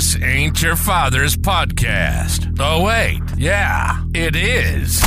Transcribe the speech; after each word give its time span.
This 0.00 0.22
ain't 0.22 0.62
your 0.62 0.76
father's 0.76 1.36
podcast. 1.36 2.56
Oh, 2.58 2.84
wait. 2.84 3.20
Yeah, 3.36 4.02
it 4.14 4.34
is. 4.34 4.98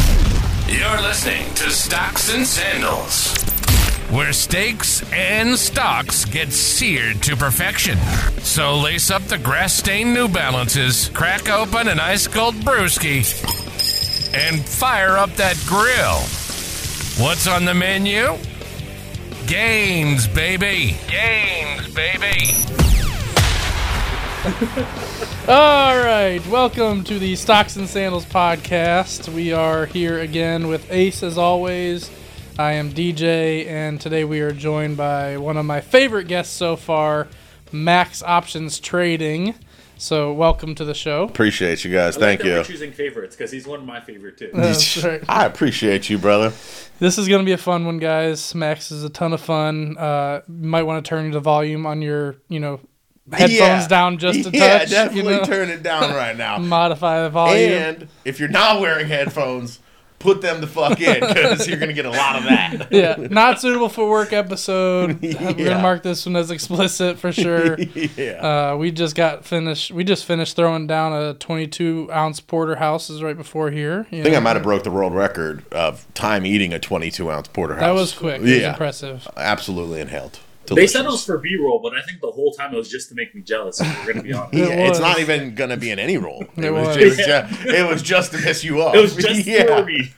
You're 0.67 1.01
listening 1.01 1.51
to 1.55 1.71
Stocks 1.71 2.31
and 2.31 2.45
Sandals, 2.45 3.33
where 4.11 4.31
steaks 4.33 5.01
and 5.11 5.57
stocks 5.57 6.25
get 6.25 6.53
seared 6.53 7.23
to 7.23 7.35
perfection. 7.35 7.97
So 8.41 8.77
lace 8.77 9.09
up 9.09 9.23
the 9.23 9.39
grass 9.39 9.73
stained 9.73 10.13
New 10.13 10.27
Balances, 10.27 11.09
crack 11.09 11.49
open 11.49 11.87
an 11.87 11.99
ice 11.99 12.27
cold 12.27 12.53
brewski, 12.53 13.25
and 14.35 14.63
fire 14.63 15.17
up 15.17 15.31
that 15.37 15.57
grill. 15.65 16.19
What's 17.25 17.47
on 17.47 17.65
the 17.65 17.73
menu? 17.73 18.37
Games, 19.47 20.27
baby. 20.27 20.97
Games, 21.09 21.91
baby. 21.95 22.92
All 25.47 25.97
right, 25.97 26.41
welcome 26.49 27.05
to 27.05 27.17
the 27.17 27.33
Stocks 27.37 27.77
and 27.77 27.87
Sandals 27.87 28.25
podcast. 28.25 29.29
We 29.29 29.53
are 29.53 29.85
here 29.85 30.19
again 30.19 30.67
with 30.67 30.91
Ace 30.91 31.23
as 31.23 31.37
always. 31.37 32.11
I 32.59 32.73
am 32.73 32.91
DJ, 32.91 33.65
and 33.67 34.01
today 34.01 34.25
we 34.25 34.41
are 34.41 34.51
joined 34.51 34.97
by 34.97 35.37
one 35.37 35.55
of 35.55 35.65
my 35.65 35.79
favorite 35.79 36.27
guests 36.27 36.53
so 36.53 36.75
far, 36.75 37.29
Max 37.71 38.21
Options 38.21 38.81
Trading. 38.81 39.55
So, 39.95 40.33
welcome 40.33 40.75
to 40.75 40.83
the 40.83 40.93
show. 40.93 41.23
Appreciate 41.23 41.85
you 41.85 41.93
guys. 41.93 42.17
I 42.17 42.19
Thank 42.19 42.39
like 42.41 42.45
that 42.45 42.49
you. 42.49 42.57
We're 42.57 42.63
choosing 42.65 42.91
favorites 42.91 43.37
because 43.37 43.49
he's 43.49 43.65
one 43.65 43.79
of 43.79 43.85
my 43.85 44.01
favorite 44.01 44.37
too. 44.37 44.49
That's 44.53 45.01
right. 45.05 45.23
I 45.29 45.45
appreciate 45.45 46.09
you, 46.09 46.17
brother. 46.17 46.51
This 46.99 47.17
is 47.17 47.29
going 47.29 47.39
to 47.39 47.45
be 47.45 47.53
a 47.53 47.57
fun 47.57 47.85
one, 47.85 47.97
guys. 47.97 48.53
Max 48.53 48.91
is 48.91 49.05
a 49.05 49.09
ton 49.09 49.31
of 49.31 49.39
fun. 49.39 49.97
Uh, 49.97 50.41
you 50.49 50.67
might 50.67 50.83
want 50.83 51.05
to 51.05 51.07
turn 51.07 51.31
the 51.31 51.39
volume 51.39 51.85
on 51.85 52.01
your, 52.01 52.35
you 52.49 52.59
know, 52.59 52.81
headphones 53.31 53.51
Yeah. 53.57 53.87
down 53.87 54.17
just 54.17 54.45
a 54.47 54.51
yeah, 54.51 54.79
touch. 54.79 54.89
definitely 54.91 55.33
you 55.33 55.39
know? 55.39 55.45
turn 55.45 55.69
it 55.69 55.83
down 55.83 56.13
right 56.15 56.35
now. 56.37 56.57
Modify 56.57 57.23
the 57.23 57.29
volume. 57.29 57.71
and 57.71 58.07
if 58.25 58.39
you're 58.39 58.49
not 58.49 58.81
wearing 58.81 59.07
headphones, 59.07 59.79
put 60.19 60.41
them 60.41 60.61
the 60.61 60.67
fuck 60.67 61.01
in 61.01 61.19
because 61.19 61.67
you're 61.67 61.77
gonna 61.79 61.91
get 61.91 62.05
a 62.05 62.09
lot 62.09 62.37
of 62.37 62.43
that. 62.45 62.87
yeah, 62.91 63.15
not 63.29 63.59
suitable 63.59 63.89
for 63.89 64.09
work 64.09 64.31
episode. 64.31 65.21
We're 65.21 65.33
gonna 65.53 65.81
mark 65.81 66.01
this 66.03 66.25
one 66.25 66.37
as 66.37 66.49
explicit 66.49 67.19
for 67.19 67.31
sure. 67.33 67.77
yeah. 67.79 68.71
Uh, 68.73 68.77
we 68.77 68.89
just 68.91 69.15
got 69.15 69.43
finished. 69.45 69.91
We 69.91 70.05
just 70.05 70.23
finished 70.25 70.55
throwing 70.55 70.87
down 70.87 71.11
a 71.11 71.33
22 71.33 72.09
ounce 72.13 72.39
porterhouse 72.39 73.09
right 73.21 73.35
before 73.35 73.69
here. 73.71 74.07
I 74.13 74.21
think 74.23 74.35
I 74.35 74.39
might 74.39 74.55
have 74.55 74.63
broke 74.63 74.83
the 74.83 74.91
world 74.91 75.13
record 75.13 75.65
of 75.73 76.05
time 76.13 76.45
eating 76.45 76.71
a 76.73 76.79
22 76.79 77.29
ounce 77.29 77.49
porterhouse. 77.49 77.81
That 77.81 77.91
was 77.93 78.13
quick. 78.13 78.37
It 78.37 78.41
was 78.43 78.51
Yeah, 78.51 78.69
impressive. 78.71 79.27
absolutely 79.35 79.99
inhaled. 79.99 80.39
They 80.67 80.87
said 80.87 81.05
it 81.05 81.11
was 81.11 81.25
for 81.25 81.37
B 81.37 81.55
roll, 81.55 81.79
but 81.81 81.93
I 81.93 82.01
think 82.01 82.21
the 82.21 82.31
whole 82.31 82.51
time 82.51 82.73
it 82.73 82.77
was 82.77 82.89
just 82.89 83.09
to 83.09 83.15
make 83.15 83.33
me 83.35 83.41
jealous. 83.41 83.79
If 83.81 84.05
we're 84.05 84.13
gonna 84.13 84.23
be 84.23 84.33
honest. 84.33 84.53
Yeah, 84.63 84.65
It 84.65 84.89
it's 84.89 84.99
not 84.99 85.19
even 85.19 85.55
gonna 85.55 85.77
be 85.77 85.91
in 85.91 85.99
any 85.99 86.17
role. 86.17 86.45
It, 86.57 86.65
It 86.65 86.71
was, 86.71 86.87
was. 86.87 86.97
It 86.97 87.05
was, 87.05 87.17
just, 87.17 87.65
it 87.65 87.87
was 87.89 88.01
just 88.01 88.31
to 88.31 88.37
piss 88.37 88.63
you 88.63 88.81
off. 88.81 88.95
It 88.95 89.01
was 89.01 89.15
just 89.15 89.45
yeah. 89.45 89.65
for 89.65 89.85
me. 89.85 90.11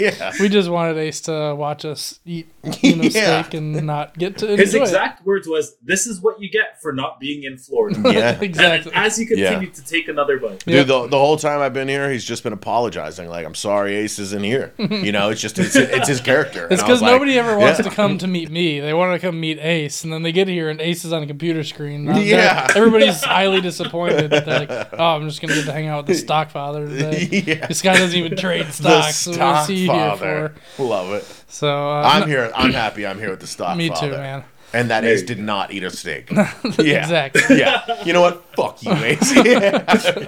yeah. 0.00 0.32
We 0.40 0.48
just 0.48 0.68
wanted 0.68 0.96
Ace 0.98 1.20
to 1.22 1.54
watch 1.54 1.84
us 1.84 2.20
eat 2.24 2.48
you 2.82 2.96
know, 2.96 3.02
Yeah. 3.04 3.42
steak 3.42 3.54
and 3.54 3.86
not 3.86 4.18
get 4.18 4.38
to 4.38 4.56
His 4.56 4.74
enjoy 4.74 4.84
exact 4.84 5.24
words 5.24 5.46
was, 5.46 5.76
"This 5.82 6.06
is 6.06 6.20
what 6.20 6.40
you 6.40 6.50
get 6.50 6.80
for 6.80 6.92
not 6.92 7.20
being 7.20 7.44
in 7.44 7.56
Florida." 7.56 8.00
Yeah. 8.12 8.38
exactly. 8.40 8.92
And 8.92 9.04
as 9.06 9.18
you 9.18 9.26
continue 9.26 9.70
to 9.70 9.84
take 9.84 10.08
another 10.08 10.38
bite, 10.38 10.64
Yeah. 10.66 10.78
Dude, 10.78 10.88
the, 10.88 11.06
the 11.08 11.18
whole 11.18 11.36
time 11.36 11.60
I've 11.60 11.74
been 11.74 11.88
here, 11.88 12.10
he's 12.10 12.24
just 12.24 12.42
been 12.42 12.52
apologizing. 12.52 13.28
Like, 13.28 13.46
I'm 13.46 13.54
sorry, 13.54 13.94
Ace 13.96 14.18
isn't 14.18 14.42
here. 14.42 14.72
You 14.78 15.12
know, 15.12 15.30
it's 15.30 15.40
just 15.40 15.58
it's, 15.58 15.76
it's 15.76 16.08
his 16.08 16.20
character. 16.20 16.66
It's 16.70 16.82
because 16.82 16.98
was 17.00 17.02
like, 17.02 17.12
nobody 17.12 17.38
ever 17.38 17.58
wants 17.58 17.78
yeah. 17.78 17.88
to 17.88 17.94
come 17.94 18.18
to 18.18 18.26
meet 18.26 18.50
me. 18.50 18.80
They 18.80 18.94
want 18.94 19.18
to 19.20 19.26
come 19.26 19.38
meet 19.38 19.58
Ace, 19.58 19.67
and 20.04 20.12
then 20.12 20.22
they 20.22 20.32
get 20.32 20.48
here 20.48 20.68
and 20.70 20.80
Ace 20.80 21.04
is 21.04 21.12
on 21.12 21.22
a 21.22 21.26
computer 21.26 21.62
screen. 21.64 22.04
They're- 22.06 22.16
Yeah. 22.22 22.66
everybody's 22.74 23.22
highly 23.22 23.60
disappointed. 23.70 24.30
They're 24.30 24.44
like, 24.66 24.70
"Oh, 24.70 25.16
I'm 25.16 25.28
just 25.28 25.40
gonna 25.40 25.54
get 25.54 25.66
to 25.66 25.72
hang 25.72 25.86
out 25.88 25.98
with 26.06 26.06
the 26.06 26.14
stock 26.22 26.50
father 26.50 26.86
today." 26.88 27.28
Yeah. 27.46 27.66
This 27.66 27.82
guy 27.82 27.96
doesn't 27.98 28.18
even 28.18 28.36
trade 28.36 28.66
stocks. 28.72 29.16
so 29.16 29.30
what 29.30 29.34
stock 29.36 29.62
is 29.62 29.68
he 29.68 29.86
here 29.86 30.16
for? 30.16 30.54
Love 30.82 31.12
it. 31.12 31.24
So 31.48 31.68
uh, 31.90 32.02
I'm 32.02 32.20
no- 32.22 32.26
here. 32.26 32.50
I'm 32.54 32.72
happy. 32.72 33.06
I'm 33.06 33.18
here 33.18 33.30
with 33.30 33.40
the 33.40 33.46
stock. 33.46 33.76
Me 33.78 33.90
too, 33.90 34.10
man. 34.10 34.44
And 34.74 34.90
that 34.90 35.02
Ace 35.04 35.22
did 35.22 35.38
not 35.38 35.72
eat 35.72 35.82
a 35.82 35.90
steak. 35.90 36.30
yeah. 36.30 36.44
Exactly. 36.76 37.56
Yeah. 37.58 38.04
You 38.04 38.12
know 38.12 38.20
what? 38.20 38.44
Fuck 38.54 38.82
you, 38.82 38.92
Ace. 38.92 39.34
Yeah. 39.34 39.78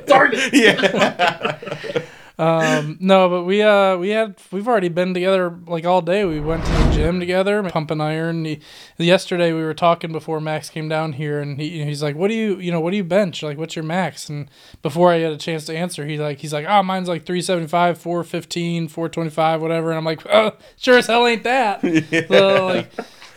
darn 0.06 0.30
it! 0.32 0.54
yeah. 0.54 2.02
Um, 2.40 2.96
no, 3.00 3.28
but 3.28 3.44
we 3.44 3.60
uh 3.60 3.98
we 3.98 4.08
had 4.10 4.34
we've 4.50 4.66
already 4.66 4.88
been 4.88 5.12
together 5.12 5.54
like 5.66 5.84
all 5.84 6.00
day. 6.00 6.24
We 6.24 6.40
went 6.40 6.64
to 6.64 6.70
the 6.70 6.90
gym 6.90 7.20
together, 7.20 7.62
pumping 7.64 8.00
iron. 8.00 8.46
He, 8.46 8.60
yesterday 8.96 9.52
we 9.52 9.62
were 9.62 9.74
talking 9.74 10.10
before 10.10 10.40
Max 10.40 10.70
came 10.70 10.88
down 10.88 11.12
here, 11.12 11.40
and 11.40 11.60
he 11.60 11.84
he's 11.84 12.02
like, 12.02 12.16
"What 12.16 12.28
do 12.28 12.34
you 12.34 12.58
you 12.58 12.72
know 12.72 12.80
what 12.80 12.92
do 12.92 12.96
you 12.96 13.04
bench? 13.04 13.42
Like, 13.42 13.58
what's 13.58 13.76
your 13.76 13.84
max?" 13.84 14.30
And 14.30 14.48
before 14.80 15.12
I 15.12 15.18
had 15.18 15.32
a 15.32 15.36
chance 15.36 15.66
to 15.66 15.76
answer, 15.76 16.06
he 16.06 16.16
like 16.16 16.38
he's 16.38 16.54
like, 16.54 16.64
"Oh, 16.66 16.82
mine's 16.82 17.08
like 17.08 17.26
375, 17.26 17.98
415, 17.98 18.88
425, 18.88 19.60
whatever." 19.60 19.90
And 19.90 19.98
I'm 19.98 20.04
like, 20.06 20.24
oh, 20.26 20.52
"Sure 20.78 20.96
as 20.96 21.08
hell 21.08 21.26
ain't 21.26 21.42
that." 21.44 21.80
So 22.30 22.66
like, 22.66 22.90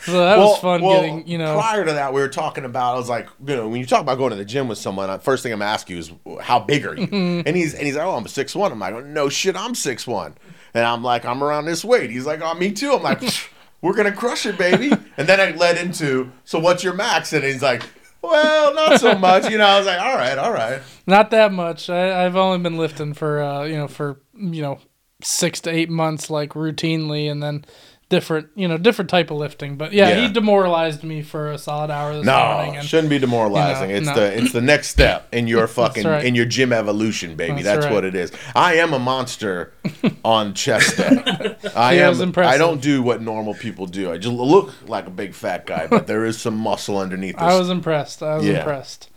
so 0.06 0.14
that 0.14 0.38
was 0.38 0.60
fun 0.60 0.82
getting 0.82 1.28
you 1.28 1.38
know. 1.38 1.56
Prior 1.56 1.86
to 1.86 1.94
that, 1.94 2.14
we 2.14 2.22
were 2.22 2.28
talking 2.30 2.66
about. 2.66 2.96
I 2.96 2.98
was 2.98 3.10
like, 3.10 3.28
you 3.46 3.56
know, 3.56 3.68
when 3.68 3.80
you 3.80 3.86
talk 3.86 4.02
about 4.02 4.18
going 4.18 4.32
to 4.32 4.36
the 4.36 4.46
gym 4.46 4.68
with 4.68 4.78
someone, 4.78 5.20
first 5.20 5.44
thing 5.44 5.54
I'm 5.54 5.60
gonna 5.60 5.72
ask 5.72 5.90
you 5.90 5.98
is, 5.98 6.12
how 6.42 6.60
big 6.60 6.86
are 6.86 6.96
you? 6.96 7.08
Mm-hmm. 7.08 7.48
and 7.48 7.56
he's 7.56 7.74
and 7.74 7.86
he's 7.86 7.96
like, 7.96 8.06
oh, 8.06 8.16
I'm 8.16 8.28
six 8.28 8.56
one. 8.56 8.72
I'm 8.72 8.80
like, 8.80 9.06
no 9.06 9.30
shit, 9.30 9.56
I'm 9.56 9.76
six 9.76 10.06
one. 10.06 10.36
And 10.74 10.86
I'm 10.86 11.04
like, 11.04 11.26
I'm 11.26 11.44
around 11.44 11.66
this 11.66 11.86
weight. 11.86 12.10
He's 12.10 12.26
like, 12.26 12.42
oh, 12.42 12.54
me 12.54 12.72
too. 12.72 12.94
I'm 12.94 13.04
like, 13.04 13.22
we're 13.82 13.94
gonna 13.94 14.12
crush 14.12 14.46
it, 14.46 14.58
baby. 14.58 14.92
and 15.18 15.28
then 15.28 15.40
I 15.40 15.52
led 15.52 15.78
into, 15.78 16.32
so 16.44 16.60
what's 16.60 16.84
your 16.84 16.94
max? 16.94 17.34
And 17.34 17.44
he's 17.44 17.62
like, 17.62 17.84
well, 18.24 18.74
not 18.74 19.00
so 19.00 19.16
much. 19.20 19.50
You 19.50 19.58
know, 19.58 19.66
I 19.66 19.78
was 19.78 19.86
like, 19.86 20.00
all 20.00 20.16
right, 20.16 20.38
all 20.38 20.52
right. 20.52 20.82
Not 21.06 21.32
that 21.32 21.52
much. 21.52 21.90
I, 21.90 22.26
I've 22.26 22.36
only 22.36 22.60
been 22.60 22.78
lifting 22.78 23.14
for 23.14 23.44
uh, 23.44 23.64
you 23.64 23.76
know 23.76 23.88
for 23.88 24.22
you 24.34 24.62
know 24.62 24.80
six 25.22 25.62
to 25.62 25.70
eight 25.70 25.90
months 25.90 26.30
like 26.30 26.52
routinely, 26.52 27.30
and 27.30 27.44
then 27.44 27.66
different 28.10 28.50
you 28.56 28.68
know 28.68 28.78
different 28.78 29.10
type 29.10 29.32
of 29.32 29.38
lifting. 29.38 29.76
But 29.76 29.92
yeah, 29.94 30.10
Yeah. 30.10 30.28
he 30.28 30.34
demoralized 30.34 31.04
me 31.04 31.22
for 31.22 31.52
a 31.52 31.58
solid 31.58 31.90
hour 31.90 32.14
this 32.16 32.26
morning. 32.26 32.76
No, 32.76 32.82
shouldn't 32.82 33.10
be 33.10 33.20
demoralizing. 33.20 33.90
you 33.90 33.96
know, 33.96 33.98
it's 34.00 34.08
no. 34.08 34.16
the 34.16 34.38
it's 34.38 34.52
the 34.54 34.62
next 34.62 34.90
step 34.90 35.28
in 35.34 35.48
your 35.48 35.68
fucking 35.80 36.06
right. 36.06 36.24
in 36.24 36.36
your 36.36 36.46
gym 36.46 36.72
evolution, 36.74 37.36
baby. 37.36 37.62
That's 37.62 37.66
That's, 37.66 37.86
right. 37.86 37.94
what 37.94 38.06
it 38.06 38.16
is. 38.16 38.32
I 38.56 38.76
am 38.76 38.94
a 38.94 39.00
monster 39.00 39.74
on 40.26 40.54
chest 40.54 40.98
day. 40.98 41.56
I 41.76 41.96
am. 41.96 42.22
impressive. 42.22 42.54
I 42.54 42.58
don't 42.58 42.82
do 42.82 43.02
what 43.02 43.22
normal 43.22 43.54
people 43.56 43.86
do. 43.88 44.12
I 44.12 44.18
just 44.18 44.36
look 44.36 44.74
like 44.88 45.08
a 45.08 45.12
big 45.12 45.34
fat 45.34 45.66
guy, 45.66 45.88
but 45.88 46.08
there 46.08 46.26
is 46.26 46.40
some 46.40 46.56
muscle 46.58 46.98
underneath. 46.98 47.36
This. 47.36 47.42
I 47.44 47.58
was 47.58 47.70
impressed. 47.70 48.22
I 48.22 48.36
was 48.36 48.46
Yeah. 48.46 48.60
impressed. 48.60 49.10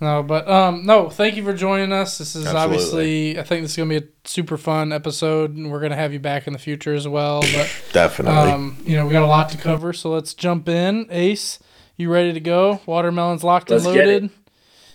No, 0.00 0.22
but 0.22 0.48
um, 0.48 0.86
no. 0.86 1.10
Thank 1.10 1.36
you 1.36 1.44
for 1.44 1.52
joining 1.52 1.92
us. 1.92 2.16
This 2.18 2.34
is 2.34 2.46
Absolutely. 2.46 2.62
obviously. 2.62 3.38
I 3.38 3.42
think 3.42 3.62
this 3.62 3.72
is 3.72 3.76
gonna 3.76 3.88
be 4.00 4.06
a 4.06 4.08
super 4.24 4.56
fun 4.56 4.92
episode, 4.92 5.54
and 5.56 5.70
we're 5.70 5.80
gonna 5.80 5.96
have 5.96 6.12
you 6.12 6.18
back 6.18 6.46
in 6.46 6.52
the 6.54 6.58
future 6.58 6.94
as 6.94 7.06
well. 7.06 7.40
But 7.42 7.70
definitely. 7.92 8.50
um, 8.50 8.76
you 8.86 8.96
know, 8.96 9.06
we 9.06 9.12
got 9.12 9.22
a 9.22 9.26
lot 9.26 9.50
to 9.50 9.58
cover, 9.58 9.92
so 9.92 10.10
let's 10.10 10.32
jump 10.32 10.68
in. 10.70 11.06
Ace, 11.10 11.58
you 11.98 12.10
ready 12.10 12.32
to 12.32 12.40
go? 12.40 12.80
Watermelon's 12.86 13.44
locked 13.44 13.68
Let's 13.70 13.84
and 13.84 13.94
get 13.94 14.08
it. 14.08 14.12
loaded. 14.22 14.30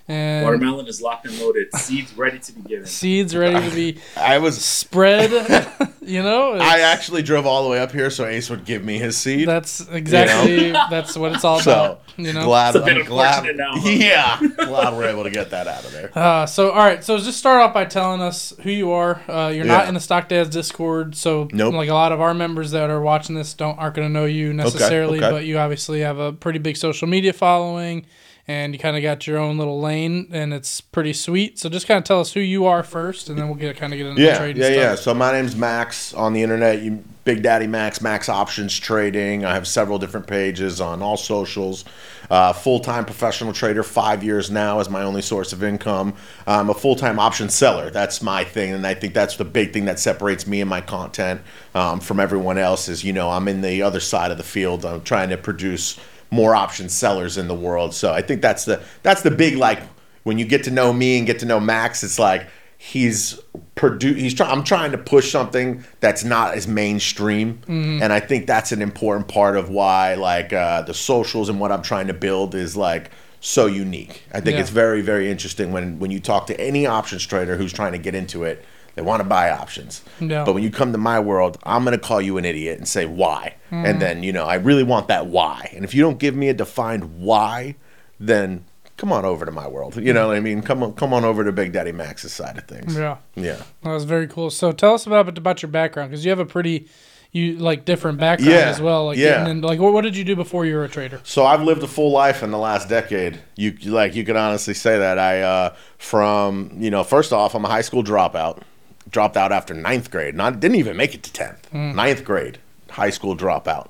And 0.07 0.45
Watermelon 0.45 0.85
is 0.88 1.01
locked 1.01 1.25
and 1.25 1.38
loaded. 1.39 1.75
Seeds 1.75 2.16
ready 2.16 2.38
to 2.38 2.51
be 2.53 2.61
given. 2.61 2.85
seeds 2.85 3.35
ready 3.35 3.69
to 3.69 3.75
be 3.75 3.99
I 4.17 4.38
was. 4.38 4.63
spread. 4.63 5.31
you 6.01 6.21
know, 6.21 6.53
I 6.53 6.81
actually 6.81 7.23
drove 7.23 7.47
all 7.47 7.63
the 7.63 7.69
way 7.69 7.79
up 7.79 7.91
here 7.91 8.11
so 8.11 8.25
Ace 8.25 8.49
would 8.51 8.65
give 8.65 8.83
me 8.83 8.99
his 8.99 9.17
seed. 9.17 9.47
that's 9.47 9.88
exactly 9.89 10.71
that's 10.91 11.17
what 11.17 11.31
it's 11.33 11.44
all 11.44 11.59
so 11.59 11.71
about. 11.71 12.01
You 12.17 12.33
know. 12.33 12.44
glad. 12.45 12.75
It's 12.75 12.83
a 12.83 12.85
bit 12.85 12.97
I'm 12.97 13.05
glad. 13.05 13.55
now, 13.55 13.71
huh? 13.73 13.89
Yeah, 13.89 14.39
glad 14.57 14.94
we're 14.94 15.09
able 15.09 15.23
to 15.23 15.31
get 15.31 15.49
that 15.49 15.67
out 15.67 15.83
of 15.83 15.91
there. 15.91 16.11
Uh, 16.15 16.45
so 16.45 16.69
all 16.69 16.77
right, 16.85 17.03
so 17.03 17.17
just 17.17 17.39
start 17.39 17.61
off 17.61 17.73
by 17.73 17.85
telling 17.85 18.21
us 18.21 18.53
who 18.61 18.69
you 18.69 18.91
are. 18.91 19.19
Uh, 19.27 19.49
you're 19.49 19.65
not 19.65 19.88
in 19.88 19.95
the 19.95 19.99
Stock 19.99 20.29
Dads 20.29 20.49
Discord, 20.49 21.15
so 21.15 21.47
Nope. 21.51 21.73
like 21.73 21.89
a 21.89 21.94
lot 21.94 22.11
of 22.11 22.21
our 22.21 22.35
members 22.35 22.71
that 22.71 22.91
are 22.91 23.01
watching 23.01 23.35
this 23.35 23.55
don't 23.55 23.77
aren't 23.79 23.95
going 23.95 24.07
to 24.07 24.13
know 24.13 24.25
you 24.25 24.53
necessarily, 24.53 25.17
okay. 25.17 25.31
but 25.31 25.45
you 25.45 25.57
obviously 25.57 26.01
have 26.01 26.19
a 26.19 26.31
pretty 26.31 26.59
big 26.59 26.77
social 26.77 27.07
media 27.07 27.33
following, 27.33 28.05
and 28.47 28.73
you 28.73 28.79
kind 28.79 28.95
of 28.95 29.01
got 29.03 29.25
your 29.25 29.38
own 29.38 29.57
little 29.57 29.79
lane, 29.81 30.28
and 30.31 30.53
it's 30.53 30.79
pretty 30.81 31.13
sweet. 31.13 31.57
So 31.57 31.69
just 31.69 31.88
kind 31.88 31.97
of 31.97 32.03
tell 32.03 32.19
us 32.19 32.33
who 32.33 32.39
you 32.39 32.65
are 32.65 32.83
first, 32.83 33.30
and 33.30 33.38
then 33.39 33.47
we'll 33.47 33.56
get 33.57 33.75
kind 33.77 33.92
of 33.94 33.97
get 33.97 34.06
into 34.07 34.21
the 34.21 34.27
Yeah, 34.27 34.38
trade. 34.38 34.57
yeah, 34.57 34.65
and 34.68 34.75
yeah. 34.75 34.95
So 34.95 35.13
my 35.13 35.31
name's 35.31 35.56
Max 35.56 36.13
on 36.13 36.33
the 36.33 36.44
internet. 36.44 36.81
You, 36.81 37.03
Big 37.24 37.42
Daddy 37.42 37.65
Max, 37.65 38.01
Max 38.01 38.30
Options 38.30 38.77
Trading. 38.77 39.45
I 39.45 39.56
have 39.56 39.68
several 39.68 39.97
different 39.97 40.27
pages 40.27 40.80
on 40.80 41.01
all 41.01 41.18
socials. 41.18 41.83
Uh, 42.30 42.53
full 42.53 42.80
time 42.80 43.03
professional 43.03 43.51
trader, 43.51 43.81
five 43.81 44.24
years 44.24 44.51
now 44.51 44.80
as 44.80 44.89
my 44.92 45.01
only 45.01 45.24
source 45.24 45.51
of 45.51 45.63
income. 45.63 46.13
I'm 46.45 46.69
a 46.69 46.74
full 46.75 46.95
time 46.95 47.18
option 47.19 47.50
seller. 47.50 47.89
That's 47.89 48.21
my 48.21 48.44
thing, 48.44 48.74
and 48.74 48.86
I 48.86 48.94
think 48.94 49.15
that's 49.15 49.38
the 49.38 49.45
big 49.45 49.74
thing 49.74 49.86
that 49.86 49.97
separates 50.00 50.45
me 50.45 50.62
and 50.62 50.69
my 50.69 50.81
content 50.81 51.42
um, 51.74 52.00
from 52.00 52.19
everyone 52.19 52.59
else. 52.59 52.89
Is 52.89 53.03
you 53.03 53.12
know 53.13 53.31
I'm 53.31 53.47
in 53.47 53.62
the 53.62 53.81
other 53.81 54.00
side 54.00 54.30
of 54.30 54.38
the 54.38 54.44
field. 54.44 54.86
I'm 54.86 55.01
trying 55.01 55.30
to 55.30 55.38
produce 55.38 56.00
more 56.31 56.56
option 56.56 56.89
sellers 56.89 57.38
in 57.38 57.48
the 57.48 57.56
world. 57.56 57.94
So 57.94 58.12
I 58.13 58.22
think 58.22 58.42
that's 58.42 58.66
the 58.66 58.81
that's 59.04 59.22
the 59.22 59.31
big 59.31 59.56
like 59.57 59.80
when 60.24 60.38
you 60.38 60.45
get 60.45 60.63
to 60.66 60.72
know 60.72 60.92
me 60.94 61.18
and 61.18 61.25
get 61.27 61.39
to 61.39 61.45
know 61.45 61.60
Max. 61.60 62.04
It's 62.04 62.19
like 62.19 62.48
he's 62.77 63.39
produ- 63.75 64.18
he's 64.18 64.33
trying 64.33 64.51
i'm 64.51 64.63
trying 64.63 64.92
to 64.92 64.98
push 64.98 65.31
something 65.31 65.83
that's 66.01 66.24
not 66.25 66.54
as 66.56 66.68
mainstream 66.68 67.60
and 67.68 68.12
i 68.12 68.19
think 68.19 68.45
that's 68.45 68.72
an 68.74 68.81
important 68.81 69.27
part 69.30 69.56
of 69.56 69.69
why 69.69 70.13
like 70.16 70.51
uh, 70.51 70.81
the 70.83 70.94
socials 70.94 71.48
and 71.50 71.60
what 71.60 71.72
i'm 71.72 71.81
trying 71.81 72.06
to 72.07 72.13
build 72.13 72.54
is 72.54 72.75
like 72.75 73.10
so 73.39 73.68
unique. 73.68 74.24
I 74.33 74.39
think 74.42 74.56
Yeah. 74.56 74.62
it's 74.62 74.71
very, 74.71 75.01
very 75.01 75.30
interesting 75.30 75.71
when 75.71 76.00
when 76.00 76.10
you 76.12 76.19
talk 76.19 76.48
to 76.48 76.60
any 76.60 76.86
options 76.88 77.25
trader 77.28 77.56
who's 77.56 77.71
trying 77.71 77.92
to 77.92 78.00
get 78.00 78.13
into 78.16 78.44
it. 78.44 78.66
They 78.95 79.01
want 79.01 79.19
to 79.21 79.27
buy 79.27 79.50
options, 79.51 80.01
Yeah. 80.19 80.44
but 80.45 80.53
when 80.53 80.63
you 80.63 80.71
come 80.71 80.92
to 80.94 80.97
my 80.97 81.19
world, 81.19 81.57
I'm 81.63 81.83
going 81.83 81.97
to 82.00 82.03
call 82.03 82.21
you 82.21 82.38
an 82.38 82.45
idiot 82.45 82.77
and 82.77 82.88
say 82.88 83.06
why, 83.06 83.56
Hmm. 83.69 83.86
and 83.86 84.01
then 84.01 84.24
you 84.24 84.31
know 84.33 84.45
I 84.45 84.56
really 84.56 84.83
want 84.83 85.07
that 85.09 85.27
why. 85.27 85.69
And 85.75 85.83
if 85.83 85.94
you 85.94 86.01
don't 86.01 86.18
give 86.18 86.36
me 86.36 86.47
a 86.50 86.53
defined 86.53 87.19
why, 87.19 87.75
then 88.19 88.63
come 88.97 89.12
on 89.12 89.25
over 89.25 89.45
to 89.45 89.51
my 89.51 89.68
world. 89.68 89.97
You 89.97 90.13
know 90.13 90.27
what 90.30 90.38
I 90.38 90.39
mean? 90.39 90.62
Come 90.62 90.81
on, 90.81 90.94
come 90.94 91.13
on 91.13 91.25
over 91.25 91.44
to 91.44 91.51
Big 91.51 91.74
Daddy 91.74 91.92
Max's 91.92 92.31
side 92.31 92.57
of 92.57 92.63
things. 92.65 92.95
Yeah. 92.95 93.18
Yeah. 93.36 93.57
That 93.83 93.92
was 93.92 94.06
very 94.06 94.27
cool. 94.27 94.50
So 94.50 94.71
tell 94.71 94.94
us 94.94 95.06
about 95.06 95.38
about 95.38 95.62
your 95.62 95.69
background 95.69 96.12
because 96.12 96.24
you 96.24 96.30
have 96.31 96.39
a 96.39 96.45
pretty 96.45 96.88
you 97.33 97.57
like 97.57 97.83
different 97.83 98.18
background 98.18 98.53
Yeah, 98.53 98.69
as 98.69 98.80
well. 98.80 99.07
Like 99.07 99.18
yeah. 99.18 99.45
in- 99.45 99.59
like 99.62 99.77
what, 99.81 99.92
what 99.92 100.03
did 100.06 100.15
you 100.15 100.24
do 100.24 100.38
before 100.38 100.65
you 100.65 100.75
were 100.75 100.86
a 100.86 100.88
trader? 100.89 101.19
So 101.25 101.45
I've 101.45 101.62
lived 101.63 101.83
a 101.83 101.88
full 101.88 102.12
life 102.12 102.42
in 102.44 102.51
the 102.51 102.57
last 102.57 102.88
decade. 102.88 103.39
You 103.57 103.74
like 103.88 104.15
you 104.15 104.24
could 104.24 104.38
honestly 104.38 104.74
say 104.74 104.97
that 104.97 105.19
I 105.19 105.42
uh, 105.42 105.74
from 105.97 106.71
you 106.77 106.89
know 106.89 107.03
first 107.03 107.33
off 107.33 107.53
I'm 107.53 107.65
a 107.65 107.68
high 107.68 107.81
school 107.81 108.06
dropout, 108.06 108.62
dropped 109.10 109.38
out 109.38 109.52
after 109.52 109.74
ninth 109.74 110.12
grade. 110.12 110.36
Not 110.36 110.60
didn't 110.60 110.75
even 110.78 110.98
make 110.98 111.13
it 111.13 111.24
to 111.24 111.34
tenth. 111.34 111.72
Ninth 111.74 112.24
grade, 112.24 112.57
high 112.92 113.10
school 113.10 113.36
dropout. 113.36 113.90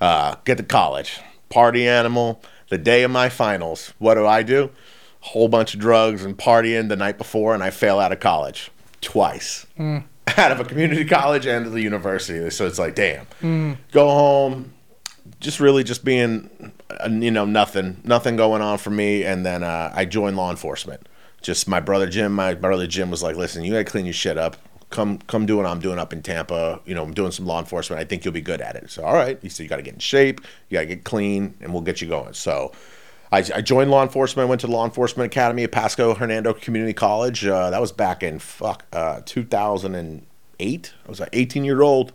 Uh, 0.00 0.36
get 0.44 0.56
to 0.58 0.62
college, 0.64 1.20
party 1.48 1.86
animal. 1.86 2.42
The 2.68 2.78
day 2.78 3.02
of 3.02 3.10
my 3.10 3.28
finals, 3.28 3.92
what 3.98 4.14
do 4.14 4.26
I 4.26 4.42
do? 4.42 4.70
Whole 5.20 5.48
bunch 5.48 5.74
of 5.74 5.80
drugs 5.80 6.24
and 6.24 6.36
partying 6.36 6.88
the 6.88 6.96
night 6.96 7.18
before, 7.18 7.54
and 7.54 7.62
I 7.62 7.70
fail 7.70 7.98
out 8.00 8.12
of 8.12 8.20
college 8.20 8.70
twice. 9.00 9.66
Out 10.38 10.52
of 10.52 10.60
a 10.60 10.64
community 10.64 11.04
college 11.04 11.46
and 11.46 11.72
the 11.72 11.80
university. 11.82 12.48
So 12.50 12.64
it's 12.66 12.78
like, 12.78 12.94
damn. 12.94 13.26
Go 13.90 14.08
home, 14.08 14.72
just 15.40 15.58
really 15.60 15.82
just 15.84 16.04
being 16.04 16.48
uh, 16.90 17.08
you 17.10 17.30
know 17.30 17.44
nothing 17.44 18.00
nothing 18.04 18.36
going 18.36 18.62
on 18.62 18.78
for 18.78 18.90
me 18.90 19.24
and 19.24 19.44
then 19.44 19.62
uh, 19.62 19.92
i 19.94 20.04
joined 20.04 20.36
law 20.36 20.50
enforcement 20.50 21.08
just 21.42 21.68
my 21.68 21.80
brother 21.80 22.08
jim 22.08 22.32
my 22.32 22.54
brother 22.54 22.86
jim 22.86 23.10
was 23.10 23.22
like 23.22 23.36
listen 23.36 23.64
you 23.64 23.72
gotta 23.72 23.84
clean 23.84 24.06
your 24.06 24.12
shit 24.14 24.38
up. 24.38 24.56
Come 24.90 25.18
come 25.18 25.46
do 25.46 25.56
what 25.56 25.66
i'm 25.66 25.80
doing 25.80 25.98
up 25.98 26.12
in 26.12 26.22
tampa. 26.22 26.80
You 26.84 26.94
know 26.94 27.02
i'm 27.02 27.14
doing 27.14 27.32
some 27.32 27.46
law 27.46 27.58
enforcement. 27.58 28.00
I 28.00 28.04
think 28.04 28.24
you'll 28.24 28.34
be 28.34 28.40
good 28.40 28.60
at 28.60 28.76
it. 28.76 28.90
So 28.90 29.04
all 29.04 29.14
right. 29.14 29.38
He 29.42 29.48
said 29.48 29.62
you 29.64 29.68
gotta 29.68 29.82
get 29.82 29.94
in 29.94 30.00
shape. 30.00 30.40
You 30.68 30.76
gotta 30.76 30.86
get 30.86 31.04
clean 31.04 31.54
and 31.60 31.72
we'll 31.72 31.82
get 31.82 32.00
you 32.00 32.08
going. 32.08 32.34
So 32.34 32.72
I, 33.32 33.38
I 33.54 33.60
joined 33.62 33.90
law 33.90 34.02
enforcement. 34.02 34.46
I 34.46 34.48
went 34.48 34.60
to 34.60 34.66
the 34.66 34.72
law 34.74 34.84
enforcement 34.84 35.32
academy 35.32 35.64
at 35.64 35.72
Pasco 35.72 36.14
Hernando 36.14 36.52
Community 36.52 36.92
College. 36.92 37.46
Uh, 37.46 37.70
that 37.70 37.80
was 37.80 37.90
back 37.90 38.22
in 38.22 38.38
fuck 38.38 38.84
uh, 38.92 39.22
2008. 39.24 40.94
I 41.06 41.08
was 41.08 41.18
like 41.18 41.30
18 41.32 41.64
year 41.64 41.80
old 41.80 42.12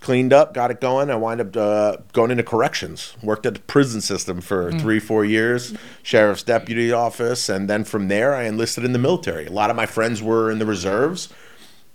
cleaned 0.00 0.32
up, 0.32 0.54
got 0.54 0.70
it 0.70 0.80
going. 0.80 1.10
I 1.10 1.16
wind 1.16 1.40
up 1.40 1.56
uh, 1.56 1.96
going 2.12 2.30
into 2.30 2.42
corrections. 2.42 3.14
Worked 3.22 3.46
at 3.46 3.54
the 3.54 3.60
prison 3.60 4.00
system 4.00 4.40
for 4.40 4.72
three, 4.72 4.98
four 4.98 5.24
years, 5.24 5.74
sheriff's 6.02 6.42
deputy 6.42 6.90
office, 6.92 7.48
and 7.48 7.68
then 7.68 7.84
from 7.84 8.08
there 8.08 8.34
I 8.34 8.44
enlisted 8.44 8.84
in 8.84 8.92
the 8.92 8.98
military. 8.98 9.46
A 9.46 9.52
lot 9.52 9.70
of 9.70 9.76
my 9.76 9.86
friends 9.86 10.22
were 10.22 10.50
in 10.50 10.58
the 10.58 10.66
reserves. 10.66 11.28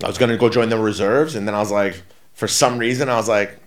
I 0.04 0.08
was 0.08 0.18
going 0.18 0.32
to 0.32 0.38
go 0.38 0.50
join 0.50 0.70
the 0.70 0.78
reserves, 0.78 1.36
and 1.36 1.48
then 1.48 1.56
I 1.56 1.60
was 1.60 1.72
like, 1.72 2.04
for 2.34 2.48
some 2.48 2.78
reason, 2.78 3.10
I 3.10 3.16
was 3.16 3.30
like, 3.30 3.60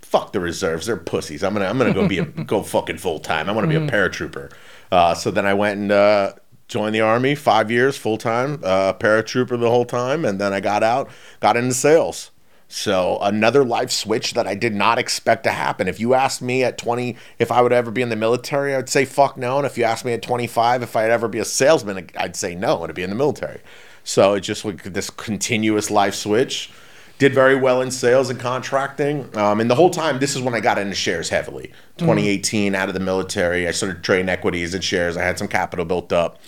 fuck 0.00 0.32
the 0.32 0.40
reserves. 0.40 0.86
They're 0.86 0.96
pussies. 0.96 1.44
I'm 1.44 1.52
gonna 1.52 1.66
I'm 1.66 1.78
gonna 1.78 1.94
go 1.94 2.08
be 2.08 2.18
a 2.18 2.24
go 2.24 2.62
fucking 2.62 2.98
full 2.98 3.20
time. 3.20 3.48
I 3.48 3.52
want 3.52 3.70
to 3.70 3.78
be 3.78 3.84
a 3.84 3.88
paratrooper. 3.88 4.52
Uh, 4.90 5.14
so 5.14 5.30
then 5.30 5.46
I 5.46 5.54
went 5.54 5.80
and 5.80 5.92
uh, 5.92 6.32
joined 6.68 6.94
the 6.94 7.00
army. 7.00 7.34
Five 7.34 7.70
years 7.70 7.96
full 7.96 8.16
time, 8.16 8.60
uh, 8.64 8.92
paratrooper 8.94 9.58
the 9.60 9.70
whole 9.70 9.84
time, 9.84 10.24
and 10.24 10.40
then 10.40 10.52
I 10.52 10.60
got 10.60 10.82
out, 10.82 11.10
got 11.40 11.56
into 11.56 11.74
sales. 11.74 12.30
So 12.72 13.18
another 13.20 13.64
life 13.64 13.90
switch 13.90 14.34
that 14.34 14.46
I 14.46 14.54
did 14.54 14.76
not 14.76 14.96
expect 14.96 15.42
to 15.42 15.50
happen. 15.50 15.88
If 15.88 15.98
you 15.98 16.14
asked 16.14 16.40
me 16.40 16.62
at 16.62 16.78
20 16.78 17.16
if 17.40 17.50
I 17.50 17.62
would 17.62 17.72
ever 17.72 17.90
be 17.90 18.00
in 18.00 18.10
the 18.10 18.16
military, 18.16 18.76
I'd 18.76 18.88
say 18.88 19.04
fuck 19.04 19.36
no. 19.36 19.58
And 19.58 19.66
if 19.66 19.76
you 19.76 19.82
asked 19.82 20.04
me 20.04 20.12
at 20.12 20.22
25 20.22 20.84
if 20.84 20.94
I'd 20.94 21.10
ever 21.10 21.26
be 21.26 21.40
a 21.40 21.44
salesman, 21.44 22.08
I'd 22.16 22.36
say 22.36 22.54
no. 22.54 22.76
I 22.76 22.78
want 22.78 22.90
to 22.90 22.94
be 22.94 23.02
in 23.02 23.10
the 23.10 23.16
military. 23.16 23.60
So 24.04 24.34
it 24.34 24.42
just 24.42 24.64
like 24.64 24.84
this 24.84 25.10
continuous 25.10 25.90
life 25.90 26.14
switch 26.14 26.70
did 27.18 27.34
very 27.34 27.56
well 27.56 27.82
in 27.82 27.90
sales 27.90 28.30
and 28.30 28.38
contracting. 28.38 29.36
Um, 29.36 29.60
and 29.60 29.68
the 29.68 29.74
whole 29.74 29.90
time, 29.90 30.20
this 30.20 30.36
is 30.36 30.40
when 30.40 30.54
I 30.54 30.60
got 30.60 30.78
into 30.78 30.94
shares 30.94 31.28
heavily. 31.28 31.72
2018, 31.98 32.76
out 32.76 32.88
of 32.88 32.94
the 32.94 33.00
military, 33.00 33.66
I 33.66 33.72
started 33.72 34.04
trading 34.04 34.28
equities 34.28 34.74
and 34.74 34.82
shares. 34.82 35.16
I 35.16 35.22
had 35.22 35.38
some 35.38 35.48
capital 35.48 35.84
built 35.84 36.12
up. 36.12 36.40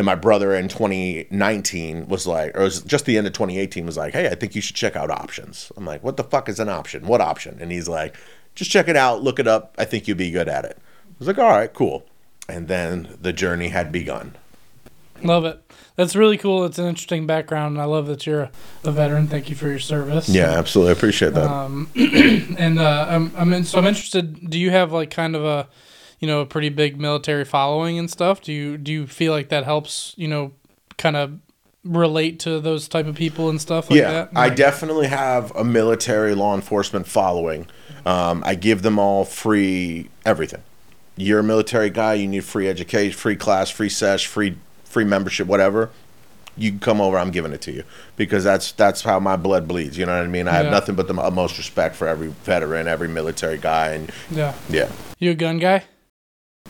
Then 0.00 0.06
my 0.06 0.14
brother 0.14 0.54
in 0.54 0.68
2019 0.68 2.08
was 2.08 2.26
like, 2.26 2.56
or 2.56 2.60
it 2.60 2.64
was 2.64 2.80
just 2.80 3.04
the 3.04 3.18
end 3.18 3.26
of 3.26 3.34
2018, 3.34 3.84
was 3.84 3.98
like, 3.98 4.14
hey, 4.14 4.28
I 4.28 4.34
think 4.34 4.54
you 4.54 4.62
should 4.62 4.74
check 4.74 4.96
out 4.96 5.10
options. 5.10 5.70
I'm 5.76 5.84
like, 5.84 6.02
what 6.02 6.16
the 6.16 6.24
fuck 6.24 6.48
is 6.48 6.58
an 6.58 6.70
option? 6.70 7.06
What 7.06 7.20
option? 7.20 7.58
And 7.60 7.70
he's 7.70 7.86
like, 7.86 8.16
just 8.54 8.70
check 8.70 8.88
it 8.88 8.96
out, 8.96 9.22
look 9.22 9.38
it 9.38 9.46
up. 9.46 9.74
I 9.76 9.84
think 9.84 10.08
you'd 10.08 10.16
be 10.16 10.30
good 10.30 10.48
at 10.48 10.64
it. 10.64 10.78
I 10.78 11.12
was 11.18 11.28
like, 11.28 11.36
all 11.36 11.50
right, 11.50 11.70
cool. 11.74 12.06
And 12.48 12.66
then 12.66 13.18
the 13.20 13.34
journey 13.34 13.68
had 13.68 13.92
begun. 13.92 14.36
Love 15.22 15.44
it. 15.44 15.60
That's 15.96 16.16
really 16.16 16.38
cool. 16.38 16.64
It's 16.64 16.78
an 16.78 16.86
interesting 16.86 17.26
background. 17.26 17.74
and 17.74 17.82
I 17.82 17.84
love 17.84 18.06
that 18.06 18.26
you're 18.26 18.48
a, 18.82 18.90
veteran. 18.90 19.26
Thank 19.26 19.50
you 19.50 19.54
for 19.54 19.68
your 19.68 19.78
service. 19.78 20.30
Yeah, 20.30 20.48
absolutely. 20.48 20.94
I 20.94 20.96
appreciate 20.96 21.34
that. 21.34 22.56
And 22.58 22.78
uh, 22.78 23.06
I'm 23.06 23.32
I'm 23.36 23.52
in, 23.52 23.64
so 23.64 23.76
I'm 23.76 23.86
interested. 23.86 24.48
Do 24.48 24.58
you 24.58 24.70
have 24.70 24.92
like 24.92 25.10
kind 25.10 25.36
of 25.36 25.44
a, 25.44 25.68
you 26.20 26.28
know, 26.28 26.40
a 26.40 26.46
pretty 26.46 26.68
big 26.68 27.00
military 27.00 27.44
following 27.44 27.98
and 27.98 28.08
stuff? 28.08 28.40
Do 28.40 28.52
you 28.52 28.78
do 28.78 28.92
you 28.92 29.06
feel 29.06 29.32
like 29.32 29.48
that 29.48 29.64
helps? 29.64 30.14
You 30.16 30.28
know, 30.28 30.52
kind 30.96 31.16
of 31.16 31.38
relate 31.82 32.38
to 32.40 32.60
those 32.60 32.88
type 32.88 33.06
of 33.06 33.14
people 33.14 33.48
and 33.48 33.60
stuff 33.60 33.90
like 33.90 33.98
yeah, 33.98 34.10
that. 34.12 34.30
I 34.36 34.50
definitely 34.50 35.06
have 35.08 35.50
a 35.56 35.64
military 35.64 36.34
law 36.34 36.54
enforcement 36.54 37.06
following. 37.06 37.66
Um, 38.04 38.42
I 38.44 38.54
give 38.54 38.82
them 38.82 38.98
all 38.98 39.24
free 39.24 40.10
everything. 40.24 40.62
You're 41.16 41.40
a 41.40 41.44
military 41.44 41.90
guy. 41.90 42.14
You 42.14 42.28
need 42.28 42.44
free 42.44 42.68
education, 42.68 43.16
free 43.18 43.36
class, 43.36 43.70
free 43.70 43.88
sesh, 43.88 44.26
free 44.26 44.56
free 44.84 45.04
membership, 45.04 45.46
whatever. 45.46 45.90
You 46.56 46.70
can 46.70 46.80
come 46.80 47.00
over. 47.00 47.16
I'm 47.16 47.30
giving 47.30 47.52
it 47.52 47.62
to 47.62 47.72
you 47.72 47.84
because 48.16 48.44
that's 48.44 48.72
that's 48.72 49.02
how 49.02 49.18
my 49.20 49.36
blood 49.36 49.66
bleeds. 49.66 49.96
You 49.96 50.04
know 50.04 50.16
what 50.16 50.24
I 50.24 50.28
mean? 50.28 50.48
I 50.48 50.52
have 50.52 50.70
nothing 50.70 50.94
but 50.94 51.08
the 51.08 51.14
utmost 51.14 51.56
respect 51.56 51.96
for 51.96 52.06
every 52.06 52.28
veteran, 52.28 52.88
every 52.88 53.08
military 53.08 53.56
guy, 53.56 53.92
and 53.92 54.10
yeah. 54.30 54.54
yeah, 54.68 54.90
You 55.18 55.30
a 55.30 55.34
gun 55.34 55.58
guy? 55.58 55.84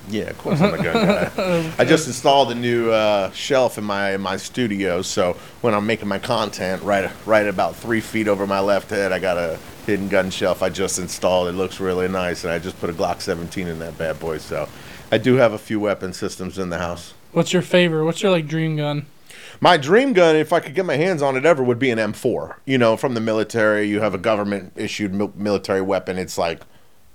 Yeah. 0.08 0.30
Of 0.30 0.38
course, 0.38 0.60
I'm 0.60 0.74
a 0.74 0.82
gun 0.82 1.06
guy. 1.06 1.72
I 1.78 1.84
just 1.84 2.06
installed 2.06 2.50
a 2.52 2.54
new 2.54 2.90
uh, 2.90 3.30
shelf 3.32 3.78
in 3.78 3.84
my 3.84 4.12
in 4.12 4.20
my 4.20 4.36
studio, 4.36 5.02
so 5.02 5.36
when 5.60 5.74
I'm 5.74 5.86
making 5.86 6.08
my 6.08 6.18
content, 6.18 6.82
right 6.82 7.10
right 7.26 7.46
about 7.46 7.76
three 7.76 8.00
feet 8.00 8.28
over 8.28 8.46
my 8.46 8.60
left 8.60 8.90
head, 8.90 9.12
I 9.12 9.18
got 9.18 9.36
a 9.36 9.58
hidden 9.86 10.08
gun 10.08 10.30
shelf 10.30 10.62
I 10.62 10.68
just 10.68 10.98
installed. 10.98 11.48
It 11.48 11.52
looks 11.52 11.80
really 11.80 12.08
nice, 12.08 12.44
and 12.44 12.52
I 12.52 12.58
just 12.58 12.78
put 12.80 12.90
a 12.90 12.92
Glock 12.92 13.20
17 13.20 13.66
in 13.66 13.78
that 13.80 13.98
bad 13.98 14.20
boy. 14.20 14.38
So 14.38 14.68
I 15.10 15.18
do 15.18 15.34
have 15.34 15.52
a 15.52 15.58
few 15.58 15.80
weapon 15.80 16.12
systems 16.12 16.58
in 16.58 16.70
the 16.70 16.78
house. 16.78 17.14
What's 17.32 17.52
your 17.52 17.62
favorite? 17.62 18.04
What's 18.04 18.22
your 18.22 18.32
like 18.32 18.46
dream 18.46 18.76
gun? 18.76 19.06
My 19.60 19.76
dream 19.76 20.12
gun, 20.12 20.36
if 20.36 20.52
I 20.52 20.60
could 20.60 20.74
get 20.74 20.86
my 20.86 20.96
hands 20.96 21.22
on 21.22 21.36
it 21.36 21.44
ever, 21.44 21.62
would 21.62 21.78
be 21.78 21.90
an 21.90 21.98
M4. 21.98 22.56
You 22.64 22.78
know, 22.78 22.96
from 22.96 23.14
the 23.14 23.20
military, 23.20 23.88
you 23.88 24.00
have 24.00 24.14
a 24.14 24.18
government 24.18 24.72
issued 24.76 25.12
military 25.36 25.82
weapon. 25.82 26.16
It's 26.18 26.38
like, 26.38 26.62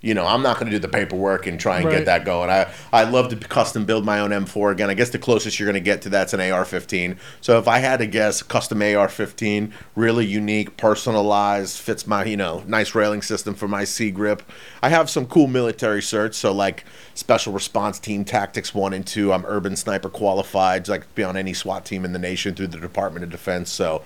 you 0.05 0.13
know, 0.13 0.23
I'm 0.27 0.43
not 0.43 0.59
going 0.59 0.71
to 0.71 0.71
do 0.71 0.79
the 0.79 0.87
paperwork 0.87 1.47
and 1.47 1.59
try 1.59 1.77
and 1.77 1.85
Right. 1.85 1.97
get 1.97 2.05
that 2.05 2.25
going. 2.25 2.51
I 2.51 2.67
I 2.93 3.05
love 3.05 3.29
to 3.29 3.35
custom 3.35 3.85
build 3.85 4.05
my 4.05 4.19
own 4.19 4.29
M4 4.29 4.71
again. 4.71 4.87
I 4.87 4.93
guess 4.93 5.09
the 5.09 5.17
closest 5.17 5.59
you're 5.59 5.65
going 5.65 5.73
to 5.73 5.79
get 5.79 6.03
to 6.03 6.09
that's 6.09 6.31
an 6.31 6.39
AR-15. 6.39 7.17
So 7.41 7.57
if 7.57 7.67
I 7.67 7.79
had 7.79 7.97
to 7.97 8.05
guess, 8.05 8.43
custom 8.43 8.83
AR-15, 8.83 9.71
really 9.95 10.23
unique, 10.27 10.77
personalized, 10.77 11.79
fits 11.79 12.05
my 12.05 12.23
you 12.23 12.37
know 12.37 12.63
nice 12.67 12.93
railing 12.93 13.23
system 13.23 13.55
for 13.55 13.67
my 13.67 13.83
C 13.83 14.11
grip. 14.11 14.43
I 14.83 14.89
have 14.89 15.09
some 15.09 15.25
cool 15.25 15.47
military 15.47 16.01
certs, 16.01 16.35
so 16.35 16.51
like 16.51 16.83
Special 17.15 17.51
Response 17.51 17.97
Team 17.97 18.23
Tactics 18.23 18.75
One 18.75 18.93
and 18.93 19.07
Two. 19.07 19.33
I'm 19.33 19.43
Urban 19.47 19.75
Sniper 19.75 20.09
qualified, 20.09 20.85
so 20.85 20.93
I 20.93 20.99
could 20.99 21.15
be 21.15 21.23
on 21.23 21.35
any 21.35 21.53
SWAT 21.53 21.83
team 21.83 22.05
in 22.05 22.13
the 22.13 22.19
nation 22.19 22.53
through 22.53 22.67
the 22.67 22.79
Department 22.79 23.23
of 23.23 23.31
Defense. 23.31 23.71
So 23.71 24.03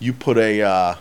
you 0.00 0.12
put 0.12 0.38
a 0.38 0.62
uh, 0.62 0.94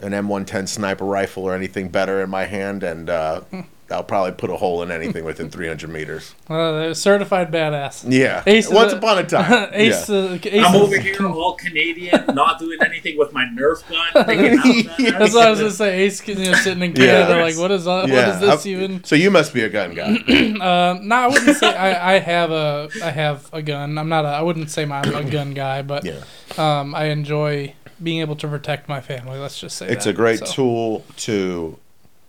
an 0.00 0.12
M110 0.12 0.68
sniper 0.68 1.04
rifle 1.04 1.44
or 1.44 1.54
anything 1.54 1.88
better 1.88 2.22
in 2.22 2.30
my 2.30 2.44
hand, 2.44 2.82
and 2.82 3.08
uh, 3.10 3.40
I'll 3.90 4.04
probably 4.04 4.32
put 4.32 4.50
a 4.50 4.56
hole 4.56 4.82
in 4.82 4.90
anything 4.90 5.24
within 5.24 5.48
300 5.48 5.88
meters. 5.88 6.34
Uh, 6.46 6.92
certified 6.92 7.50
badass. 7.50 8.04
Yeah, 8.06 8.42
Ace 8.46 8.68
once 8.68 8.92
the- 8.92 8.98
upon 8.98 9.18
a 9.18 9.24
time. 9.24 9.70
Ace, 9.72 10.10
yeah. 10.10 10.14
uh, 10.16 10.38
Ace 10.44 10.64
I'm 10.66 10.76
over 10.76 10.98
here 11.00 11.26
all 11.26 11.54
Canadian, 11.54 12.22
not 12.34 12.58
doing 12.58 12.76
anything 12.84 13.16
with 13.16 13.32
my 13.32 13.44
Nerf 13.46 13.82
gun. 13.88 14.26
thinking, 14.26 14.58
how's 14.58 15.12
That's 15.18 15.34
what 15.34 15.46
I 15.46 15.50
was 15.50 15.58
gonna 15.60 15.70
say. 15.70 16.00
Ace, 16.00 16.28
you 16.28 16.34
know, 16.34 16.52
sitting 16.52 16.82
in 16.82 16.90
Yeah. 16.96 17.26
Canada, 17.26 17.40
like, 17.40 17.56
what 17.56 17.70
is 17.70 17.86
uh, 17.88 18.00
what 18.02 18.10
Yeah, 18.10 18.34
is 18.34 18.40
this 18.40 18.60
I've- 18.60 18.70
even? 18.70 19.04
So 19.04 19.16
you 19.16 19.30
must 19.30 19.54
be 19.54 19.62
a 19.62 19.70
gun 19.70 19.94
guy. 19.94 20.18
Um, 20.58 21.08
no, 21.08 21.16
I 21.16 21.26
wouldn't 21.28 21.56
say 21.56 21.74
I, 21.74 22.16
I 22.16 22.18
have 22.18 22.50
a 22.50 22.88
I 23.02 23.10
have 23.10 23.48
a 23.54 23.62
gun. 23.62 23.96
I'm 23.96 24.08
not 24.08 24.24
a 24.24 24.28
I 24.28 24.42
wouldn't 24.42 24.70
say 24.70 24.82
I'm 24.82 25.14
a 25.14 25.24
gun 25.24 25.54
guy, 25.54 25.82
but 25.82 26.04
yeah, 26.04 26.20
um, 26.58 26.94
I 26.94 27.04
enjoy 27.06 27.74
being 28.02 28.20
able 28.20 28.36
to 28.36 28.48
protect 28.48 28.88
my 28.88 29.00
family. 29.00 29.38
Let's 29.38 29.58
just 29.60 29.76
say 29.76 29.88
it's 29.88 30.04
that. 30.04 30.10
a 30.10 30.14
great 30.14 30.40
So, 30.40 30.46
tool 30.46 31.04
to 31.18 31.78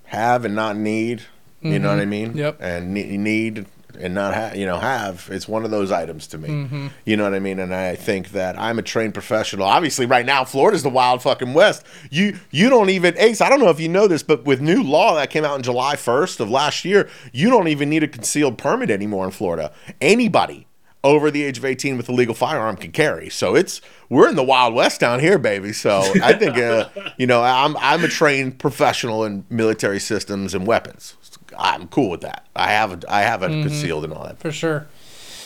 have 0.06 0.46
and 0.46 0.56
not 0.56 0.76
need. 0.76 1.24
You 1.62 1.78
know 1.78 1.90
what 1.90 2.00
I 2.00 2.06
mean? 2.06 2.30
Mm-hmm. 2.30 2.38
Yep. 2.38 2.58
And 2.62 2.94
need 2.94 3.66
and 4.00 4.14
not 4.14 4.34
have 4.34 4.56
you 4.56 4.66
know 4.66 4.78
have 4.78 5.28
it's 5.32 5.48
one 5.48 5.66
of 5.66 5.72
those 5.72 5.92
items 5.92 6.28
to 6.28 6.38
me 6.38 6.90
you 7.06 7.18
know 7.18 7.24
what 7.24 7.34
i 7.34 7.40
mean 7.40 7.60
and 7.60 7.74
i 7.74 7.96
think 7.96 8.30
that 8.30 8.58
i'm 8.58 8.80
a 8.80 8.82
trained 8.82 9.14
professional 9.14 9.66
obviously 9.66 10.06
right 10.06 10.26
now 10.26 10.46
florida's 10.46 10.84
the 10.84 10.90
wild 10.90 11.22
fucking 11.22 11.54
west 11.54 11.84
you 12.10 12.38
you 12.52 12.70
don't 12.70 12.90
even 12.90 13.18
ace 13.18 13.42
i 13.42 13.50
don't 13.50 13.60
know 13.60 13.70
if 13.70 13.80
you 13.80 13.90
know 13.90 14.08
this 14.08 14.24
but 14.24 14.46
with 14.46 14.62
new 14.62 14.82
law 14.82 15.16
that 15.16 15.30
came 15.30 15.44
out 15.44 15.56
in 15.58 15.64
july 15.64 15.96
1st 15.96 16.40
of 16.40 16.50
last 16.50 16.86
year 16.86 17.10
you 17.34 17.50
don't 17.50 17.68
even 17.68 17.90
need 17.90 18.04
a 18.04 18.08
concealed 18.08 18.58
permit 18.58 18.90
anymore 18.90 19.26
in 19.26 19.32
florida 19.32 19.72
anybody 20.00 20.66
over 21.04 21.32
the 21.32 21.44
age 21.44 21.58
of 21.58 21.66
18 21.66 21.96
with 21.98 22.10
a 22.10 22.12
legal 22.12 22.36
firearm 22.36 22.76
can 22.76 22.92
carry. 22.92 23.30
So 23.30 23.56
it's 23.56 23.82
we're 24.10 24.30
in 24.30 24.36
the 24.36 24.44
wild 24.44 24.74
west 24.74 25.00
down 25.00 25.20
here, 25.20 25.38
baby. 25.38 25.72
So 25.72 26.00
I 26.22 26.34
think 26.34 26.58
uh, 26.58 26.90
you 27.18 27.28
know 27.28 27.42
I'm 27.42 27.78
I'm 27.78 28.04
a 28.04 28.08
trained 28.08 28.60
professional 28.60 29.24
in 29.24 29.46
military 29.50 30.00
systems 30.00 30.54
and 30.54 30.68
weapons. 30.68 31.16
I'm 31.58 31.88
cool 31.88 32.10
with 32.10 32.22
that. 32.22 32.46
I 32.56 32.72
have 32.72 33.04
a, 33.04 33.14
I 33.14 33.22
have 33.22 33.44
it 33.44 33.50
concealed 33.50 34.04
and 34.04 34.14
all 34.14 34.24
that. 34.24 34.40
for 34.40 34.52
sure. 34.52 34.88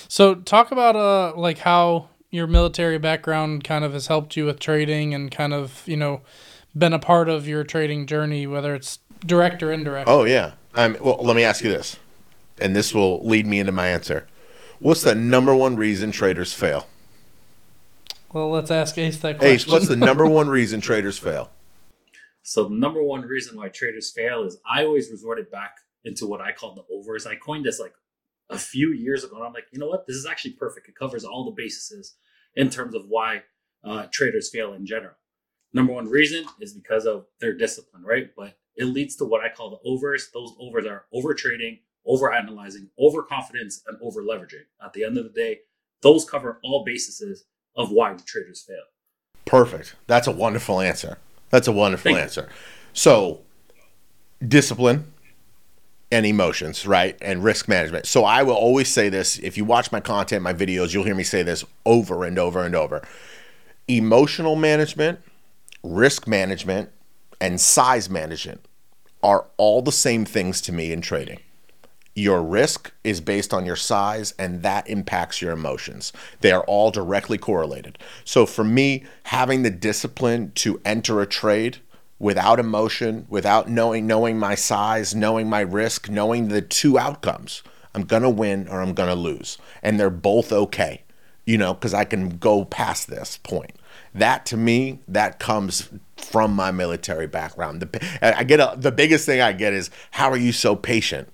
So 0.08 0.36
talk 0.36 0.72
about 0.72 0.96
uh 0.96 1.36
like 1.36 1.60
how 1.60 2.10
your 2.30 2.48
military 2.48 2.98
background 2.98 3.64
kind 3.64 3.86
of 3.86 3.94
has 3.94 4.08
helped 4.08 4.36
you 4.36 4.46
with 4.46 4.60
trading 4.60 5.14
and 5.14 5.32
kind 5.32 5.54
of 5.54 5.84
you 5.86 5.98
know 5.98 6.22
been 6.76 6.94
a 6.94 7.00
part 7.00 7.30
of 7.30 7.48
your 7.48 7.64
trading 7.64 8.08
journey, 8.08 8.48
whether 8.48 8.74
it's 8.74 9.00
direct 9.26 9.62
or 9.62 9.72
indirect. 9.72 10.10
Oh 10.10 10.24
yeah. 10.24 10.54
Um, 10.76 10.98
well, 11.00 11.20
let 11.22 11.36
me 11.36 11.44
ask 11.44 11.64
you 11.64 11.70
this, 11.70 11.98
and 12.60 12.76
this 12.76 12.96
will 12.96 13.24
lead 13.24 13.46
me 13.46 13.60
into 13.60 13.72
my 13.72 13.88
answer. 13.88 14.28
What's 14.84 15.02
the 15.02 15.16
number 15.16 15.56
one 15.56 15.78
reason 15.78 16.12
traders 16.12 16.52
fail? 16.52 16.88
Well, 18.34 18.52
let's 18.52 18.70
ask 18.70 18.98
Ace 18.98 19.18
that 19.20 19.38
question. 19.38 19.56
Ace, 19.56 19.66
what's 19.66 19.88
the 19.88 19.96
number 20.10 20.26
one 20.26 20.50
reason 20.50 20.82
traders 20.82 21.18
fail? 21.18 21.52
So 22.42 22.66
the 22.66 22.76
number 22.76 23.02
one 23.02 23.22
reason 23.22 23.56
why 23.56 23.70
traders 23.70 24.12
fail 24.12 24.44
is 24.44 24.58
I 24.70 24.84
always 24.84 25.10
resorted 25.10 25.50
back 25.50 25.78
into 26.04 26.28
what 26.28 26.42
I 26.42 26.52
call 26.52 26.76
the 26.76 26.84
overs. 26.94 27.26
I 27.26 27.38
coined 27.38 27.64
this 27.64 27.80
like 27.80 27.94
a 28.50 28.58
few 28.58 28.90
years 28.90 29.24
ago, 29.24 29.38
and 29.38 29.46
I'm 29.46 29.54
like, 29.54 29.68
you 29.72 29.80
know 29.80 29.88
what? 29.88 30.06
This 30.06 30.18
is 30.18 30.26
actually 30.26 30.52
perfect. 30.52 30.90
It 30.90 30.96
covers 30.96 31.24
all 31.24 31.46
the 31.46 31.52
bases 31.52 32.16
in 32.58 32.70
terms 32.70 32.94
of 32.94 33.06
why 33.08 33.44
uh, 33.86 34.08
traders 34.12 34.50
fail 34.50 34.74
in 34.74 34.86
general. 34.86 35.16
Number 35.72 35.94
one 35.94 36.10
reason 36.10 36.44
is 36.60 36.74
because 36.74 37.06
of 37.06 37.28
their 37.40 37.54
discipline, 37.54 38.04
right? 38.04 38.32
But 38.36 38.58
it 38.76 38.84
leads 38.84 39.16
to 39.16 39.24
what 39.24 39.46
I 39.46 39.48
call 39.48 39.70
the 39.70 39.90
overs. 39.90 40.30
Those 40.34 40.54
overs 40.60 40.86
are 40.86 41.06
over 41.14 41.34
trading, 41.34 41.80
over 42.06 42.34
analyzing, 42.34 42.90
overconfidence, 43.00 43.82
and 43.88 43.98
over 44.02 44.22
leveraging. 44.22 44.66
At 44.84 44.94
the 44.94 45.04
end 45.04 45.18
of 45.18 45.24
the 45.24 45.30
day, 45.30 45.60
those 46.02 46.26
cover 46.26 46.60
all 46.64 46.84
bases 46.84 47.46
of 47.76 47.92
why 47.92 48.16
traders 48.26 48.64
fail. 48.68 48.84
Perfect. 49.46 49.96
That's 50.08 50.28
a 50.28 50.32
wonderful 50.32 50.80
answer. 50.80 51.18
That's 51.50 51.68
a 51.68 51.72
wonderful 51.72 52.04
Thank 52.10 52.18
you. 52.18 52.24
answer. 52.24 52.50
So, 52.94 53.42
discipline 54.46 55.12
and 56.12 56.26
emotions, 56.26 56.86
right? 56.86 57.18
And 57.22 57.44
risk 57.44 57.68
management. 57.68 58.06
So, 58.06 58.26
I 58.26 58.44
will 58.44 58.56
always 58.56 58.92
say 58.92 59.10
this 59.10 59.40
if 59.40 59.58
you 59.58 59.66
watch 59.66 59.92
my 59.92 60.00
content, 60.00 60.44
my 60.44 60.54
videos, 60.54 60.94
you'll 60.94 61.04
hear 61.04 61.16
me 61.16 61.24
say 61.24 61.44
this 61.44 61.64
over 61.86 62.24
and 62.24 62.38
over 62.38 62.64
and 62.64 62.76
over. 62.76 63.02
Emotional 63.88 64.56
management, 64.56 65.20
risk 65.84 66.28
management, 66.28 66.90
and 67.42 67.60
size 67.60 68.10
management 68.10 68.66
are 69.22 69.46
all 69.58 69.82
the 69.82 69.92
same 69.92 70.26
things 70.26 70.62
to 70.62 70.72
me 70.72 70.92
in 70.92 71.02
trading 71.02 71.40
your 72.16 72.44
risk 72.44 72.92
is 73.04 73.22
based 73.22 73.54
on 73.54 73.66
your 73.66 73.76
size 73.76 74.34
and 74.38 74.62
that 74.62 74.88
impacts 74.88 75.42
your 75.42 75.52
emotions. 75.52 76.14
They 76.42 76.52
are 76.52 76.64
all 76.66 76.92
directly 76.92 77.38
correlated. 77.38 77.98
So 78.24 78.46
for 78.46 78.64
me, 78.64 79.04
having 79.24 79.64
the 79.64 79.72
discipline 79.72 80.52
to 80.56 80.80
enter 80.86 81.22
a 81.22 81.28
trade 81.28 81.78
without 82.20 82.60
emotion, 82.60 83.26
without 83.30 83.68
knowing 83.68 84.06
knowing 84.06 84.38
my 84.38 84.56
size, 84.56 85.16
knowing 85.16 85.50
my 85.50 85.62
risk, 85.62 86.10
knowing 86.10 86.48
the 86.48 86.62
two 86.62 87.00
outcomes, 87.00 87.64
I'm 87.96 88.06
to 88.06 88.30
win 88.30 88.68
or 88.68 88.82
I'm 88.82 88.94
to 88.96 89.16
lose. 89.16 89.58
And 89.82 90.00
they're 90.00 90.10
both 90.10 90.52
okay. 90.52 91.04
You 91.46 91.58
know, 91.58 91.74
cuz 91.74 91.94
I 91.94 92.06
can 92.06 92.38
go 92.38 92.64
past 92.64 93.10
this 93.10 93.38
point. 93.38 93.72
That 94.14 94.46
to 94.48 94.58
me, 94.58 95.00
that 95.08 95.40
comes 95.40 95.90
from 96.16 96.54
my 96.54 96.72
military 96.72 97.28
background. 97.28 97.82
The, 97.82 98.38
I 98.38 98.44
get 98.44 98.60
a, 98.60 98.76
the 98.78 98.92
biggest 98.92 99.26
thing 99.26 99.42
I 99.42 99.52
get 99.52 99.74
is 99.74 99.90
how 100.12 100.30
are 100.30 100.38
you 100.38 100.52
so 100.52 100.76
patient? 100.76 101.30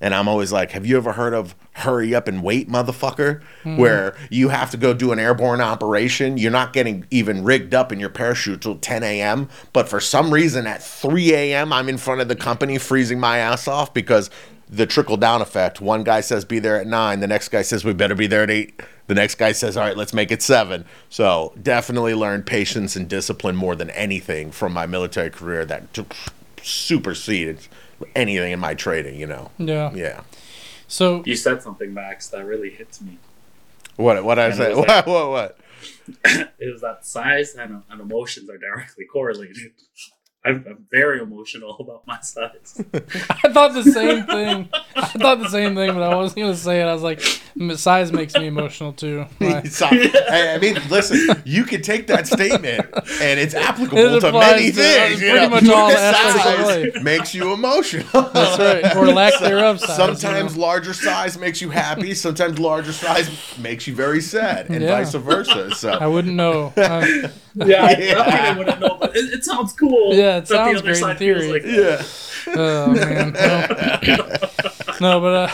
And 0.00 0.14
I'm 0.14 0.28
always 0.28 0.52
like, 0.52 0.72
have 0.72 0.84
you 0.84 0.96
ever 0.96 1.12
heard 1.12 1.34
of 1.34 1.54
hurry 1.72 2.14
up 2.14 2.28
and 2.28 2.42
wait, 2.42 2.68
motherfucker? 2.68 3.42
Hmm. 3.62 3.76
Where 3.76 4.16
you 4.30 4.48
have 4.48 4.70
to 4.72 4.76
go 4.76 4.94
do 4.94 5.12
an 5.12 5.18
airborne 5.18 5.60
operation. 5.60 6.36
You're 6.38 6.50
not 6.50 6.72
getting 6.72 7.06
even 7.10 7.44
rigged 7.44 7.74
up 7.74 7.92
in 7.92 8.00
your 8.00 8.10
parachute 8.10 8.62
till 8.62 8.76
10 8.76 9.02
a.m. 9.02 9.48
But 9.72 9.88
for 9.88 10.00
some 10.00 10.32
reason 10.32 10.66
at 10.66 10.82
3 10.82 11.34
a.m., 11.34 11.72
I'm 11.72 11.88
in 11.88 11.98
front 11.98 12.20
of 12.20 12.28
the 12.28 12.36
company 12.36 12.78
freezing 12.78 13.20
my 13.20 13.38
ass 13.38 13.68
off 13.68 13.94
because 13.94 14.30
the 14.68 14.86
trickle 14.86 15.16
down 15.16 15.42
effect. 15.42 15.80
One 15.80 16.04
guy 16.04 16.20
says 16.20 16.44
be 16.44 16.58
there 16.58 16.80
at 16.80 16.86
nine. 16.86 17.20
The 17.20 17.26
next 17.26 17.48
guy 17.48 17.62
says 17.62 17.84
we 17.84 17.92
better 17.92 18.14
be 18.14 18.26
there 18.26 18.42
at 18.42 18.50
eight. 18.50 18.80
The 19.06 19.14
next 19.14 19.34
guy 19.36 19.52
says, 19.52 19.76
all 19.76 19.84
right, 19.84 19.96
let's 19.96 20.14
make 20.14 20.32
it 20.32 20.42
seven. 20.42 20.84
So 21.10 21.52
definitely 21.62 22.14
learned 22.14 22.46
patience 22.46 22.96
and 22.96 23.08
discipline 23.08 23.56
more 23.56 23.76
than 23.76 23.90
anything 23.90 24.50
from 24.50 24.72
my 24.72 24.86
military 24.86 25.30
career 25.30 25.64
that 25.66 25.84
superseded 26.62 27.60
anything 28.14 28.52
in 28.52 28.60
my 28.60 28.74
trading, 28.74 29.18
you 29.18 29.26
know. 29.26 29.50
Yeah. 29.58 29.92
Yeah. 29.94 30.22
So 30.88 31.22
You 31.26 31.36
said 31.36 31.62
something, 31.62 31.92
Max, 31.94 32.28
that 32.28 32.44
really 32.44 32.70
hits 32.70 33.00
me. 33.00 33.18
What 33.96 34.24
what 34.24 34.38
I 34.38 34.46
And 34.46 34.54
say? 34.54 34.64
it 34.72 34.76
was 34.76 34.78
What, 34.78 34.88
like- 34.88 35.06
what 35.06 35.30
what? 35.30 35.58
Is 36.58 36.80
that 36.82 37.04
size 37.04 37.54
and, 37.54 37.82
and 37.90 38.00
emotions 38.00 38.48
are 38.50 38.58
directly 38.58 39.04
correlated. 39.04 39.72
I'm, 40.46 40.64
I'm 40.68 40.86
very 40.90 41.20
emotional 41.20 41.76
about 41.80 42.06
my 42.06 42.20
size. 42.20 42.82
I 42.94 43.48
thought 43.50 43.72
the 43.72 43.82
same 43.82 44.24
thing. 44.26 44.68
I 44.94 45.06
thought 45.06 45.38
the 45.40 45.48
same 45.48 45.74
thing, 45.74 45.94
but 45.94 46.02
I 46.02 46.14
wasn't 46.14 46.40
gonna 46.42 46.54
say 46.56 46.80
it. 46.80 46.84
I 46.84 46.92
was 46.92 47.02
like, 47.02 47.20
size 47.76 48.12
makes 48.12 48.34
me 48.34 48.46
emotional 48.48 48.92
too. 48.92 49.24
Like, 49.40 49.66
So, 49.68 49.86
I 49.86 50.54
I 50.54 50.58
mean, 50.58 50.76
listen, 50.90 51.42
you 51.44 51.64
can 51.64 51.80
take 51.82 52.06
that 52.08 52.26
statement 52.26 52.86
and 52.94 53.40
it's 53.40 53.54
applicable 53.54 53.98
It 54.16 54.20
to 54.20 54.32
many 54.32 54.66
to 54.70 54.72
things. 54.72 55.20
you 55.22 55.30
pretty 55.30 55.46
know. 55.46 55.50
much 55.50 55.68
all 55.68 55.90
Size 55.90 56.58
of 56.60 56.66
life. 56.94 57.02
makes 57.02 57.34
you 57.34 57.52
emotional. 57.52 58.22
that's 58.32 58.58
right, 58.58 58.96
or 58.96 59.06
lack 59.08 59.38
thereof. 59.40 59.80
Size, 59.80 59.96
Sometimes 59.96 60.54
you 60.54 60.60
know? 60.60 60.66
larger 60.66 60.92
size 60.92 61.38
makes 61.38 61.60
you 61.60 61.70
happy. 61.70 62.14
Sometimes 62.14 62.58
larger 62.58 62.92
size 62.92 63.30
makes 63.58 63.86
you 63.86 63.94
very 63.94 64.20
sad, 64.20 64.68
and 64.70 64.82
Yeah. 64.82 64.90
vice 64.96 65.14
versa. 65.14 65.74
So 65.74 65.90
I 65.92 66.06
wouldn't 66.06 66.34
know. 66.34 66.72
Uh, 66.76 67.28
Yeah, 67.56 67.84
I 67.84 67.90
Yeah. 67.96 68.14
probably 68.14 68.32
I 68.40 68.58
wouldn't 68.58 68.80
know, 68.80 68.96
but 69.00 69.16
it, 69.16 69.32
it 69.32 69.44
sounds 69.44 69.72
cool. 69.74 70.12
Yeah, 70.14 70.33
it 70.38 70.46
that 70.46 70.48
sounds 70.48 70.72
the 70.72 70.78
other 70.78 70.82
great 70.82 70.96
in 70.96 71.02
side 71.02 71.18
theory. 71.18 71.52
like 71.52 71.64
yeah, 71.64 72.02
oh 72.56 72.92
man, 72.92 73.32
no, 75.00 75.18
no 75.18 75.20
but 75.20 75.50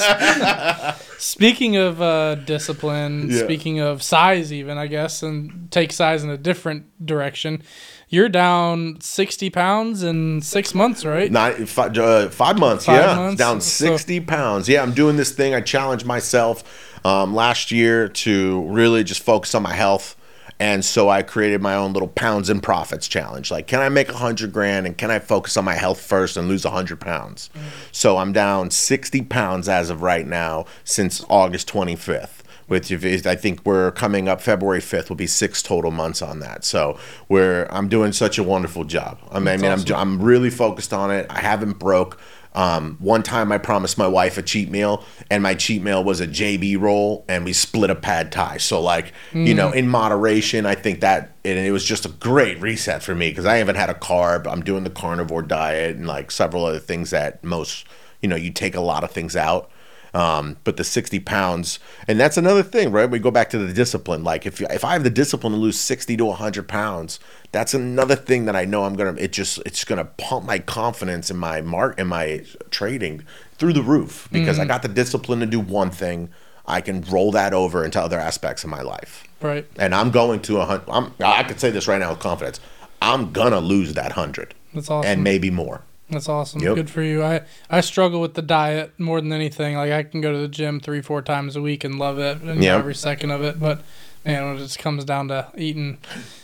uh, 0.00 0.92
speaking 1.18 1.76
of 1.76 2.00
uh, 2.00 2.34
discipline, 2.36 3.30
Yeah. 3.30 3.44
speaking 3.44 3.80
of 3.80 4.02
size, 4.02 4.52
even 4.52 4.78
I 4.78 4.86
guess, 4.86 5.22
and 5.22 5.70
take 5.70 5.92
size 5.92 6.22
in 6.24 6.30
a 6.30 6.36
different 6.38 7.04
direction. 7.04 7.62
You're 8.10 8.28
down 8.30 9.00
sixty 9.00 9.50
pounds 9.50 10.02
in 10.02 10.40
six 10.40 10.74
months, 10.74 11.04
right? 11.04 11.30
Nine, 11.30 11.66
five, 11.66 11.96
uh, 11.98 12.28
five 12.30 12.58
months. 12.58 12.86
Five 12.86 13.00
yeah, 13.04 13.14
months? 13.16 13.38
down 13.38 13.60
So- 13.60 13.86
sixty 13.90 14.20
pounds. 14.20 14.68
Yeah, 14.68 14.82
I'm 14.82 14.92
doing 14.92 15.16
this 15.16 15.30
thing. 15.32 15.54
I 15.54 15.60
challenged 15.60 16.06
myself 16.06 16.64
um, 17.04 17.34
last 17.34 17.70
year 17.70 18.08
to 18.08 18.62
really 18.68 19.04
just 19.04 19.22
focus 19.22 19.54
on 19.54 19.62
my 19.62 19.74
health. 19.74 20.16
And 20.60 20.84
so 20.84 21.08
I 21.08 21.22
created 21.22 21.62
my 21.62 21.74
own 21.74 21.92
little 21.92 22.08
pounds 22.08 22.50
and 22.50 22.62
profits 22.62 23.06
challenge. 23.06 23.50
Like, 23.50 23.66
can 23.66 23.80
I 23.80 23.88
make 23.88 24.08
a 24.08 24.16
hundred 24.16 24.52
grand 24.52 24.86
and 24.86 24.98
can 24.98 25.10
I 25.10 25.18
focus 25.20 25.56
on 25.56 25.64
my 25.64 25.74
health 25.74 26.00
first 26.00 26.36
and 26.36 26.48
lose 26.48 26.64
a 26.64 26.70
hundred 26.70 27.00
pounds? 27.00 27.48
So 27.92 28.16
I'm 28.16 28.32
down 28.32 28.70
60 28.70 29.22
pounds 29.22 29.68
as 29.68 29.88
of 29.90 30.02
right 30.02 30.26
now 30.26 30.64
since 30.84 31.24
August 31.28 31.68
25th. 31.68 32.42
Which 32.66 32.90
if 32.90 33.26
I 33.26 33.34
think 33.34 33.64
we're 33.64 33.92
coming 33.92 34.28
up 34.28 34.42
February 34.42 34.80
5th 34.80 35.08
will 35.08 35.16
be 35.16 35.26
six 35.26 35.62
total 35.62 35.90
months 35.90 36.20
on 36.20 36.40
that. 36.40 36.66
So 36.66 36.98
we're 37.26 37.66
I'm 37.70 37.88
doing 37.88 38.12
such 38.12 38.36
a 38.36 38.42
wonderful 38.42 38.84
job. 38.84 39.18
I 39.30 39.38
mean, 39.38 39.48
I 39.48 39.56
mean 39.56 39.72
I'm. 39.72 39.94
I'm 39.94 40.22
really 40.22 40.50
focused 40.50 40.92
on 40.92 41.10
it. 41.10 41.24
I 41.30 41.40
haven't 41.40 41.78
broke. 41.78 42.20
Um, 42.54 42.96
one 42.98 43.22
time 43.22 43.52
I 43.52 43.58
promised 43.58 43.98
my 43.98 44.08
wife 44.08 44.38
a 44.38 44.42
cheat 44.42 44.70
meal, 44.70 45.04
and 45.30 45.42
my 45.42 45.54
cheat 45.54 45.82
meal 45.82 46.02
was 46.02 46.20
a 46.20 46.26
JB 46.26 46.80
roll, 46.80 47.24
and 47.28 47.44
we 47.44 47.52
split 47.52 47.90
a 47.90 47.94
pad 47.94 48.32
thai. 48.32 48.56
So, 48.56 48.80
like, 48.80 49.12
you 49.32 49.54
know, 49.54 49.70
in 49.72 49.88
moderation, 49.88 50.66
I 50.66 50.74
think 50.74 51.00
that, 51.00 51.36
and 51.44 51.58
it 51.58 51.70
was 51.70 51.84
just 51.84 52.04
a 52.04 52.08
great 52.08 52.60
reset 52.60 53.02
for 53.02 53.14
me 53.14 53.28
because 53.30 53.46
I 53.46 53.56
haven't 53.56 53.76
had 53.76 53.90
a 53.90 53.94
carb. 53.94 54.46
I'm 54.46 54.62
doing 54.62 54.84
the 54.84 54.90
carnivore 54.90 55.42
diet 55.42 55.96
and 55.96 56.06
like 56.06 56.30
several 56.30 56.64
other 56.64 56.78
things 56.80 57.10
that 57.10 57.44
most, 57.44 57.86
you 58.22 58.28
know, 58.28 58.36
you 58.36 58.50
take 58.50 58.74
a 58.74 58.80
lot 58.80 59.04
of 59.04 59.10
things 59.10 59.36
out. 59.36 59.70
Um, 60.14 60.56
but 60.64 60.76
the 60.78 60.84
60 60.84 61.20
pounds, 61.20 61.78
and 62.06 62.18
that's 62.18 62.36
another 62.36 62.62
thing, 62.62 62.90
right? 62.92 63.08
We 63.10 63.18
go 63.18 63.30
back 63.30 63.50
to 63.50 63.58
the 63.58 63.72
discipline. 63.72 64.24
Like 64.24 64.46
if 64.46 64.60
you, 64.60 64.66
if 64.70 64.84
I 64.84 64.94
have 64.94 65.04
the 65.04 65.10
discipline 65.10 65.52
to 65.52 65.58
lose 65.58 65.78
60 65.78 66.16
to 66.16 66.24
100 66.24 66.66
pounds, 66.66 67.20
that's 67.52 67.74
another 67.74 68.16
thing 68.16 68.46
that 68.46 68.56
I 68.56 68.64
know 68.64 68.84
I'm 68.84 68.94
gonna. 68.96 69.14
It 69.18 69.32
just 69.32 69.58
it's 69.66 69.84
gonna 69.84 70.04
pump 70.06 70.46
my 70.46 70.58
confidence 70.60 71.30
in 71.30 71.36
my 71.36 71.60
mark 71.60 71.98
in 71.98 72.06
my 72.06 72.44
trading 72.70 73.24
through 73.58 73.72
the 73.74 73.82
roof 73.82 74.28
because 74.32 74.58
I 74.58 74.64
got 74.64 74.82
the 74.82 74.88
discipline 74.88 75.40
to 75.40 75.46
do 75.46 75.60
one 75.60 75.90
thing. 75.90 76.30
I 76.66 76.80
can 76.82 77.00
roll 77.02 77.30
that 77.32 77.54
over 77.54 77.84
into 77.84 78.00
other 78.00 78.18
aspects 78.18 78.62
of 78.62 78.68
my 78.70 78.82
life, 78.82 79.24
Right. 79.40 79.66
and 79.78 79.94
I'm 79.94 80.10
going 80.10 80.40
to 80.42 80.58
a 80.58 80.66
hundred. 80.66 80.84
I'm 80.90 81.12
I 81.20 81.42
could 81.42 81.58
say 81.60 81.70
this 81.70 81.88
right 81.88 81.98
now 81.98 82.10
with 82.10 82.18
confidence. 82.20 82.60
I'm 83.00 83.32
gonna 83.32 83.60
lose 83.60 83.94
that 83.94 84.12
hundred 84.12 84.54
That's 84.74 84.90
awesome. 84.90 85.10
and 85.10 85.24
maybe 85.24 85.50
more. 85.50 85.82
That's 86.10 86.28
awesome. 86.28 86.62
Yep. 86.62 86.74
Good 86.74 86.90
for 86.90 87.02
you. 87.02 87.22
I 87.22 87.42
I 87.70 87.80
struggle 87.82 88.20
with 88.20 88.34
the 88.34 88.42
diet 88.42 88.98
more 88.98 89.20
than 89.20 89.32
anything. 89.32 89.76
Like 89.76 89.92
I 89.92 90.02
can 90.02 90.20
go 90.20 90.32
to 90.32 90.38
the 90.38 90.48
gym 90.48 90.80
three 90.80 91.02
four 91.02 91.20
times 91.22 91.54
a 91.56 91.60
week 91.62 91.84
and 91.84 91.98
love 91.98 92.18
it, 92.18 92.40
and 92.42 92.62
Yep. 92.62 92.78
every 92.78 92.94
second 92.94 93.30
of 93.30 93.42
it. 93.42 93.60
But 93.60 93.82
man, 94.24 94.44
when 94.46 94.54
it 94.56 94.58
just 94.58 94.78
comes 94.78 95.04
down 95.04 95.28
to 95.28 95.48
eating, 95.56 95.98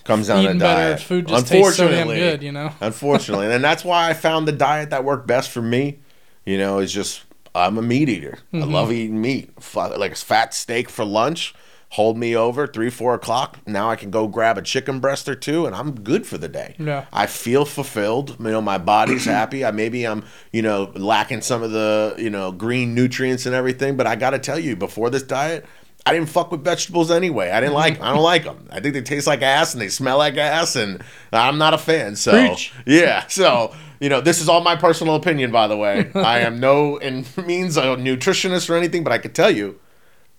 Comes 0.05 0.27
down 0.29 0.43
eating 0.45 0.59
to 0.59 0.65
better 0.65 0.91
diet. 0.91 1.01
food 1.01 1.29
just 1.29 1.49
tastes 1.49 1.77
so 1.77 1.85
damn 1.89 1.93
Unfortunately- 2.09 2.17
good. 2.31 2.43
You 2.43 2.53
know. 2.53 2.73
Unfortunately, 2.81 3.47
and 3.53 3.65
that's 3.65 3.85
why 3.85 4.11
I 4.11 4.13
found 4.15 4.47
the 4.47 4.53
diet 4.53 4.91
that 4.91 5.03
worked 5.05 5.27
best 5.27 5.51
for 5.51 5.63
me. 5.63 5.99
You 6.45 6.59
know, 6.59 6.79
is 6.81 6.93
just 6.93 7.23
I'm 7.55 7.79
a 7.79 7.83
meat 7.83 8.09
eater. 8.11 8.39
I 8.53 8.57
Mm-hmm. 8.59 8.71
love 8.73 8.93
eating 8.93 9.21
meat. 9.21 9.51
Like 9.75 10.13
a 10.13 10.17
fat 10.17 10.53
steak 10.53 10.91
for 10.91 11.05
lunch. 11.07 11.55
Hold 11.95 12.19
me 12.19 12.35
over 12.35 12.67
three, 12.67 12.91
four 12.91 13.15
o'clock. 13.15 13.61
Now 13.69 13.89
I 13.89 13.95
can 13.95 14.11
go 14.11 14.27
grab 14.27 14.59
a 14.59 14.63
chicken 14.63 14.99
breast 14.99 15.29
or 15.29 15.37
two, 15.37 15.65
and 15.65 15.77
I'm 15.77 16.01
good 16.01 16.27
for 16.27 16.37
the 16.37 16.49
day. 16.49 16.75
Yeah. 16.77 17.05
I 17.13 17.27
feel 17.27 17.65
fulfilled. 17.65 18.37
You 18.41 18.51
know, 18.51 18.61
my 18.61 18.79
body's 18.79 19.25
happy. 19.27 19.65
I 19.65 19.71
maybe 19.71 20.05
I'm, 20.05 20.25
you 20.53 20.61
know, 20.61 20.91
lacking 20.97 21.43
some 21.43 21.63
of 21.63 21.71
the, 21.71 22.17
you 22.19 22.31
know, 22.31 22.51
green 22.51 22.97
nutrients 22.97 23.47
and 23.47 23.55
everything. 23.55 23.97
But 23.97 24.09
I 24.09 24.17
got 24.17 24.31
to 24.31 24.41
tell 24.41 24.59
you, 24.59 24.75
before 24.75 25.09
this 25.09 25.23
diet, 25.23 25.67
I 26.05 26.13
didn't 26.13 26.31
fuck 26.31 26.51
with 26.51 26.65
vegetables 26.65 27.13
anyway. 27.13 27.53
I 27.53 27.61
didn't 27.61 27.77
mm-hmm. 27.77 28.01
like. 28.01 28.01
I 28.01 28.13
don't 28.13 28.25
like 28.25 28.43
them. 28.43 28.69
I 28.73 28.81
think 28.81 28.95
they 28.95 29.01
taste 29.01 29.29
like 29.29 29.43
ass 29.43 29.73
and 29.73 29.81
they 29.81 29.89
smell 29.89 30.19
like 30.19 30.37
ass, 30.37 30.75
and 30.75 31.01
I'm 31.33 31.59
not 31.59 31.75
a 31.75 31.79
fan. 31.79 32.17
So 32.17 32.33
Preach. 32.33 32.73
yeah. 32.87 33.25
So 33.29 33.73
you 34.01 34.09
know, 34.09 34.21
this 34.21 34.41
is 34.41 34.49
all 34.49 34.63
my 34.63 34.75
personal 34.75 35.15
opinion, 35.15 35.53
by 35.53 35.69
the 35.69 35.77
way. 35.77 36.11
I 36.17 36.41
am 36.41 36.59
no 36.59 36.97
in 36.97 37.25
means 37.47 37.77
a 37.77 37.83
nutritionist 37.83 38.69
or 38.69 38.75
anything, 38.75 39.05
but 39.05 39.13
I 39.13 39.19
could 39.19 39.35
tell 39.37 39.53
you. 39.53 39.79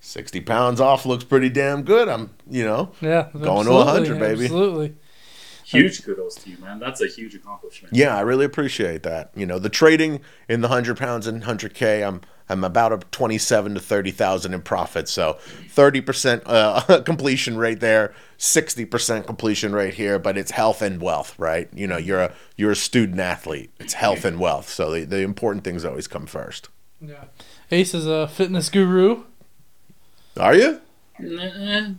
60 0.05 0.41
pounds 0.41 0.79
off 0.79 1.05
looks 1.05 1.23
pretty 1.23 1.49
damn 1.49 1.83
good. 1.83 2.07
I'm, 2.07 2.29
you 2.49 2.63
know, 2.63 2.91
Yeah. 3.01 3.29
Going 3.33 3.65
to 3.65 3.73
absolutely, 3.73 4.11
100, 4.11 4.19
baby. 4.19 4.43
Absolutely. 4.45 4.95
Huge 5.63 6.03
kudos 6.03 6.35
to 6.35 6.51
you, 6.51 6.57
man. 6.59 6.79
That's 6.79 7.01
a 7.01 7.07
huge 7.07 7.33
accomplishment. 7.33 7.95
Yeah, 7.95 8.15
I 8.15 8.21
really 8.21 8.45
appreciate 8.45 9.01
that. 9.01 9.31
You 9.35 9.47
know, 9.47 9.57
the 9.57 9.69
trading 9.69 10.21
in 10.47 10.61
the 10.61 10.67
hundred 10.67 10.97
pounds 10.97 11.25
and 11.25 11.43
hundred 11.43 11.73
k, 11.73 12.03
I'm 12.03 12.21
I'm 12.47 12.63
about 12.63 12.93
a 12.93 12.97
twenty 13.09 13.39
seven 13.39 13.73
to 13.73 13.79
thirty 13.79 14.11
thousand 14.11 14.53
in 14.53 14.61
profit. 14.61 15.09
So 15.09 15.39
thirty 15.69 16.01
percent 16.01 16.43
uh, 16.45 17.01
completion 17.05 17.57
rate 17.57 17.79
there, 17.79 18.13
sixty 18.37 18.85
percent 18.85 19.25
completion 19.25 19.73
rate 19.73 19.95
here. 19.95 20.19
But 20.19 20.37
it's 20.37 20.51
health 20.51 20.83
and 20.83 21.01
wealth, 21.01 21.33
right? 21.39 21.67
You 21.73 21.87
know, 21.87 21.97
you're 21.97 22.21
a 22.21 22.33
you're 22.55 22.71
a 22.71 22.75
student 22.75 23.19
athlete. 23.19 23.71
It's 23.79 23.93
health 23.93 24.23
and 24.23 24.39
wealth. 24.39 24.69
So 24.69 24.91
the, 24.91 25.03
the 25.03 25.21
important 25.21 25.63
things 25.63 25.83
always 25.83 26.07
come 26.07 26.27
first. 26.27 26.69
Yeah. 27.01 27.23
Ace 27.71 27.95
is 27.95 28.05
a 28.05 28.27
fitness 28.27 28.69
guru. 28.69 29.23
Are 30.39 30.55
you? 30.55 30.81
Nah. 31.19 31.91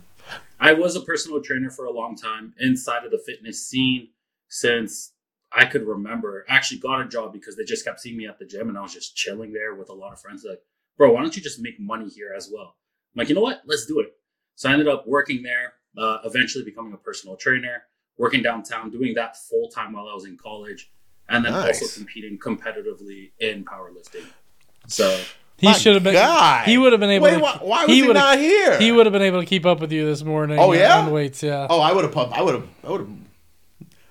I 0.59 0.73
was 0.73 0.95
a 0.95 1.01
personal 1.01 1.41
trainer 1.41 1.71
for 1.71 1.85
a 1.85 1.91
long 1.91 2.15
time 2.15 2.53
inside 2.59 3.03
of 3.03 3.11
the 3.11 3.17
fitness 3.25 3.67
scene 3.67 4.09
since 4.47 5.13
I 5.51 5.65
could 5.65 5.87
remember. 5.87 6.45
I 6.47 6.55
actually 6.55 6.79
got 6.79 7.01
a 7.01 7.07
job 7.07 7.33
because 7.33 7.55
they 7.55 7.63
just 7.63 7.83
kept 7.83 7.99
seeing 7.99 8.17
me 8.17 8.27
at 8.27 8.37
the 8.37 8.45
gym 8.45 8.69
and 8.69 8.77
I 8.77 8.81
was 8.81 8.93
just 8.93 9.15
chilling 9.15 9.53
there 9.53 9.75
with 9.75 9.89
a 9.89 9.93
lot 9.93 10.13
of 10.13 10.19
friends. 10.21 10.45
Like, 10.47 10.61
bro, 10.97 11.11
why 11.11 11.21
don't 11.21 11.35
you 11.35 11.41
just 11.41 11.59
make 11.61 11.79
money 11.79 12.09
here 12.09 12.33
as 12.35 12.49
well? 12.53 12.75
I'm 13.15 13.19
like, 13.19 13.29
you 13.29 13.35
know 13.35 13.41
what? 13.41 13.61
Let's 13.65 13.85
do 13.85 13.99
it. 13.99 14.13
So 14.55 14.69
I 14.69 14.73
ended 14.73 14.87
up 14.87 15.07
working 15.07 15.41
there, 15.41 15.73
uh, 15.97 16.19
eventually 16.25 16.63
becoming 16.63 16.93
a 16.93 16.97
personal 16.97 17.37
trainer, 17.37 17.83
working 18.17 18.43
downtown, 18.43 18.91
doing 18.91 19.13
that 19.15 19.37
full 19.37 19.69
time 19.69 19.93
while 19.93 20.07
I 20.07 20.13
was 20.13 20.25
in 20.25 20.37
college, 20.37 20.91
and 21.29 21.45
then 21.45 21.53
Nice. 21.53 21.81
also 21.81 21.99
competing 21.99 22.37
competitively 22.37 23.31
in 23.39 23.63
powerlifting. 23.65 24.25
So 24.87 25.19
He 25.57 25.73
should 25.73 25.95
have 25.95 26.03
been. 26.03 26.13
God. 26.13 26.65
He 26.67 26.77
would 26.77 26.91
have 26.93 26.99
been 26.99 27.09
able. 27.09 27.25
Wait, 27.25 27.33
to, 27.35 27.39
why, 27.39 27.57
why 27.61 27.85
was 27.85 27.93
he, 27.95 28.01
would've- 28.03 28.13
not 28.13 28.37
here? 28.37 28.77
He 28.79 28.91
would 28.91 29.05
have 29.07 29.13
been 29.13 29.23
able 29.23 29.39
to 29.39 29.45
keep 29.45 29.65
up 29.65 29.79
with 29.79 29.91
you 29.91 30.05
this 30.05 30.23
morning. 30.23 30.59
Oh, 30.59 30.71
yeah? 30.73 30.99
on 30.99 31.11
weights, 31.11 31.41
yeah. 31.41 31.65
Oh, 31.69 31.79
I 31.79 31.91
would 31.93 32.03
have 32.03 32.13
pumped. 32.13 32.37
I 32.37 32.41
would 32.43 32.53
have. 32.55 32.67
I 32.83 32.89
would 32.91 33.01
have. 33.01 33.09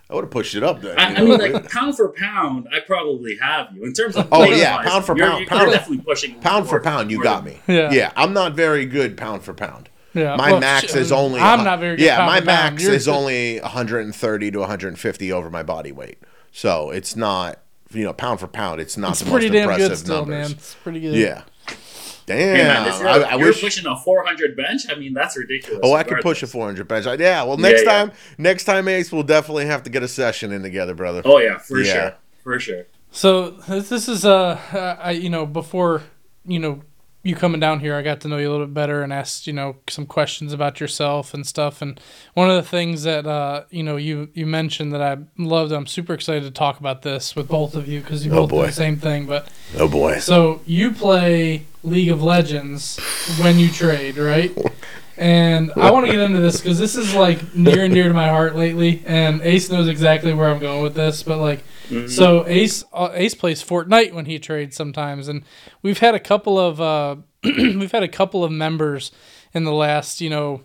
I 0.09 0.15
would 0.15 0.23
have 0.25 0.31
pushed 0.31 0.55
it 0.55 0.63
up 0.63 0.81
there. 0.83 0.99
I, 0.99 1.15
I 1.15 1.21
mean, 1.23 1.39
like 1.39 1.69
pound 1.69 1.97
for 1.97 2.09
pound, 2.11 2.69
I 2.73 2.79
probably 2.81 3.37
have 3.43 3.69
you 3.75 3.85
in 3.85 3.93
terms 3.93 4.17
of. 4.17 4.29
Oh, 4.33 4.45
yeah, 4.45 4.77
wise, 4.77 4.87
pound 4.89 5.05
for 5.05 5.17
you're- 5.17 5.29
pound, 5.29 5.41
You're, 5.41 5.49
pound- 5.49 5.71
definitely 5.73 6.05
pushing 6.05 6.41
pound 6.41 6.69
for 6.69 6.81
pound, 6.81 7.11
you 7.11 7.23
got 7.23 7.45
me. 7.45 7.59
Yeah. 7.67 7.91
yeah. 7.91 8.13
I'm 8.17 8.33
not 8.33 8.55
very 8.55 8.87
good 8.87 9.17
pound 9.17 9.43
for 9.43 9.53
pound. 9.53 9.89
yeah. 10.15 10.37
My 10.37 10.53
Well, 10.53 10.61
max 10.61 10.95
is 10.95 11.11
only. 11.11 11.41
I'm 11.41 11.65
not 11.65 11.81
very 11.81 11.97
good. 11.97 12.05
Yeah, 12.05 12.25
my 12.25 12.41
max 12.41 12.85
is 12.85 13.09
only 13.09 13.59
130 13.61 14.51
to 14.53 14.59
150 14.61 15.33
over 15.33 15.51
my 15.51 15.63
body 15.65 15.91
weight. 15.93 16.19
So 16.53 16.91
it's 16.91 17.17
not, 17.17 17.59
you 17.97 18.05
know, 18.05 18.13
pound 18.13 18.41
for 18.41 18.47
pound. 18.47 18.81
It's 18.81 18.97
not 18.97 19.13
It's 19.13 19.21
the 19.21 19.31
pretty 19.31 19.47
most 19.49 19.53
damn 19.55 19.63
impressive 19.71 19.89
good 19.91 19.99
still, 19.99 20.17
numbers. 20.27 20.49
man. 20.49 20.51
It's 20.59 20.75
pretty 20.77 21.01
good. 21.01 21.15
Yeah. 21.15 21.43
Damn. 22.27 22.57
Hey, 22.57 22.63
man, 22.65 22.89
if 22.89 22.99
you're, 22.99 23.09
I, 23.09 23.19
I 23.21 23.37
you're 23.37 23.47
wish. 23.49 23.61
pushing 23.61 23.87
a 23.87 23.97
400 23.97 24.57
bench. 24.57 24.83
I 24.91 24.97
mean, 24.97 25.15
that's 25.15 25.37
ridiculous. 25.37 25.81
Oh, 25.85 25.95
I 25.95 26.03
could 26.03 26.19
push 26.23 26.43
a 26.43 26.47
400 26.49 26.89
bench. 26.89 27.07
I- 27.07 27.15
Yeah. 27.15 27.45
Well, 27.45 27.57
next 27.57 27.85
Yeah, 27.85 27.93
yeah. 27.93 27.99
time, 28.07 28.13
next 28.37 28.65
time, 28.65 28.89
Ace, 28.89 29.13
we'll 29.13 29.23
definitely 29.23 29.67
have 29.67 29.85
to 29.85 29.91
get 29.91 30.03
a 30.03 30.09
session 30.09 30.51
in 30.53 30.63
together, 30.63 30.95
brother. 30.95 31.23
Oh 31.25 31.39
yeah, 31.39 31.59
for 31.59 31.79
Yeah. 31.81 31.93
sure, 31.93 32.15
for 32.43 32.59
sure. 32.61 32.83
So 33.13 33.51
this, 33.51 33.89
this 33.89 34.09
is 34.09 34.25
uh, 34.25 34.59
I 35.01 35.13
you 35.13 35.31
know 35.31 35.47
before 35.47 36.03
you 36.45 36.59
know 36.59 36.81
you 37.27 37.35
coming 37.37 37.61
down 37.61 37.81
here, 37.81 37.95
I 37.95 38.03
got 38.03 38.21
to 38.23 38.29
know 38.29 38.39
you 38.39 38.49
a 38.49 38.53
little 38.53 38.67
bit 38.67 38.75
better 38.75 39.03
and 39.03 39.13
asked 39.13 39.47
you 39.47 39.53
know 39.53 39.77
some 39.89 40.07
questions 40.07 40.53
about 40.53 40.81
yourself 40.81 41.35
and 41.35 41.47
stuff. 41.47 41.83
And 41.83 42.01
one 42.35 42.49
of 42.51 42.57
the 42.57 42.69
things 42.69 43.03
that 43.03 43.27
uh, 43.27 43.65
you 43.71 43.83
know 43.83 43.97
you 43.97 44.29
you 44.35 44.47
mentioned 44.47 44.93
that 44.93 45.03
I 45.03 45.17
loved, 45.37 45.73
I'm 45.73 45.87
super 45.87 46.15
excited 46.15 46.45
to 46.45 46.51
talk 46.51 46.81
about 46.81 47.03
this 47.03 47.35
with 47.37 47.49
both 47.49 47.75
of 47.75 47.89
you 47.89 48.01
because 48.01 48.25
you 48.25 48.33
Oh, 48.33 48.47
both 48.47 48.51
do 48.63 48.67
the 48.67 48.73
same 48.73 48.97
thing. 48.97 49.27
But 49.27 49.49
Oh 49.79 49.89
boy. 49.89 50.19
so 50.21 50.61
you 50.67 50.93
play 50.93 51.65
League 51.83 52.09
of 52.11 52.23
Legends 52.23 52.99
when 53.41 53.59
you 53.59 53.69
trade, 53.71 54.17
right? 54.19 54.57
And 55.19 55.73
I 55.77 55.91
want 55.93 56.05
to 56.07 56.13
get 56.13 56.21
into 56.21 56.41
this 56.41 56.61
because 56.61 56.79
this 56.79 56.95
is 56.95 57.15
like 57.15 57.55
near 57.55 57.85
and 57.85 57.95
dear 57.95 58.09
to 58.09 58.13
my 58.15 58.29
heart 58.29 58.55
lately. 58.55 59.03
And 59.07 59.41
Ace 59.41 59.71
knows 59.71 59.89
exactly 59.89 60.35
where 60.35 60.51
I'm 60.51 60.59
going 60.59 60.83
with 60.83 60.95
this, 60.95 61.23
but 61.23 61.39
like, 61.39 61.65
so 62.09 62.47
Ace 62.47 62.85
uh, 62.93 63.11
Ace 63.15 63.35
plays 63.35 63.63
Fortnite 63.63 64.13
when 64.13 64.27
he 64.27 64.39
trades 64.39 64.77
sometimes, 64.77 65.29
and 65.29 65.43
we've 65.83 65.99
had 65.99 66.15
a 66.15 66.21
couple 66.21 66.59
of 66.59 66.81
uh, 66.81 67.17
we've 67.45 67.93
had 67.93 68.03
a 68.03 68.09
couple 68.09 68.45
of 68.45 68.53
members 68.53 69.13
in 69.53 69.65
the 69.65 69.73
last 69.73 70.21
you 70.21 70.31
know 70.31 70.63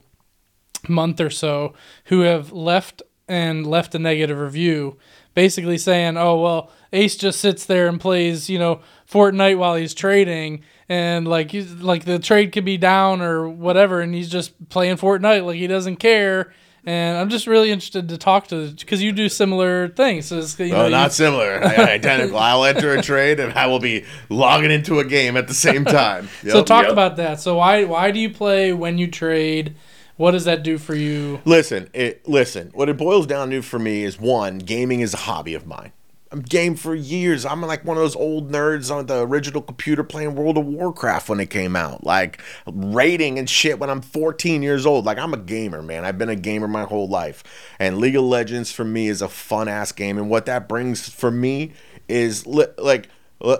month 0.87 1.21
or 1.21 1.29
so 1.29 1.73
who 2.05 2.21
have 2.21 2.51
left 2.51 3.01
and 3.27 3.65
left 3.67 3.95
a 3.95 3.99
negative 3.99 4.37
review 4.37 4.97
basically 5.33 5.77
saying 5.77 6.17
oh 6.17 6.39
well 6.39 6.71
ace 6.91 7.15
just 7.15 7.39
sits 7.39 7.65
there 7.65 7.87
and 7.87 8.01
plays 8.01 8.49
you 8.49 8.59
know 8.59 8.81
fortnite 9.09 9.57
while 9.57 9.75
he's 9.75 9.93
trading 9.93 10.61
and 10.89 11.27
like 11.27 11.51
like 11.79 12.03
the 12.05 12.19
trade 12.19 12.51
could 12.51 12.65
be 12.65 12.77
down 12.77 13.21
or 13.21 13.47
whatever 13.47 14.01
and 14.01 14.13
he's 14.13 14.29
just 14.29 14.69
playing 14.69 14.97
fortnite 14.97 15.45
like 15.45 15.57
he 15.57 15.67
doesn't 15.67 15.97
care 15.97 16.51
and 16.85 17.17
i'm 17.17 17.29
just 17.29 17.47
really 17.47 17.71
interested 17.71 18.09
to 18.09 18.17
talk 18.17 18.47
to 18.47 18.69
because 18.71 19.01
you 19.03 19.11
do 19.11 19.29
similar 19.29 19.87
things 19.89 20.25
so 20.25 20.39
it's, 20.39 20.57
you 20.59 20.65
oh, 20.65 20.69
know, 20.69 20.81
Oh, 20.81 20.85
you- 20.85 20.91
not 20.91 21.13
similar. 21.13 21.63
Identical. 21.63 22.37
I'll 22.37 22.65
enter 22.65 22.93
a 22.93 23.01
trade 23.01 23.39
and 23.39 23.53
I 23.53 23.67
will 23.67 23.79
be 23.79 24.05
logging 24.29 24.71
into 24.71 24.99
a 24.99 25.05
game 25.05 25.37
at 25.37 25.47
the 25.47 25.53
same 25.53 25.85
time. 25.85 26.29
so 26.47 26.63
talk 26.63 26.83
Yep. 26.83 26.91
about 26.91 27.15
that 27.17 27.39
so 27.39 27.55
why 27.57 27.83
why 27.85 28.11
do 28.11 28.19
you 28.19 28.29
play 28.29 28.73
when 28.73 28.97
you 28.97 29.07
trade 29.07 29.75
what 30.17 30.31
does 30.31 30.45
that 30.45 30.61
do 30.63 30.77
for 30.77 30.93
you 30.95 31.39
Listen, 31.45 31.89
it, 31.93 32.27
listen. 32.27 32.69
What 32.75 32.89
it 32.89 32.97
boils 32.97 33.25
down 33.25 33.49
to 33.51 33.61
for 33.63 33.79
me 33.79 34.03
is 34.03 34.19
one, 34.19 34.59
gaming 34.59 34.99
is 34.99 35.13
a 35.15 35.17
hobby 35.17 35.55
of 35.55 35.65
mine. 35.65 35.91
I'm 36.31 36.41
game 36.41 36.75
for 36.75 36.95
years. 36.95 37.45
I'm 37.45 37.61
like 37.61 37.83
one 37.83 37.97
of 37.97 38.03
those 38.03 38.15
old 38.15 38.51
nerds 38.51 38.93
on 38.93 39.05
the 39.05 39.21
original 39.21 39.61
computer 39.61 40.03
playing 40.03 40.35
World 40.35 40.57
of 40.57 40.65
Warcraft 40.65 41.27
when 41.29 41.39
it 41.41 41.49
came 41.49 41.75
out, 41.75 42.05
like 42.05 42.41
raiding 42.65 43.37
and 43.37 43.49
shit 43.49 43.79
when 43.79 43.89
I'm 43.89 44.01
14 44.01 44.63
years 44.63 44.85
old. 44.85 45.05
Like 45.05 45.17
I'm 45.17 45.33
a 45.33 45.37
gamer, 45.37 45.81
man. 45.81 46.05
I've 46.05 46.17
been 46.17 46.29
a 46.29 46.35
gamer 46.37 46.67
my 46.69 46.83
whole 46.83 47.09
life, 47.09 47.43
and 47.79 47.97
League 47.97 48.15
of 48.15 48.23
Legends 48.23 48.71
for 48.71 48.85
me 48.85 49.09
is 49.09 49.21
a 49.21 49.27
fun 49.27 49.67
ass 49.67 49.91
game. 49.91 50.17
And 50.17 50.29
what 50.29 50.45
that 50.45 50.69
brings 50.69 51.09
for 51.09 51.31
me 51.31 51.73
is 52.07 52.47
li- 52.47 52.67
like. 52.77 53.09
li- 53.41 53.57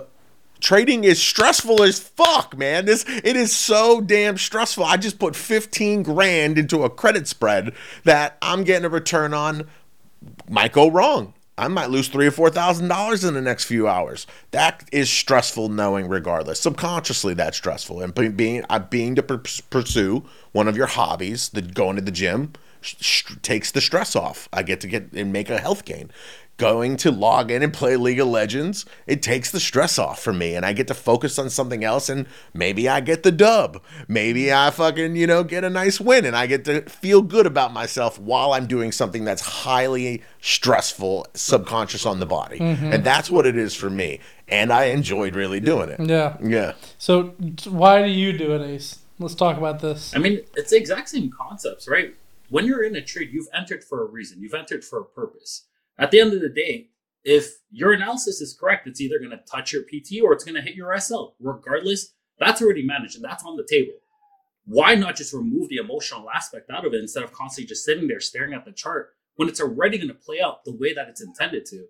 trading 0.60 1.02
is 1.02 1.20
stressful 1.20 1.82
as 1.82 1.98
fuck, 1.98 2.56
man. 2.56 2.84
This 2.84 3.04
it 3.08 3.34
is 3.34 3.54
so 3.54 4.00
damn 4.00 4.38
stressful. 4.38 4.84
I 4.84 4.96
just 4.96 5.18
put 5.18 5.34
15 5.34 6.04
grand 6.04 6.56
into 6.56 6.84
a 6.84 6.88
credit 6.90 7.26
spread 7.26 7.72
that 8.04 8.38
I'm 8.40 8.62
getting 8.62 8.84
a 8.84 8.88
return 8.88 9.34
on 9.34 9.66
might 10.48 10.70
go 10.72 10.88
wrong. 10.88 11.34
I 11.58 11.68
might 11.68 11.90
lose 11.90 12.08
three 12.08 12.26
or 12.26 12.30
four 12.30 12.50
thousand 12.50 12.88
dollars 12.88 13.24
in 13.24 13.34
the 13.34 13.42
next 13.42 13.64
few 13.64 13.86
hours. 13.86 14.26
That 14.52 14.88
is 14.90 15.10
stressful, 15.10 15.68
knowing 15.68 16.08
regardless. 16.08 16.60
Subconsciously, 16.60 17.34
that's 17.34 17.58
stressful. 17.58 18.00
And 18.00 18.36
being 18.36 18.64
uh, 18.70 18.78
being 18.78 19.14
to 19.16 19.22
pursue 19.22 20.24
one 20.52 20.68
of 20.68 20.76
your 20.76 20.86
hobbies, 20.86 21.50
the 21.50 21.62
going 21.62 21.96
to 21.96 22.02
the 22.02 22.10
gym, 22.10 22.52
takes 23.42 23.70
the 23.70 23.80
stress 23.80 24.16
off. 24.16 24.48
I 24.52 24.62
get 24.62 24.80
to 24.80 24.86
get 24.86 25.12
and 25.12 25.32
make 25.32 25.50
a 25.50 25.58
health 25.58 25.84
gain. 25.84 26.10
Going 26.58 26.96
to 26.98 27.10
log 27.10 27.50
in 27.50 27.62
and 27.62 27.72
play 27.72 27.96
League 27.96 28.20
of 28.20 28.28
Legends, 28.28 28.84
it 29.06 29.22
takes 29.22 29.50
the 29.50 29.58
stress 29.58 29.98
off 29.98 30.22
for 30.22 30.32
me, 30.32 30.54
and 30.54 30.64
I 30.64 30.72
get 30.72 30.86
to 30.88 30.94
focus 30.94 31.38
on 31.38 31.50
something 31.50 31.82
else. 31.82 32.08
And 32.08 32.26
maybe 32.54 32.88
I 32.88 33.00
get 33.00 33.22
the 33.22 33.32
dub. 33.32 33.82
Maybe 34.06 34.52
I 34.52 34.70
fucking 34.70 35.16
you 35.16 35.26
know 35.26 35.42
get 35.44 35.64
a 35.64 35.70
nice 35.70 36.00
win, 36.00 36.24
and 36.24 36.36
I 36.36 36.46
get 36.46 36.64
to 36.66 36.82
feel 36.82 37.22
good 37.22 37.46
about 37.46 37.72
myself 37.72 38.18
while 38.18 38.52
I'm 38.52 38.66
doing 38.66 38.92
something 38.92 39.24
that's 39.24 39.42
highly 39.42 40.22
stressful, 40.40 41.26
subconscious 41.34 42.06
on 42.06 42.20
the 42.20 42.26
body, 42.26 42.58
mm-hmm. 42.58 42.92
and 42.92 43.02
that's 43.02 43.30
what 43.30 43.46
it 43.46 43.56
is 43.56 43.74
for 43.74 43.90
me. 43.90 44.20
And 44.46 44.72
I 44.72 44.84
enjoyed 44.84 45.34
really 45.34 45.60
doing 45.60 45.88
it. 45.88 46.00
yeah 46.00 46.36
Yeah. 46.42 46.74
So 46.98 47.34
why 47.64 48.02
do 48.02 48.10
you 48.10 48.36
do 48.36 48.54
it, 48.54 48.62
Ace? 48.62 48.98
Let's 49.18 49.34
talk 49.34 49.56
about 49.56 49.80
this. 49.80 50.14
I 50.14 50.18
mean, 50.18 50.40
it's 50.56 50.70
the 50.70 50.76
exact 50.76 51.08
same 51.08 51.30
concepts, 51.30 51.88
right? 51.88 52.14
When 52.50 52.66
you're 52.66 52.82
in 52.82 52.96
a 52.96 53.00
trade, 53.00 53.30
you've 53.32 53.48
entered 53.54 53.82
for 53.82 54.02
a 54.02 54.04
reason. 54.04 54.42
You've 54.42 54.54
entered 54.54 54.84
for 54.84 55.00
a 55.00 55.04
purpose. 55.04 55.64
At 56.02 56.10
the 56.10 56.18
end 56.18 56.32
of 56.32 56.40
the 56.40 56.48
day, 56.48 56.88
if 57.22 57.58
your 57.70 57.92
analysis 57.92 58.40
is 58.40 58.58
correct, 58.58 58.88
it's 58.88 59.00
either 59.00 59.20
going 59.20 59.30
to 59.30 59.40
touch 59.48 59.72
your 59.72 59.84
PT 59.84 60.20
or 60.20 60.32
it's 60.32 60.42
going 60.42 60.56
to 60.56 60.60
hit 60.60 60.74
your 60.74 60.98
SL. 60.98 61.34
Regardless, 61.38 62.12
that's 62.40 62.60
already 62.60 62.84
managed 62.84 63.14
and 63.14 63.24
that's 63.24 63.44
on 63.44 63.56
the 63.56 63.64
table. 63.70 63.94
Why 64.64 64.96
not 64.96 65.14
just 65.14 65.32
remove 65.32 65.68
the 65.68 65.76
emotional 65.76 66.28
aspect 66.28 66.70
out 66.70 66.84
of 66.84 66.92
it 66.92 67.00
instead 67.00 67.22
of 67.22 67.32
constantly 67.32 67.68
just 67.68 67.84
sitting 67.84 68.08
there 68.08 68.18
staring 68.18 68.52
at 68.52 68.64
the 68.64 68.72
chart 68.72 69.10
when 69.36 69.48
it's 69.48 69.60
already 69.60 69.96
going 69.96 70.08
to 70.08 70.14
play 70.14 70.40
out 70.40 70.64
the 70.64 70.74
way 70.74 70.92
that 70.92 71.08
it's 71.08 71.22
intended 71.22 71.66
to 71.66 71.84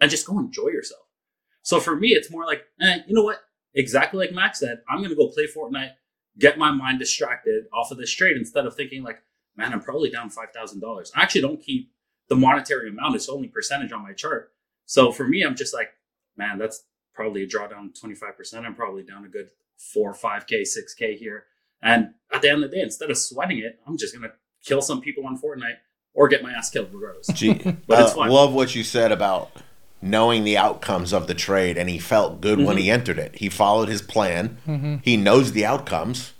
and 0.00 0.10
just 0.10 0.26
go 0.26 0.40
enjoy 0.40 0.66
yourself? 0.66 1.06
So 1.62 1.78
for 1.78 1.94
me, 1.94 2.08
it's 2.08 2.32
more 2.32 2.44
like, 2.44 2.64
eh, 2.80 2.98
you 3.06 3.14
know 3.14 3.22
what? 3.22 3.38
Exactly 3.74 4.26
like 4.26 4.34
Max 4.34 4.58
said, 4.58 4.80
I'm 4.90 4.98
going 4.98 5.10
to 5.10 5.16
go 5.16 5.28
play 5.28 5.46
Fortnite, 5.46 5.92
get 6.36 6.58
my 6.58 6.72
mind 6.72 6.98
distracted 6.98 7.66
off 7.72 7.92
of 7.92 7.98
this 7.98 8.12
trade 8.12 8.36
instead 8.36 8.66
of 8.66 8.74
thinking 8.74 9.04
like, 9.04 9.22
man, 9.56 9.72
I'm 9.72 9.80
probably 9.80 10.10
down 10.10 10.30
$5,000. 10.30 11.10
I 11.14 11.22
actually 11.22 11.42
don't 11.42 11.62
keep 11.62 11.92
the 12.32 12.40
monetary 12.40 12.88
amount. 12.88 13.14
is 13.16 13.28
only 13.28 13.48
percentage 13.48 13.92
on 13.92 14.02
my 14.02 14.12
chart. 14.12 14.52
So 14.86 15.12
for 15.12 15.26
me, 15.26 15.42
I'm 15.42 15.54
just 15.54 15.74
like, 15.74 15.90
man, 16.36 16.58
that's 16.58 16.84
probably 17.14 17.42
a 17.42 17.46
drawdown 17.46 17.98
25%. 17.98 18.64
I'm 18.64 18.74
probably 18.74 19.02
down 19.02 19.24
a 19.24 19.28
good 19.28 19.50
four, 19.76 20.14
5K, 20.14 20.62
6K 20.62 21.16
here. 21.18 21.44
And 21.82 22.14
at 22.32 22.40
the 22.42 22.48
end 22.50 22.64
of 22.64 22.70
the 22.70 22.76
day, 22.76 22.82
instead 22.82 23.10
of 23.10 23.18
sweating 23.18 23.58
it, 23.58 23.80
I'm 23.86 23.98
just 23.98 24.14
going 24.16 24.28
to 24.28 24.34
kill 24.64 24.80
some 24.80 25.00
people 25.00 25.26
on 25.26 25.38
Fortnite 25.40 25.76
or 26.14 26.28
get 26.28 26.42
my 26.42 26.52
ass 26.52 26.70
killed 26.70 26.88
regardless. 26.92 27.26
Gee, 27.34 27.54
But 27.86 28.00
it's 28.00 28.12
uh, 28.12 28.16
fun. 28.16 28.30
love 28.30 28.52
what 28.54 28.74
you 28.74 28.82
said 28.84 29.12
about 29.12 29.50
knowing 30.00 30.44
the 30.44 30.56
outcomes 30.56 31.12
of 31.12 31.26
the 31.26 31.34
trade, 31.34 31.76
and 31.78 31.88
he 31.90 31.98
felt 31.98 32.40
good 32.40 32.58
when 32.58 32.68
Mm-hmm. 32.76 32.78
he 32.78 32.90
entered 32.90 33.18
it. 33.18 33.36
He 33.36 33.48
followed 33.48 33.88
his 33.88 34.00
plan. 34.02 35.00
He 35.04 35.16
knows 35.16 35.52
the 35.52 35.64
outcomes. 35.66 36.32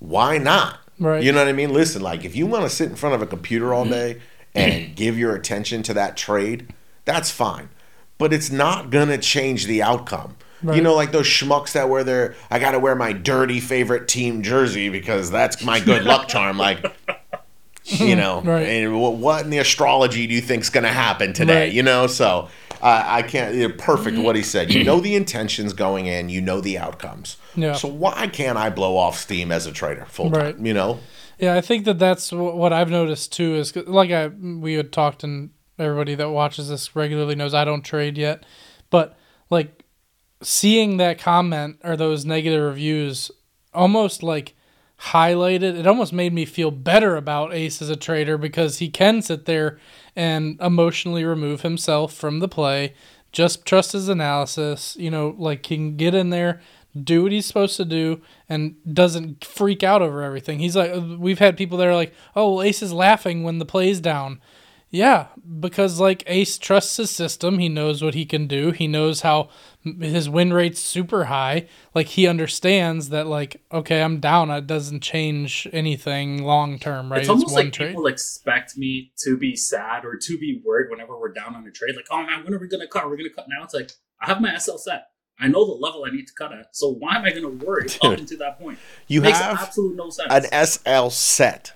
Why 0.00 0.38
not? 0.38 0.80
Right. 0.98 1.22
You 1.22 1.32
know 1.32 1.38
what 1.38 1.48
I 1.48 1.52
mean? 1.52 1.72
Listen, 1.72 2.02
like 2.02 2.24
if 2.24 2.34
you 2.34 2.46
want 2.46 2.64
to 2.64 2.70
sit 2.70 2.88
in 2.90 2.96
front 2.96 3.14
of 3.14 3.22
a 3.22 3.26
computer 3.26 3.72
all 3.74 3.84
day 3.84 4.20
and 4.56 4.96
give 4.96 5.18
your 5.18 5.34
attention 5.34 5.82
to 5.84 5.94
that 5.94 6.16
trade, 6.16 6.72
that's 7.04 7.30
fine. 7.30 7.68
But 8.18 8.32
it's 8.32 8.50
not 8.50 8.90
gonna 8.90 9.18
change 9.18 9.66
the 9.66 9.82
outcome. 9.82 10.36
You 10.74 10.80
know, 10.80 10.94
like 10.96 11.12
those 11.12 11.26
schmucks 11.26 11.72
that 11.72 11.88
wear 11.88 12.02
their 12.02 12.34
I 12.50 12.58
gotta 12.58 12.78
wear 12.80 12.94
my 12.96 13.12
dirty 13.12 13.60
favorite 13.60 14.08
team 14.08 14.42
jersey 14.42 14.88
because 14.88 15.30
that's 15.30 15.62
my 15.62 15.78
good 15.80 16.02
luck 16.04 16.26
charm. 16.28 16.58
Like 16.58 16.84
you 17.84 18.16
know, 18.16 18.40
Right. 18.40 18.62
and 18.66 19.00
what 19.00 19.44
in 19.44 19.50
the 19.50 19.58
astrology 19.58 20.26
do 20.26 20.34
you 20.34 20.40
think's 20.40 20.70
going 20.70 20.82
to 20.84 20.90
happen 20.90 21.32
today? 21.32 21.64
Right. 21.66 21.72
You 21.72 21.84
know, 21.84 22.08
so 22.08 22.48
uh, 22.82 23.02
I 23.06 23.22
can't. 23.22 23.54
You 23.54 23.68
know, 23.68 23.74
perfect 23.78 24.18
what 24.18 24.34
he 24.34 24.42
said. 24.42 24.72
You 24.74 24.82
know 24.82 24.98
the 24.98 25.14
intentions 25.22 25.72
going 25.72 26.06
in. 26.06 26.28
You 26.28 26.40
know 26.40 26.60
the 26.60 26.78
outcomes. 26.78 27.36
Yeah. 27.54 27.74
So 27.74 27.86
why 27.86 28.26
can't 28.26 28.58
I 28.58 28.70
blow 28.70 28.96
off 28.96 29.16
steam 29.18 29.52
as 29.52 29.66
a 29.66 29.72
trader 29.72 30.04
full 30.06 30.30
time? 30.32 30.40
Right. 30.42 30.58
You 30.58 30.74
know. 30.74 30.98
Yeah, 31.38 31.54
I 31.54 31.60
think 31.60 31.84
that 31.84 31.98
that's 31.98 32.32
what 32.32 32.72
I've 32.72 32.90
noticed 32.90 33.32
too. 33.32 33.54
Is 33.56 33.76
like 33.76 34.10
I 34.10 34.28
we 34.28 34.74
had 34.74 34.92
talked, 34.92 35.22
and 35.22 35.50
everybody 35.78 36.14
that 36.14 36.30
watches 36.30 36.68
this 36.68 36.96
regularly 36.96 37.34
knows 37.34 37.54
I 37.54 37.64
don't 37.64 37.82
trade 37.84 38.16
yet, 38.16 38.44
but 38.90 39.16
like 39.50 39.84
seeing 40.42 40.96
that 40.96 41.18
comment 41.18 41.78
or 41.84 41.96
those 41.96 42.24
negative 42.24 42.62
reviews 42.62 43.30
almost 43.74 44.22
like 44.22 44.54
highlighted 44.98 45.78
it 45.78 45.86
almost 45.86 46.12
made 46.12 46.32
me 46.32 46.46
feel 46.46 46.70
better 46.70 47.16
about 47.16 47.52
ace 47.52 47.82
as 47.82 47.90
a 47.90 47.96
trader 47.96 48.38
because 48.38 48.78
he 48.78 48.88
can 48.88 49.20
sit 49.20 49.44
there 49.44 49.78
and 50.14 50.58
emotionally 50.60 51.22
remove 51.22 51.60
himself 51.60 52.14
from 52.14 52.38
the 52.38 52.48
play 52.48 52.94
just 53.30 53.66
trust 53.66 53.92
his 53.92 54.08
analysis 54.08 54.96
you 54.98 55.10
know 55.10 55.34
like 55.38 55.66
he 55.66 55.76
can 55.76 55.96
get 55.96 56.14
in 56.14 56.30
there 56.30 56.60
do 57.04 57.22
what 57.22 57.32
he's 57.32 57.46
supposed 57.46 57.76
to 57.76 57.84
do 57.84 58.20
and 58.48 58.76
doesn't 58.92 59.44
freak 59.44 59.82
out 59.82 60.02
over 60.02 60.22
everything 60.22 60.58
he's 60.58 60.76
like 60.76 60.92
we've 61.18 61.38
had 61.38 61.56
people 61.56 61.78
that 61.78 61.86
are 61.86 61.94
like 61.94 62.14
oh 62.34 62.54
well, 62.54 62.62
ace 62.62 62.82
is 62.82 62.92
laughing 62.92 63.42
when 63.42 63.58
the 63.58 63.66
play's 63.66 64.00
down 64.00 64.40
yeah, 64.96 65.26
because 65.60 65.98
like 65.98 66.22
Ace 66.26 66.58
trusts 66.58 66.96
his 66.96 67.10
system. 67.10 67.58
He 67.58 67.68
knows 67.68 68.02
what 68.02 68.14
he 68.14 68.24
can 68.24 68.46
do. 68.46 68.70
He 68.70 68.86
knows 68.86 69.22
how 69.22 69.48
his 69.82 70.28
win 70.28 70.52
rate's 70.52 70.80
super 70.80 71.24
high. 71.24 71.66
Like 71.92 72.06
he 72.06 72.28
understands 72.28 73.08
that 73.08 73.26
like 73.26 73.60
okay, 73.72 74.00
I'm 74.00 74.20
down. 74.20 74.48
It 74.50 74.66
doesn't 74.66 75.00
change 75.00 75.66
anything 75.72 76.44
long 76.44 76.78
term, 76.78 77.10
right? 77.10 77.20
It's 77.20 77.28
almost 77.28 77.54
like 77.54 77.72
people 77.74 78.06
expect 78.06 78.76
me 78.76 79.12
to 79.24 79.36
be 79.36 79.56
sad 79.56 80.04
or 80.04 80.16
to 80.16 80.38
be 80.38 80.62
worried 80.64 80.88
whenever 80.88 81.18
we're 81.18 81.32
down 81.32 81.56
on 81.56 81.66
a 81.66 81.70
trade. 81.72 81.96
Like, 81.96 82.06
oh 82.10 82.22
man, 82.22 82.44
when 82.44 82.54
are 82.54 82.58
we 82.58 82.68
gonna 82.68 82.88
cut? 82.88 83.08
We're 83.08 83.16
gonna 83.16 83.30
cut 83.30 83.46
now. 83.48 83.64
It's 83.64 83.74
like 83.74 83.90
I 84.20 84.28
have 84.28 84.40
my 84.40 84.56
SL 84.56 84.76
set. 84.76 85.08
I 85.38 85.48
know 85.48 85.66
the 85.66 85.72
level 85.80 86.04
I 86.06 86.10
need 86.10 86.26
to 86.28 86.32
cut 86.34 86.52
at. 86.52 86.74
So 86.74 86.90
why 86.94 87.16
am 87.16 87.24
I 87.24 87.30
gonna 87.30 87.48
worry 87.48 87.86
up 87.86 88.00
Dude, 88.00 88.20
into 88.20 88.36
that 88.38 88.58
point? 88.58 88.78
You 89.06 89.20
Makes 89.20 89.38
have 89.38 89.58
absolute 89.60 89.96
no 89.96 90.10
sense. 90.10 90.32
an 90.52 90.66
SL 90.66 91.08
set. 91.10 91.72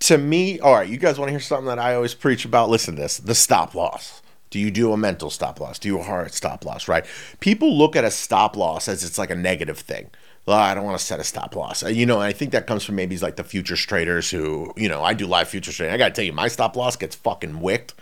To 0.00 0.18
me, 0.18 0.60
all 0.60 0.74
right, 0.74 0.88
you 0.88 0.98
guys 0.98 1.18
want 1.18 1.28
to 1.28 1.32
hear 1.32 1.40
something 1.40 1.66
that 1.66 1.78
I 1.78 1.94
always 1.94 2.12
preach 2.14 2.44
about? 2.44 2.68
Listen 2.68 2.96
to 2.96 3.02
this 3.02 3.18
the 3.18 3.34
stop 3.34 3.74
loss. 3.74 4.20
Do 4.50 4.58
you 4.60 4.70
do 4.70 4.92
a 4.92 4.96
mental 4.96 5.30
stop 5.30 5.58
loss? 5.60 5.78
Do 5.78 5.88
you 5.88 5.98
a 5.98 6.02
hard 6.02 6.32
stop 6.32 6.64
loss, 6.64 6.86
right? 6.88 7.04
People 7.40 7.76
look 7.76 7.96
at 7.96 8.04
a 8.04 8.10
stop 8.10 8.56
loss 8.56 8.88
as 8.88 9.02
it's 9.04 9.18
like 9.18 9.30
a 9.30 9.34
negative 9.34 9.78
thing. 9.78 10.10
Well, 10.46 10.56
I 10.56 10.74
don't 10.74 10.84
want 10.84 10.98
to 10.98 11.04
set 11.04 11.18
a 11.18 11.24
stop 11.24 11.56
loss. 11.56 11.82
Uh, 11.82 11.88
You 11.88 12.06
know, 12.06 12.20
I 12.20 12.32
think 12.32 12.52
that 12.52 12.66
comes 12.68 12.84
from 12.84 12.94
maybe 12.94 13.18
like 13.18 13.34
the 13.36 13.42
futures 13.42 13.80
traders 13.84 14.30
who, 14.30 14.72
you 14.76 14.88
know, 14.88 15.02
I 15.02 15.12
do 15.14 15.26
live 15.26 15.48
futures 15.48 15.74
trading. 15.76 15.92
I 15.94 15.98
got 15.98 16.08
to 16.08 16.14
tell 16.14 16.24
you, 16.24 16.32
my 16.32 16.46
stop 16.48 16.76
loss 16.76 16.94
gets 16.96 17.16
fucking 17.16 17.60
wicked. 17.60 17.94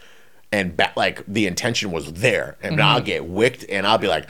And 0.52 0.76
ba- 0.76 0.92
like 0.94 1.24
the 1.26 1.46
intention 1.46 1.90
was 1.90 2.12
there. 2.12 2.58
And 2.62 2.80
I'll 2.80 3.00
get 3.00 3.24
wicked 3.24 3.68
and 3.70 3.86
I'll 3.86 3.98
be 3.98 4.08
like, 4.08 4.26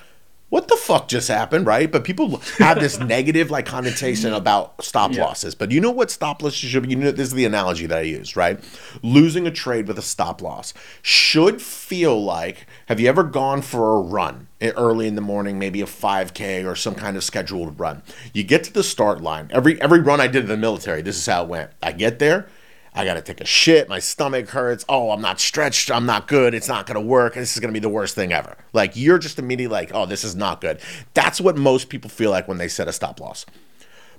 what 0.55 0.69
the 0.69 0.77
fuck 0.77 1.09
just 1.09 1.27
happened, 1.27 1.67
right? 1.67 1.91
But 1.91 2.05
people 2.05 2.37
have 2.59 2.79
this 2.79 3.01
negative 3.15 3.51
like 3.51 3.67
connotation 3.67 4.33
about 4.33 4.85
stop 4.85 5.13
Yeah. 5.13 5.25
losses. 5.25 5.57
But 5.57 5.73
you 5.73 5.81
know 5.81 5.91
what 5.91 6.13
stop 6.13 6.45
losses 6.45 6.61
should 6.71 6.85
be? 6.85 6.91
You 6.91 6.97
know, 6.97 7.11
this 7.11 7.27
is 7.27 7.35
the 7.35 7.45
analogy 7.45 7.87
that 7.87 7.99
I 7.99 8.03
use, 8.03 8.37
right? 8.37 8.61
Losing 9.03 9.49
a 9.49 9.51
trade 9.51 9.89
with 9.89 9.99
a 9.99 10.03
stop 10.03 10.41
loss 10.41 10.73
should 11.03 11.61
feel 11.61 12.23
like 12.23 12.69
have 12.87 13.01
you 13.01 13.09
ever 13.09 13.25
gone 13.25 13.63
for 13.63 13.97
a 13.97 14.01
run 14.01 14.47
early 14.77 15.09
in 15.09 15.17
the 15.17 15.21
morning, 15.21 15.59
maybe 15.59 15.81
a 15.83 15.87
5K 15.87 16.65
or 16.65 16.77
some 16.77 16.95
kind 16.95 17.17
of 17.17 17.25
scheduled 17.25 17.81
run? 17.81 18.03
You 18.33 18.45
get 18.45 18.63
to 18.65 18.73
the 18.73 18.85
start 18.85 19.21
line. 19.21 19.51
Every 19.53 19.81
every 19.83 19.99
run 19.99 20.21
I 20.21 20.29
did 20.29 20.45
in 20.45 20.49
the 20.49 20.57
military, 20.57 21.03
this 21.03 21.17
is 21.17 21.27
how 21.27 21.43
it 21.43 21.49
went. 21.49 21.71
I 21.83 21.91
get 21.91 22.21
there, 22.21 22.47
I 22.95 23.05
got 23.05 23.15
to 23.15 23.23
take 23.23 23.41
a 23.41 23.45
shit. 23.45 23.89
My 23.89 23.99
stomach 23.99 24.51
hurts. 24.51 24.85
Oh, 24.89 25.11
I'm 25.11 25.21
not 25.21 25.41
stretched. 25.41 25.91
I'm 25.91 26.07
not 26.07 26.29
good. 26.29 26.55
It's 26.55 26.69
not 26.69 26.87
to 27.03 27.07
work. 27.07 27.35
This 27.35 27.57
is 27.57 27.61
to 27.73 27.73
be 27.73 27.81
the 27.81 27.89
worst 27.89 28.15
thing 28.15 28.33
ever. 28.33 28.57
Like, 28.73 28.93
you're 28.95 29.19
just 29.19 29.39
immediately 29.39 29.73
like, 29.73 29.91
oh, 29.93 30.07
this 30.07 30.23
is 30.23 30.37
not 30.37 30.61
good. 30.61 30.79
That's 31.13 31.41
what 31.41 31.57
most 31.57 31.89
people 31.89 32.09
feel 32.09 32.31
like 32.31 32.47
when 32.47 32.59
they 32.59 32.69
set 32.69 32.87
a 32.87 32.93
stop 32.93 33.21
loss. 33.21 33.47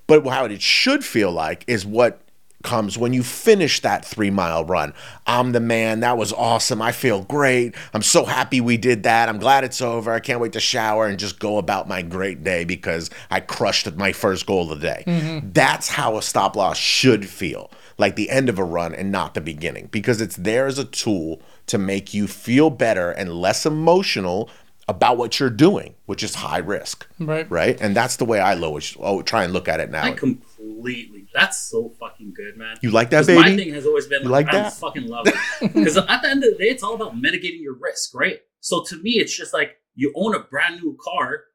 But 0.07 0.27
how 0.27 0.45
it 0.45 0.61
should 0.61 1.05
feel 1.05 1.31
like 1.31 1.63
is 1.67 1.85
what 1.85 2.21
comes 2.65 2.97
when 2.97 3.13
you 3.13 3.23
finish 3.23 3.79
that 3.81 4.03
three 4.03 4.31
mile 4.31 4.65
run. 4.65 4.93
I'm 5.25 5.53
the 5.53 5.59
man. 5.59 6.01
That 6.01 6.17
was 6.17 6.33
awesome. 6.33 6.81
I 6.81 6.91
feel 6.91 7.23
great. 7.23 7.75
I'm 7.93 8.01
so 8.01 8.25
happy 8.25 8.59
we 8.59 8.75
did 8.75 9.03
that. 9.03 9.29
I'm 9.29 9.37
glad 9.37 9.63
it's 9.63 9.81
over. 9.81 10.11
I 10.11 10.19
can't 10.19 10.41
wait 10.41 10.53
to 10.53 10.59
shower 10.59 11.05
and 11.05 11.17
just 11.17 11.39
go 11.39 11.57
about 11.59 11.87
my 11.87 12.01
great 12.01 12.43
day 12.43 12.65
because 12.65 13.09
I 13.29 13.39
crushed 13.39 13.95
my 13.95 14.11
first 14.11 14.45
goal 14.45 14.71
of 14.71 14.81
the 14.81 14.87
day. 14.87 15.03
Mm-hmm. 15.05 15.51
That's 15.53 15.87
how 15.87 16.17
a 16.17 16.21
stop 16.21 16.55
loss 16.55 16.77
should 16.77 17.29
feel 17.29 17.69
like 17.97 18.15
the 18.15 18.29
end 18.29 18.49
of 18.49 18.59
a 18.59 18.63
run 18.63 18.93
and 18.93 19.11
not 19.11 19.33
the 19.33 19.41
beginning 19.41 19.87
because 19.91 20.21
it's 20.21 20.35
there 20.35 20.65
as 20.67 20.77
a 20.77 20.85
tool 20.85 21.41
to 21.67 21.77
make 21.77 22.13
you 22.13 22.27
feel 22.27 22.69
better 22.69 23.11
and 23.11 23.33
less 23.33 23.65
emotional 23.65 24.49
about 24.87 25.17
what 25.17 25.39
you're 25.39 25.49
doing, 25.49 25.95
which 26.05 26.21
is 26.21 26.35
high 26.35 26.59
risk 26.59 27.07
right. 27.19 27.49
right? 27.49 27.79
And 27.81 27.95
that's 27.95 28.17
the 28.17 28.25
way 28.25 28.39
I 28.39 28.55
always 28.59 28.95
oh, 28.99 29.21
try 29.23 29.43
and 29.43 29.51
look 29.51 29.67
at 29.67 29.79
it 29.79 29.89
now. 29.89 30.03
I 30.03 30.11
completely. 30.11 31.27
That's 31.33 31.59
so 31.59 31.93
fucking 31.99 32.33
good, 32.35 32.55
man. 32.57 32.77
You 32.81 32.91
like 32.91 33.09
that, 33.09 33.25
'Cause 33.25 33.35
My 33.35 33.49
baby? 33.49 33.63
thing 33.63 33.73
has 33.73 33.85
always 33.85 34.05
been 34.05 34.23
You 34.23 34.29
like, 34.29 34.45
like 34.47 34.55
I 34.55 34.61
that? 34.63 34.73
fucking 34.73 35.07
love 35.07 35.27
it. 35.27 35.35
Because 35.73 35.97
at 35.97 36.21
the 36.21 36.29
end 36.29 36.43
of 36.43 36.51
the 36.51 36.57
day, 36.63 36.69
it's 36.69 36.83
all 36.83 36.93
about 36.93 37.17
mitigating 37.17 37.61
your 37.63 37.73
risk, 37.75 38.13
right? 38.13 38.39
So 38.59 38.83
to 38.83 38.97
me, 38.97 39.11
it's 39.13 39.35
just 39.35 39.53
like 39.53 39.77
you 39.95 40.13
own 40.15 40.35
a 40.35 40.39
brand 40.39 40.81
new 40.81 40.97
car, 41.03 41.45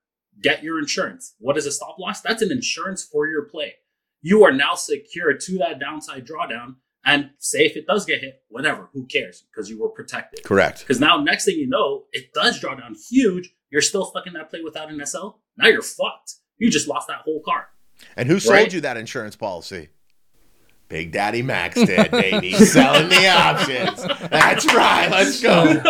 get 0.42 0.64
your 0.64 0.78
insurance. 0.78 1.34
What 1.38 1.56
is 1.56 1.66
a 1.66 1.70
stop 1.72 1.98
loss? 2.00 2.20
That's 2.22 2.42
an 2.42 2.50
insurance 2.50 3.04
for 3.04 3.28
your 3.28 3.42
play. 3.44 3.74
You 4.22 4.44
are 4.44 4.52
now 4.52 4.74
secure 4.74 5.34
to 5.34 5.58
that 5.58 5.78
downside 5.80 6.26
drawdown. 6.26 6.76
And 7.02 7.30
say 7.38 7.64
if 7.64 7.76
it 7.76 7.86
does 7.86 8.04
get 8.04 8.20
hit, 8.20 8.42
whatever, 8.48 8.90
who 8.92 9.06
cares? 9.06 9.44
Because 9.50 9.70
you 9.70 9.80
were 9.80 9.88
protected. 9.88 10.44
Correct. 10.44 10.80
Because 10.80 11.00
now, 11.00 11.16
next 11.18 11.46
thing 11.46 11.56
you 11.56 11.66
know, 11.66 12.04
it 12.12 12.34
does 12.34 12.60
draw 12.60 12.74
down 12.74 12.94
huge. 13.10 13.54
You're 13.70 13.80
still 13.80 14.04
stuck 14.04 14.26
in 14.26 14.34
that 14.34 14.50
play 14.50 14.60
without 14.62 14.90
an 14.90 15.00
SL. 15.06 15.28
Now 15.56 15.68
you're 15.68 15.80
fucked. 15.80 16.34
You 16.58 16.70
just 16.70 16.88
lost 16.88 17.08
that 17.08 17.20
whole 17.24 17.40
car. 17.42 17.68
And 18.16 18.28
who 18.28 18.38
sold 18.38 18.54
Right. 18.54 18.72
you 18.72 18.82
that 18.82 18.98
insurance 18.98 19.34
policy? 19.34 19.88
Big 20.90 21.12
Daddy 21.12 21.40
Max 21.40 21.76
did, 21.76 22.10
baby. 22.10 22.52
Selling 22.52 23.08
the 23.08 23.28
options. 23.28 24.02
That's 24.28 24.66
right. 24.74 25.08
Let's 25.10 25.40
go. 25.40 25.80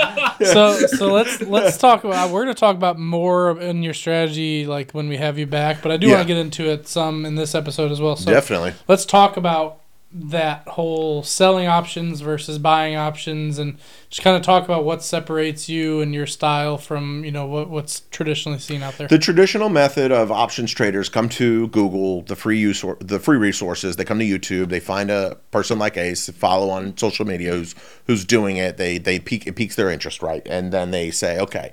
so 0.45 0.79
so 0.87 1.13
let's 1.13 1.41
let's 1.41 1.77
talk 1.79 2.05
about 2.05 2.31
we're 2.31 2.45
going 2.45 2.55
to 2.55 2.61
talk 2.61 2.77
about 2.77 2.99
more 2.99 3.59
in 3.61 3.83
your 3.83 3.95
strategy 3.95 4.67
like 4.67 4.93
when 4.93 5.09
we 5.09 5.17
have 5.17 5.39
you 5.39 5.47
back 5.47 5.83
but 5.83 5.91
i 5.93 5.97
do 5.99 6.07
Yeah. 6.07 6.15
want 6.17 6.29
to 6.29 6.35
get 6.35 6.41
into 6.41 6.69
it 6.71 6.87
some 6.89 7.27
in 7.27 7.35
this 7.35 7.55
episode 7.55 7.91
as 7.93 8.01
well 8.01 8.17
so 8.17 8.31
Definitely. 8.31 8.73
let's 8.89 9.05
talk 9.05 9.37
about 9.37 9.80
that 10.13 10.67
whole 10.67 11.23
selling 11.23 11.69
options 11.69 12.21
versus 12.21 12.59
buying 12.59 12.97
options 12.97 13.61
and 13.61 13.79
just 14.09 14.23
kind 14.23 14.37
of 14.37 14.43
talk 14.43 14.65
about 14.65 14.85
what 14.85 15.05
separates 15.05 15.69
you 15.69 16.01
and 16.01 16.13
your 16.13 16.27
style 16.27 16.77
from 16.77 17.25
you 17.25 17.31
know 17.31 17.47
what, 17.47 17.71
what's 17.71 18.01
traditionally 18.11 18.59
seen 18.59 18.83
out 18.83 18.99
there 18.99 19.07
The 19.07 19.19
traditional 19.19 19.69
method 19.69 20.11
of 20.11 20.33
options 20.33 20.73
traders 20.73 21.09
come 21.09 21.29
to 21.31 21.69
Google, 21.69 22.23
the 22.23 22.35
free 22.35 22.59
use 22.59 22.85
the 22.99 23.21
free 23.21 23.37
resources. 23.37 23.97
They 23.97 24.05
come 24.05 24.19
to 24.19 24.25
YouTube. 24.25 24.69
They 24.69 24.81
find 24.81 25.11
a 25.11 25.37
person 25.53 25.79
like 25.79 25.97
Ace, 25.97 26.29
follow 26.31 26.71
on 26.71 26.97
social 26.97 27.25
media 27.25 27.53
who's 27.53 27.75
who's 28.07 28.25
doing 28.25 28.57
it. 28.57 28.77
They 28.79 28.99
they 28.99 29.21
peak 29.21 29.47
it 29.47 29.55
piques 29.55 29.77
their 29.77 29.91
interest, 29.91 30.23
right? 30.23 30.47
And 30.47 30.73
then 30.73 30.91
they 30.91 31.13
say, 31.13 31.39
okay, 31.39 31.73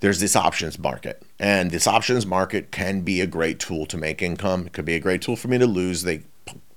there's 0.00 0.20
this 0.20 0.36
options 0.36 0.78
market, 0.78 1.22
and 1.38 1.70
this 1.72 1.86
options 1.86 2.26
market 2.26 2.70
can 2.70 3.00
be 3.00 3.20
a 3.20 3.26
great 3.26 3.58
tool 3.58 3.86
to 3.86 3.96
make 3.96 4.22
income. 4.22 4.66
It 4.66 4.72
could 4.72 4.84
be 4.84 4.94
a 4.94 5.00
great 5.00 5.22
tool 5.22 5.36
for 5.36 5.48
me 5.48 5.58
to 5.58 5.66
lose. 5.66 6.02
They 6.02 6.22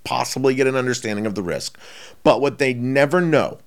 possibly 0.05 0.55
get 0.55 0.67
an 0.67 0.75
understanding 0.75 1.25
of 1.25 1.35
the 1.35 1.43
risk, 1.43 1.77
but 2.23 2.39
what 2.39 2.57
they 2.57 2.73
never 2.73 3.19
know 3.19 3.59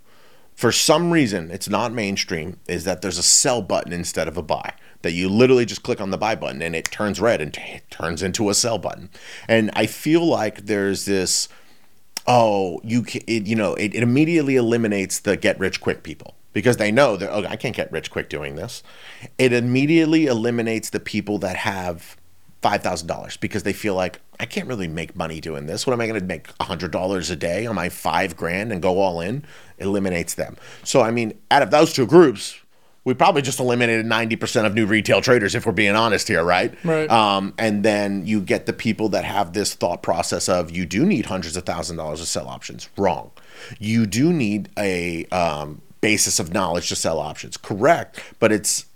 for 0.58 0.72
some 0.72 1.12
reason 1.12 1.52
it's 1.52 1.68
not 1.68 1.92
mainstream 1.92 2.58
is 2.66 2.82
that 2.82 3.00
there's 3.00 3.16
a 3.16 3.22
sell 3.22 3.62
button 3.62 3.92
instead 3.92 4.26
of 4.26 4.36
a 4.36 4.42
buy. 4.42 4.72
That 5.02 5.12
you 5.12 5.28
literally 5.28 5.64
just 5.64 5.84
click 5.84 6.00
on 6.00 6.10
the 6.10 6.18
buy 6.18 6.34
button 6.34 6.60
and 6.60 6.74
it 6.74 6.86
turns 6.86 7.20
red 7.20 7.40
and 7.40 7.54
t- 7.54 7.80
turns 7.90 8.24
into 8.24 8.50
a 8.50 8.54
sell 8.54 8.76
button. 8.76 9.08
And 9.46 9.70
i 9.74 9.86
feel 9.86 10.26
like 10.26 10.66
there's 10.66 11.04
this 11.04 11.48
oh 12.26 12.80
you 12.82 13.02
can, 13.02 13.22
it, 13.28 13.46
you 13.46 13.54
know 13.54 13.74
it, 13.74 13.94
it 13.94 14.02
immediately 14.02 14.56
eliminates 14.56 15.20
the 15.20 15.36
get 15.36 15.60
rich 15.60 15.80
quick 15.80 16.02
people 16.02 16.34
because 16.52 16.76
they 16.76 16.90
know 16.90 17.16
that 17.16 17.30
oh 17.30 17.44
i 17.46 17.54
can't 17.54 17.76
get 17.76 17.92
rich 17.92 18.10
quick 18.10 18.28
doing 18.28 18.56
this. 18.56 18.82
It 19.38 19.52
immediately 19.52 20.26
eliminates 20.26 20.90
the 20.90 20.98
people 20.98 21.38
that 21.38 21.54
have 21.54 22.16
$5000 22.62 23.38
because 23.40 23.62
they 23.62 23.72
feel 23.72 23.94
like 23.94 24.20
i 24.40 24.46
can't 24.46 24.68
really 24.68 24.88
make 24.88 25.14
money 25.14 25.40
doing 25.40 25.66
this. 25.66 25.86
What 25.86 25.92
am 25.92 26.00
i 26.00 26.06
going 26.06 26.20
to 26.20 26.26
make 26.26 26.48
$100 26.58 27.30
a 27.30 27.36
day 27.36 27.66
on 27.66 27.74
my 27.74 27.88
five 27.88 28.36
grand 28.36 28.72
and 28.72 28.82
go 28.82 28.98
all 28.98 29.20
in? 29.20 29.44
Eliminates 29.78 30.34
them. 30.34 30.56
So 30.84 31.00
i 31.02 31.10
mean 31.10 31.38
out 31.50 31.62
of 31.62 31.70
those 31.70 31.92
two 31.92 32.06
groups 32.06 32.58
we 33.04 33.14
probably 33.14 33.40
just 33.40 33.58
eliminated 33.58 34.04
90% 34.04 34.66
of 34.66 34.74
new 34.74 34.84
retail 34.84 35.22
traders 35.22 35.54
if 35.54 35.64
we're 35.64 35.72
being 35.72 35.94
honest 35.94 36.28
here 36.28 36.44
right? 36.44 36.74
Right. 36.84 37.10
um, 37.10 37.54
and 37.56 37.82
then 37.84 38.26
you 38.26 38.40
get 38.40 38.66
the 38.66 38.72
people 38.74 39.08
that 39.10 39.24
have 39.24 39.54
this 39.54 39.74
thought 39.74 40.02
process 40.02 40.48
of 40.48 40.70
you 40.70 40.84
do 40.84 41.06
need 41.06 41.26
hundreds 41.26 41.56
of 41.56 41.64
thousand 41.64 41.96
dollars 41.96 42.20
to 42.20 42.26
sell 42.26 42.48
options. 42.48 42.88
Wrong. 42.98 43.30
You 43.78 44.04
do 44.06 44.32
need 44.32 44.68
a 44.76 45.24
um, 45.26 45.80
basis 46.00 46.38
of 46.38 46.52
knowledge 46.52 46.88
to 46.90 46.96
sell 46.96 47.18
options. 47.18 47.56
Correct 47.56 48.20
but 48.40 48.52
it's 48.52 48.86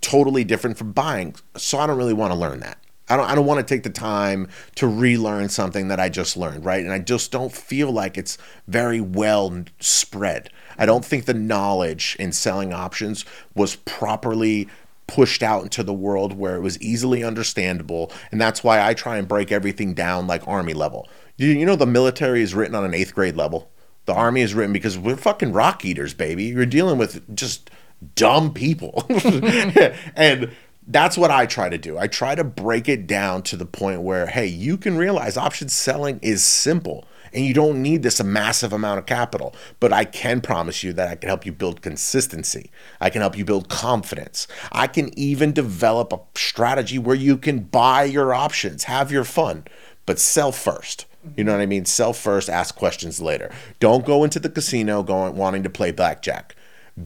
totally 0.00 0.44
different 0.44 0.78
from 0.78 0.92
buying. 0.92 1.34
So 1.56 1.78
I 1.78 1.86
don't 1.86 1.98
really 1.98 2.12
want 2.12 2.32
to 2.32 2.38
learn 2.38 2.60
that. 2.60 2.78
I 3.08 3.16
don't 3.16 3.26
I 3.26 3.34
don't 3.34 3.46
want 3.46 3.66
to 3.66 3.74
take 3.74 3.82
the 3.82 3.90
time 3.90 4.48
to 4.76 4.86
relearn 4.86 5.48
something 5.48 5.88
that 5.88 6.00
I 6.00 6.08
just 6.08 6.36
learned, 6.36 6.64
right? 6.64 6.82
And 6.82 6.92
I 6.92 6.98
just 6.98 7.30
don't 7.30 7.52
feel 7.52 7.90
like 7.90 8.18
it's 8.18 8.38
very 8.66 9.00
well 9.00 9.64
spread. 9.80 10.50
I 10.76 10.86
don't 10.86 11.04
think 11.04 11.24
the 11.24 11.34
knowledge 11.34 12.16
in 12.18 12.32
selling 12.32 12.72
options 12.72 13.24
was 13.54 13.76
properly 13.76 14.68
pushed 15.06 15.42
out 15.42 15.62
into 15.62 15.82
the 15.82 15.94
world 15.94 16.34
where 16.34 16.56
it 16.56 16.60
was 16.60 16.80
easily 16.80 17.24
understandable, 17.24 18.12
and 18.30 18.40
that's 18.40 18.62
why 18.62 18.86
I 18.86 18.94
try 18.94 19.16
and 19.16 19.26
break 19.26 19.50
everything 19.50 19.94
down 19.94 20.26
like 20.26 20.46
army 20.46 20.74
level. 20.74 21.08
You, 21.36 21.48
you 21.48 21.66
know 21.66 21.76
the 21.76 21.86
military 21.86 22.42
is 22.42 22.54
written 22.54 22.74
on 22.74 22.84
an 22.84 22.92
8th 22.92 23.14
grade 23.14 23.36
level. 23.36 23.70
The 24.04 24.14
army 24.14 24.42
is 24.42 24.54
written 24.54 24.72
because 24.72 24.98
we're 24.98 25.16
fucking 25.16 25.52
rock 25.52 25.84
eaters, 25.84 26.14
baby. 26.14 26.44
You're 26.44 26.66
dealing 26.66 26.98
with 26.98 27.34
just 27.34 27.70
dumb 28.14 28.52
people. 28.54 29.04
and 30.16 30.50
that's 30.88 31.18
what 31.18 31.30
I 31.30 31.46
try 31.46 31.68
to 31.68 31.78
do. 31.78 31.98
I 31.98 32.06
try 32.06 32.34
to 32.34 32.44
break 32.44 32.88
it 32.88 33.06
down 33.06 33.42
to 33.44 33.56
the 33.56 33.66
point 33.66 34.00
where, 34.00 34.26
hey, 34.26 34.46
you 34.46 34.76
can 34.78 34.96
realize 34.96 35.36
option 35.36 35.68
selling 35.68 36.18
is 36.22 36.42
simple 36.42 37.06
and 37.32 37.44
you 37.44 37.52
don't 37.52 37.82
need 37.82 38.02
this 38.02 38.22
massive 38.24 38.72
amount 38.72 38.98
of 38.98 39.04
capital. 39.04 39.54
But 39.80 39.92
I 39.92 40.04
can 40.04 40.40
promise 40.40 40.82
you 40.82 40.94
that 40.94 41.08
I 41.08 41.14
can 41.14 41.28
help 41.28 41.44
you 41.44 41.52
build 41.52 41.82
consistency. 41.82 42.70
I 43.02 43.10
can 43.10 43.20
help 43.20 43.36
you 43.36 43.44
build 43.44 43.68
confidence. 43.68 44.48
I 44.72 44.86
can 44.86 45.16
even 45.18 45.52
develop 45.52 46.12
a 46.12 46.20
strategy 46.34 46.98
where 46.98 47.14
you 47.14 47.36
can 47.36 47.60
buy 47.60 48.04
your 48.04 48.32
options, 48.32 48.84
have 48.84 49.12
your 49.12 49.24
fun, 49.24 49.64
but 50.06 50.18
sell 50.18 50.52
first. 50.52 51.04
You 51.36 51.44
know 51.44 51.52
what 51.52 51.60
I 51.60 51.66
mean? 51.66 51.84
Sell 51.84 52.14
first, 52.14 52.48
ask 52.48 52.74
questions 52.74 53.20
later. 53.20 53.50
Don't 53.80 54.06
go 54.06 54.24
into 54.24 54.38
the 54.38 54.48
casino 54.48 55.02
going 55.02 55.36
wanting 55.36 55.62
to 55.64 55.70
play 55.70 55.90
blackjack. 55.90 56.56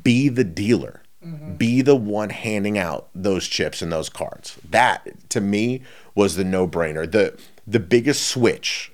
Be 0.02 0.28
the 0.28 0.44
dealer. 0.44 1.02
Mm-hmm. 1.24 1.54
Be 1.54 1.82
the 1.82 1.96
one 1.96 2.30
handing 2.30 2.78
out 2.78 3.08
those 3.14 3.46
chips 3.46 3.80
and 3.80 3.92
those 3.92 4.08
cards. 4.08 4.58
That 4.68 5.28
to 5.30 5.40
me 5.40 5.82
was 6.14 6.36
the 6.36 6.44
no-brainer. 6.44 7.10
The 7.10 7.38
the 7.66 7.78
biggest 7.80 8.26
switch 8.26 8.92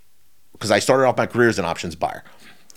because 0.52 0.70
I 0.70 0.78
started 0.78 1.06
off 1.06 1.16
my 1.16 1.26
career 1.26 1.48
as 1.48 1.58
an 1.58 1.64
options 1.64 1.94
buyer. 1.94 2.24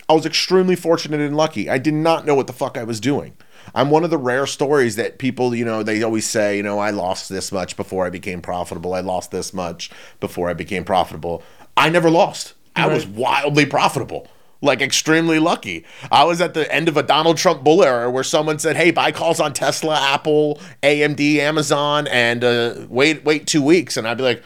I 0.08 0.14
was 0.14 0.26
extremely 0.26 0.76
fortunate 0.76 1.20
and 1.20 1.36
lucky. 1.36 1.70
I 1.70 1.78
did 1.78 1.94
not 1.94 2.26
know 2.26 2.36
what 2.36 2.48
the 2.48 2.54
fuck 2.54 2.78
I 2.78 2.84
was 2.84 3.00
doing. 3.00 3.36
I'm 3.74 3.90
one 3.90 4.04
of 4.04 4.10
the 4.10 4.18
rare 4.18 4.46
stories 4.46 4.96
that 4.98 5.20
people, 5.20 5.56
you 5.56 5.64
know, 5.64 5.84
they 5.84 6.04
always 6.04 6.30
say, 6.30 6.58
you 6.58 6.64
know, 6.64 6.80
I 6.80 6.90
lost 6.90 7.30
this 7.30 7.52
much 7.52 7.78
before 7.78 8.06
I 8.06 8.10
became 8.10 8.42
profitable. 8.42 8.94
I 8.94 9.00
lost 9.00 9.32
this 9.32 9.54
much 9.54 9.90
before 10.20 10.50
I 10.50 10.54
became 10.54 10.84
profitable. 10.84 11.44
I 11.78 11.90
never 11.90 12.10
lost. 12.10 12.54
I 12.76 12.88
was 12.88 13.06
wildly 13.06 13.66
profitable. 13.66 14.28
Like 14.63 14.82
extremely 14.82 15.39
lucky. 15.39 15.86
I 16.12 16.24
was 16.24 16.39
at 16.39 16.54
the 16.54 16.71
end 16.71 16.88
of 16.88 16.95
a 16.95 17.04
Donald 17.04 17.38
Trump 17.38 17.63
bull 17.63 17.84
era 17.84 18.12
where 18.12 18.24
someone 18.24 18.60
said, 18.60 18.76
"Hey, 18.76 18.91
buy 18.91 19.12
calls 19.12 19.39
on 19.39 19.54
Tesla, 19.54 20.00
Apple, 20.00 20.60
AMD, 20.84 21.38
Amazon, 21.38 22.08
and 22.08 22.43
uh, 22.43 22.86
wait, 22.88 23.26
wait 23.26 23.47
two 23.47 23.63
weeks," 23.63 23.97
and 23.97 24.08
I'd 24.08 24.17
be 24.17 24.24
like, 24.24 24.43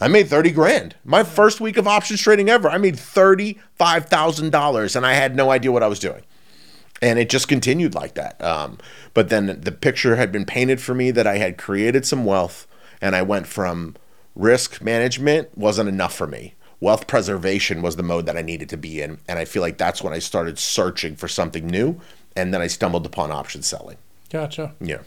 I 0.00 0.08
made 0.08 0.28
30 0.28 0.52
grand. 0.52 0.96
My 1.04 1.22
first 1.22 1.60
week 1.60 1.76
of 1.76 1.86
options 1.86 2.22
trading 2.22 2.48
ever, 2.48 2.70
I 2.70 2.78
made 2.78 2.96
$35,000 2.96 4.96
and 4.96 5.06
I 5.06 5.12
had 5.12 5.36
no 5.36 5.50
idea 5.50 5.70
what 5.70 5.82
I 5.82 5.88
was 5.88 5.98
doing. 5.98 6.22
And 7.02 7.18
it 7.18 7.28
just 7.28 7.48
continued 7.48 7.94
like 7.94 8.14
that. 8.14 8.42
Um, 8.42 8.78
but 9.12 9.28
then 9.28 9.60
the 9.60 9.72
picture 9.72 10.16
had 10.16 10.32
been 10.32 10.46
painted 10.46 10.80
for 10.80 10.94
me 10.94 11.10
that 11.10 11.26
I 11.26 11.36
had 11.36 11.58
created 11.58 12.06
some 12.06 12.24
wealth 12.24 12.66
and 13.02 13.14
I 13.14 13.20
went 13.22 13.46
from 13.46 13.96
risk 14.34 14.80
management 14.80 15.56
wasn't 15.56 15.88
enough 15.88 16.14
for 16.14 16.26
me. 16.26 16.54
Wealth 16.80 17.06
preservation 17.06 17.82
was 17.82 17.96
the 17.96 18.02
mode 18.02 18.26
that 18.26 18.36
I 18.36 18.42
needed 18.42 18.68
to 18.70 18.76
be 18.76 19.02
in. 19.02 19.18
And 19.28 19.38
I 19.38 19.44
feel 19.44 19.60
like 19.62 19.76
that's 19.78 20.02
when 20.02 20.12
I 20.12 20.18
started 20.18 20.58
searching 20.58 21.14
for 21.14 21.28
something 21.28 21.66
new. 21.66 22.00
And 22.34 22.54
then 22.54 22.62
I 22.62 22.68
stumbled 22.68 23.04
upon 23.06 23.30
option 23.30 23.62
selling. 23.62 23.98
gotcha 24.30 24.74
Yeah. 24.80 25.02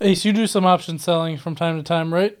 ace 0.00 0.24
you 0.24 0.32
do 0.32 0.46
some 0.46 0.66
option 0.66 0.98
selling 0.98 1.36
from 1.38 1.54
time 1.54 1.76
to 1.76 1.82
time 1.82 2.12
right 2.14 2.38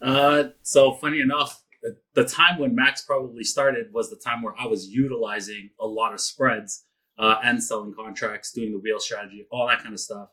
Uh, 0.00 0.44
so 0.62 0.92
funny 0.92 1.20
enough, 1.20 1.62
the, 1.82 1.96
the 2.14 2.24
time 2.24 2.58
when 2.58 2.74
Max 2.74 3.00
probably 3.02 3.42
started 3.44 3.92
was 3.92 4.10
the 4.10 4.16
time 4.16 4.42
where 4.42 4.54
I 4.58 4.66
was 4.66 4.86
utilizing 4.88 5.70
a 5.80 5.86
lot 5.86 6.12
of 6.12 6.20
spreads 6.20 6.84
uh, 7.18 7.36
and 7.42 7.62
selling 7.62 7.94
contracts, 7.94 8.52
doing 8.52 8.72
the 8.72 8.78
wheel 8.78 9.00
strategy, 9.00 9.46
all 9.50 9.66
that 9.68 9.82
kind 9.82 9.94
of 9.94 10.00
stuff. 10.00 10.28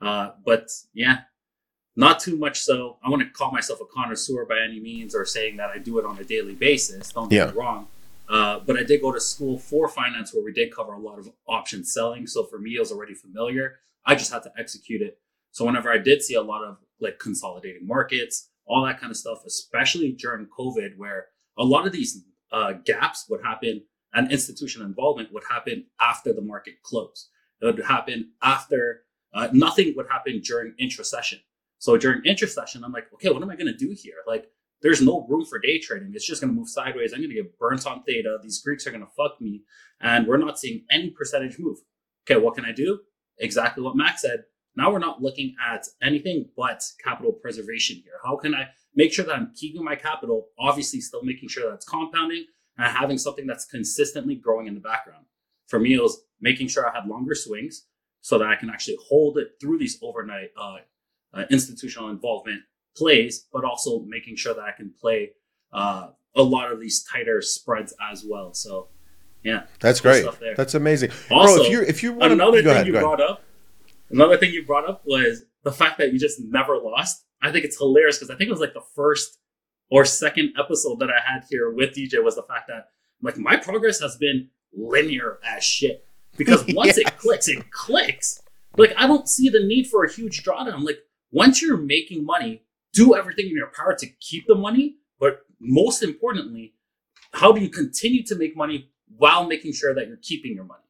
Uh, 0.00 0.30
but 0.46 0.68
yeah, 0.94 1.22
not 1.98 2.20
too 2.20 2.36
much 2.36 2.60
so. 2.60 2.96
I 3.04 3.10
want 3.10 3.22
to 3.22 3.28
call 3.28 3.50
myself 3.50 3.80
a 3.80 3.84
connoisseur 3.86 4.44
by 4.44 4.60
any 4.60 4.78
means 4.78 5.14
or 5.14 5.24
saying 5.24 5.56
that 5.56 5.70
I 5.70 5.78
do 5.78 5.98
it 5.98 6.04
on 6.04 6.16
a 6.18 6.24
daily 6.24 6.54
basis. 6.54 7.12
Don't 7.12 7.30
Yeah. 7.32 7.46
get 7.46 7.54
me 7.54 7.60
wrong. 7.60 7.88
Uh, 8.28 8.60
but 8.60 8.76
I 8.78 8.84
did 8.84 9.00
go 9.00 9.10
to 9.10 9.20
school 9.20 9.58
for 9.58 9.88
finance 9.88 10.32
where 10.32 10.44
we 10.44 10.52
did 10.52 10.74
cover 10.74 10.92
a 10.92 10.98
lot 11.00 11.18
of 11.18 11.30
option 11.48 11.84
selling. 11.84 12.26
So 12.26 12.44
for 12.44 12.58
me, 12.58 12.76
it 12.76 12.78
was 12.78 12.92
already 12.92 13.14
familiar. 13.14 13.80
I 14.04 14.14
just 14.14 14.30
had 14.32 14.42
to 14.44 14.52
execute 14.56 15.02
it. 15.02 15.18
So 15.50 15.64
whenever 15.64 15.90
I 15.90 15.98
did 15.98 16.22
see 16.22 16.34
a 16.34 16.42
lot 16.42 16.62
of 16.62 16.76
like 17.00 17.18
consolidating 17.18 17.86
markets, 17.86 18.48
all 18.66 18.84
that 18.84 19.00
kind 19.00 19.10
of 19.10 19.16
stuff, 19.16 19.44
especially 19.46 20.12
during 20.12 20.46
COVID, 20.46 20.96
where 20.98 21.26
a 21.56 21.64
lot 21.64 21.86
of 21.86 21.92
these 21.92 22.22
uh, 22.52 22.74
gaps 22.84 23.26
would 23.28 23.42
happen 23.42 23.82
and 24.14 24.30
institutional 24.30 24.86
involvement 24.86 25.32
would 25.32 25.44
happen 25.50 25.86
after 26.00 26.32
the 26.32 26.42
market 26.42 26.74
closed. 26.82 27.28
It 27.60 27.66
would 27.66 27.84
happen 27.86 28.32
after, 28.42 29.02
uh, 29.34 29.48
nothing 29.52 29.94
would 29.96 30.06
happen 30.08 30.40
during 30.44 30.74
intra-session. 30.78 31.40
So 31.78 31.96
during 31.96 32.24
intra-session, 32.24 32.84
I'm 32.84 32.92
like, 32.92 33.12
okay, 33.14 33.30
what 33.30 33.42
am 33.42 33.50
I 33.50 33.56
going 33.56 33.72
to 33.72 33.76
do 33.76 33.94
here? 33.96 34.16
Like, 34.26 34.50
there's 34.82 35.02
no 35.02 35.26
room 35.28 35.44
for 35.44 35.58
day 35.58 35.78
trading. 35.78 36.12
It's 36.14 36.26
just 36.26 36.40
going 36.40 36.52
to 36.52 36.58
move 36.58 36.68
sideways. 36.68 37.12
I'm 37.12 37.20
going 37.20 37.30
to 37.30 37.36
get 37.36 37.58
burnt 37.58 37.86
on 37.86 38.02
theta. 38.04 38.38
These 38.42 38.60
Greeks 38.62 38.86
are 38.86 38.90
going 38.90 39.04
to 39.04 39.10
fuck 39.16 39.40
me. 39.40 39.62
And 40.00 40.26
we're 40.26 40.36
not 40.36 40.58
seeing 40.58 40.84
any 40.90 41.10
percentage 41.10 41.58
move. 41.58 41.78
Okay, 42.24 42.40
what 42.40 42.54
can 42.54 42.64
I 42.64 42.72
do? 42.72 43.00
Exactly 43.38 43.82
what 43.82 43.96
Max 43.96 44.22
said. 44.22 44.44
Now 44.76 44.92
we're 44.92 45.00
not 45.00 45.20
looking 45.20 45.56
at 45.64 45.86
anything 46.02 46.50
but 46.56 46.84
capital 47.02 47.32
preservation 47.32 47.96
here. 47.96 48.14
How 48.24 48.36
can 48.36 48.54
I 48.54 48.68
make 48.94 49.12
sure 49.12 49.24
that 49.24 49.34
I'm 49.34 49.52
keeping 49.56 49.82
my 49.82 49.96
capital, 49.96 50.48
obviously 50.58 51.00
still 51.00 51.24
making 51.24 51.48
sure 51.48 51.68
that 51.68 51.74
it's 51.76 51.88
compounding 51.88 52.46
and 52.76 52.96
having 52.96 53.18
something 53.18 53.46
that's 53.46 53.64
consistently 53.64 54.36
growing 54.36 54.68
in 54.68 54.74
the 54.74 54.80
background? 54.80 55.24
For 55.66 55.80
me, 55.80 55.94
it 55.94 56.02
was 56.02 56.22
making 56.40 56.68
sure 56.68 56.88
I 56.88 56.94
had 56.94 57.08
longer 57.08 57.34
swings 57.34 57.86
so 58.20 58.38
that 58.38 58.46
I 58.46 58.54
can 58.54 58.70
actually 58.70 58.98
hold 59.08 59.38
it 59.38 59.52
through 59.60 59.78
these 59.78 59.98
overnight 60.02 60.50
uh, 60.56 60.76
uh, 61.34 61.44
institutional 61.50 62.08
involvement 62.10 62.60
plays, 62.96 63.46
but 63.52 63.64
also 63.64 64.00
making 64.00 64.36
sure 64.36 64.54
that 64.54 64.62
I 64.62 64.72
can 64.72 64.92
play 65.00 65.32
uh, 65.72 66.08
a 66.34 66.42
lot 66.42 66.72
of 66.72 66.80
these 66.80 67.04
tighter 67.04 67.40
spreads 67.42 67.94
as 68.10 68.24
well. 68.28 68.54
So, 68.54 68.88
yeah, 69.44 69.64
That's 69.80 70.00
great. 70.00 70.26
That's 70.56 70.74
amazing. 70.74 71.10
Also, 71.30 71.56
Bro, 71.56 71.64
if 71.64 71.70
you 71.72 71.82
if 71.82 72.02
you 72.02 72.12
want 72.12 72.32
another 72.32 72.58
thing 72.62 72.70
ahead, 72.70 72.86
you 72.86 72.92
go 72.92 72.98
ahead. 72.98 73.16
brought 73.18 73.20
up, 73.20 73.42
another 74.10 74.36
thing 74.36 74.52
you 74.52 74.64
brought 74.64 74.88
up 74.88 75.02
was 75.06 75.44
the 75.64 75.72
fact 75.72 75.98
that 75.98 76.12
you 76.12 76.18
just 76.18 76.40
never 76.40 76.76
lost. 76.76 77.24
I 77.40 77.52
think 77.52 77.64
it's 77.64 77.78
hilarious 77.78 78.18
because 78.18 78.30
I 78.30 78.36
think 78.36 78.48
it 78.48 78.52
was 78.52 78.60
like 78.60 78.74
the 78.74 78.82
first 78.96 79.38
or 79.90 80.04
second 80.04 80.52
episode 80.58 80.98
that 80.98 81.08
I 81.08 81.20
had 81.24 81.44
here 81.48 81.70
with 81.70 81.94
DJ 81.94 82.22
was 82.22 82.34
the 82.34 82.42
fact 82.42 82.68
that 82.68 82.88
like 83.22 83.36
my 83.38 83.56
progress 83.56 84.00
has 84.00 84.16
been 84.16 84.48
linear 84.76 85.38
as 85.46 85.62
shit 85.64 86.04
because 86.36 86.64
once 86.74 86.88
Yes. 86.88 86.98
it 86.98 87.16
clicks, 87.18 87.48
it 87.48 87.70
clicks. 87.70 88.40
Like 88.76 88.92
I 88.96 89.06
don't 89.06 89.28
see 89.28 89.48
the 89.48 89.60
need 89.60 89.86
for 89.86 90.04
a 90.04 90.12
huge 90.12 90.42
drawdown. 90.42 90.82
Like 90.84 90.98
once 91.30 91.62
you're 91.62 91.76
making 91.76 92.24
money, 92.24 92.62
do 92.92 93.14
everything 93.14 93.46
in 93.46 93.56
your 93.56 93.72
power 93.74 93.94
to 93.94 94.06
keep 94.20 94.46
the 94.46 94.54
money. 94.54 94.96
But 95.20 95.40
most 95.60 96.02
importantly, 96.02 96.74
how 97.32 97.52
do 97.52 97.60
you 97.60 97.68
continue 97.68 98.22
to 98.24 98.34
make 98.34 98.56
money 98.56 98.90
while 99.16 99.46
making 99.46 99.72
sure 99.72 99.94
that 99.94 100.06
you're 100.06 100.18
keeping 100.22 100.54
your 100.54 100.64
money? 100.64 100.84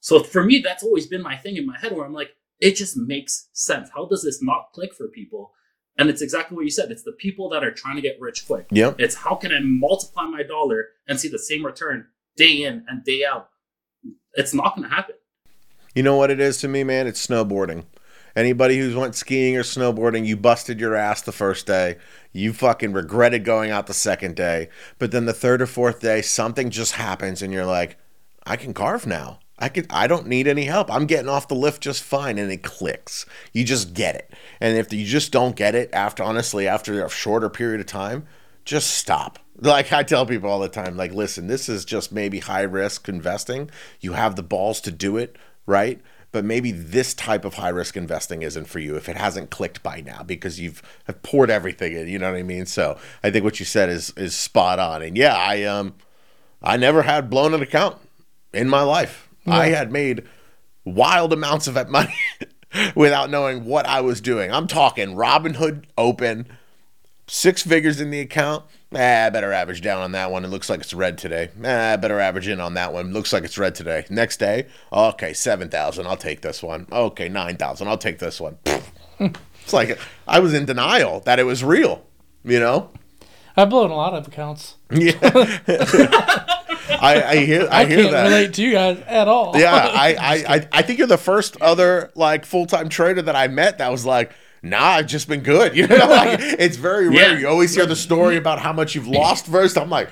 So 0.00 0.22
for 0.22 0.42
me, 0.42 0.58
that's 0.58 0.82
always 0.82 1.06
been 1.06 1.22
my 1.22 1.36
thing 1.36 1.56
in 1.56 1.66
my 1.66 1.78
head 1.78 1.92
where 1.92 2.04
I'm 2.04 2.12
like, 2.12 2.30
it 2.60 2.76
just 2.76 2.96
makes 2.96 3.48
sense. 3.52 3.90
How 3.94 4.06
does 4.06 4.22
this 4.22 4.42
not 4.42 4.72
click 4.72 4.94
for 4.94 5.08
people? 5.08 5.52
And 5.98 6.08
it's 6.08 6.22
exactly 6.22 6.56
what 6.56 6.64
you 6.64 6.70
said. 6.70 6.90
It's 6.90 7.02
the 7.02 7.12
people 7.12 7.48
that 7.50 7.62
are 7.62 7.70
trying 7.70 7.96
to 7.96 8.02
get 8.02 8.20
rich 8.20 8.46
quick. 8.46 8.66
Yeah. 8.70 8.94
It's 8.98 9.14
how 9.14 9.34
can 9.34 9.52
I 9.52 9.60
multiply 9.62 10.24
my 10.24 10.42
dollar 10.42 10.88
and 11.06 11.20
see 11.20 11.28
the 11.28 11.38
same 11.38 11.64
return 11.64 12.06
day 12.36 12.64
in 12.64 12.84
and 12.88 13.04
day 13.04 13.24
out? 13.24 13.50
It's 14.34 14.54
not 14.54 14.74
going 14.74 14.88
to 14.88 14.94
happen. 14.94 15.16
You 15.94 16.02
know 16.02 16.16
what 16.16 16.30
it 16.30 16.40
is 16.40 16.58
to 16.58 16.68
me, 16.68 16.84
man? 16.84 17.06
It's 17.06 17.24
snowboarding. 17.24 17.84
Anybody 18.34 18.78
who's 18.78 18.94
went 18.94 19.14
skiing 19.14 19.56
or 19.56 19.62
snowboarding, 19.62 20.26
you 20.26 20.36
busted 20.36 20.80
your 20.80 20.94
ass 20.94 21.22
the 21.22 21.32
first 21.32 21.66
day. 21.66 21.96
You 22.32 22.52
fucking 22.52 22.92
regretted 22.92 23.44
going 23.44 23.70
out 23.70 23.86
the 23.86 23.94
second 23.94 24.36
day. 24.36 24.68
But 24.98 25.10
then 25.10 25.26
the 25.26 25.32
third 25.32 25.60
or 25.60 25.66
fourth 25.66 26.00
day, 26.00 26.22
something 26.22 26.70
just 26.70 26.94
happens 26.94 27.42
and 27.42 27.52
you're 27.52 27.66
like, 27.66 27.98
I 28.44 28.56
can 28.56 28.74
carve 28.74 29.06
now. 29.06 29.38
I 29.58 29.68
can 29.68 29.86
I 29.90 30.06
don't 30.06 30.26
need 30.26 30.48
any 30.48 30.64
help. 30.64 30.90
I'm 30.92 31.06
getting 31.06 31.28
off 31.28 31.46
the 31.46 31.54
lift 31.54 31.82
just 31.82 32.02
fine 32.02 32.38
and 32.38 32.50
it 32.50 32.64
clicks. 32.64 33.26
You 33.52 33.64
just 33.64 33.94
get 33.94 34.16
it. 34.16 34.32
And 34.60 34.76
if 34.76 34.92
you 34.92 35.06
just 35.06 35.30
don't 35.30 35.54
get 35.54 35.74
it 35.74 35.90
after 35.92 36.24
honestly 36.24 36.66
after 36.66 37.04
a 37.04 37.08
shorter 37.08 37.48
period 37.48 37.80
of 37.80 37.86
time, 37.86 38.26
just 38.64 38.90
stop. 38.90 39.38
Like 39.56 39.92
I 39.92 40.02
tell 40.02 40.26
people 40.26 40.50
all 40.50 40.58
the 40.58 40.68
time, 40.68 40.96
like, 40.96 41.12
listen, 41.12 41.46
this 41.46 41.68
is 41.68 41.84
just 41.84 42.10
maybe 42.10 42.40
high 42.40 42.62
risk 42.62 43.08
investing. 43.08 43.70
You 44.00 44.14
have 44.14 44.34
the 44.34 44.42
balls 44.42 44.80
to 44.82 44.90
do 44.90 45.16
it, 45.16 45.36
right? 45.66 46.00
But 46.32 46.44
maybe 46.44 46.72
this 46.72 47.12
type 47.12 47.44
of 47.44 47.54
high 47.54 47.68
risk 47.68 47.96
investing 47.96 48.42
isn't 48.42 48.64
for 48.64 48.78
you 48.78 48.96
if 48.96 49.08
it 49.08 49.16
hasn't 49.16 49.50
clicked 49.50 49.82
by 49.82 50.00
now 50.00 50.22
because 50.22 50.58
you've 50.58 50.82
have 51.04 51.22
poured 51.22 51.50
everything 51.50 51.92
in. 51.92 52.08
You 52.08 52.18
know 52.18 52.32
what 52.32 52.38
I 52.38 52.42
mean? 52.42 52.66
So 52.66 52.98
I 53.22 53.30
think 53.30 53.44
what 53.44 53.60
you 53.60 53.66
said 53.66 53.90
is 53.90 54.12
is 54.16 54.34
spot 54.34 54.78
on. 54.78 55.02
And 55.02 55.16
yeah, 55.16 55.36
I 55.36 55.62
um 55.64 55.94
I 56.62 56.76
never 56.76 57.02
had 57.02 57.28
blown 57.28 57.54
an 57.54 57.62
account 57.62 57.98
in 58.52 58.68
my 58.68 58.82
life. 58.82 59.28
I 59.46 59.68
had 59.68 59.90
made 59.90 60.24
wild 60.84 61.32
amounts 61.32 61.66
of 61.66 61.90
money 61.90 62.14
without 62.94 63.30
knowing 63.30 63.64
what 63.64 63.86
I 63.86 64.00
was 64.00 64.20
doing. 64.20 64.52
I'm 64.52 64.66
talking 64.66 65.14
Robinhood 65.14 65.84
open, 65.98 66.46
six 67.26 67.62
figures 67.62 68.00
in 68.00 68.10
the 68.10 68.20
account. 68.20 68.64
Ah, 68.94 69.26
I 69.26 69.30
better 69.30 69.52
average 69.52 69.80
down 69.80 70.02
on 70.02 70.12
that 70.12 70.30
one. 70.30 70.44
It 70.44 70.48
looks 70.48 70.68
like 70.68 70.80
it's 70.80 70.92
red 70.92 71.16
today. 71.18 71.50
Ah, 71.64 71.92
I 71.92 71.96
better 71.96 72.20
average 72.20 72.48
in 72.48 72.60
on 72.60 72.74
that 72.74 72.92
one. 72.92 73.12
Looks 73.12 73.32
like 73.32 73.44
it's 73.44 73.56
red 73.56 73.74
today. 73.74 74.04
Next 74.10 74.38
day, 74.38 74.66
okay, 74.92 75.32
seven 75.32 75.68
thousand. 75.68 76.06
I'll 76.06 76.16
take 76.16 76.42
this 76.42 76.62
one. 76.62 76.86
Okay, 76.92 77.28
nine 77.28 77.56
thousand. 77.56 77.88
I'll 77.88 77.98
take 77.98 78.18
this 78.18 78.40
one. 78.40 78.58
it's 79.18 79.72
like 79.72 79.98
I 80.26 80.40
was 80.40 80.54
in 80.54 80.64
denial 80.66 81.20
that 81.20 81.38
it 81.38 81.44
was 81.44 81.64
real. 81.64 82.04
You 82.44 82.58
know? 82.60 82.90
I've 83.56 83.70
blown 83.70 83.90
a 83.90 83.94
lot 83.94 84.14
of 84.14 84.26
accounts. 84.26 84.76
Yeah. 84.90 85.12
I, 87.00 87.22
I 87.22 87.36
hear. 87.44 87.68
I, 87.70 87.82
I, 87.82 87.86
hear 87.86 88.10
that. 88.10 88.24
relate 88.24 88.54
to 88.54 88.62
you 88.62 88.72
guys 88.72 88.98
at 89.06 89.28
all. 89.28 89.56
yeah, 89.56 89.74
I, 89.92 90.14
I, 90.14 90.54
I, 90.56 90.68
I 90.72 90.82
think 90.82 90.98
you're 90.98 91.08
the 91.08 91.18
first 91.18 91.56
other 91.60 92.10
like 92.14 92.44
full 92.44 92.66
time 92.66 92.88
trader 92.88 93.22
that 93.22 93.36
I 93.36 93.48
met 93.48 93.78
that 93.78 93.90
was 93.90 94.04
like, 94.04 94.32
nah, 94.62 94.78
I've 94.98 95.06
just 95.06 95.28
been 95.28 95.40
good. 95.40 95.76
You 95.76 95.86
know, 95.86 96.06
like 96.08 96.38
it's 96.42 96.76
very 96.76 97.08
rare. 97.08 97.32
Yeah. 97.32 97.38
You 97.38 97.48
always 97.48 97.74
hear 97.74 97.86
the 97.86 97.96
story 97.96 98.36
about 98.36 98.58
how 98.60 98.72
much 98.72 98.94
you've 98.94 99.08
lost 99.22 99.46
first. 99.46 99.76
I'm 99.76 99.90
like, 99.90 100.10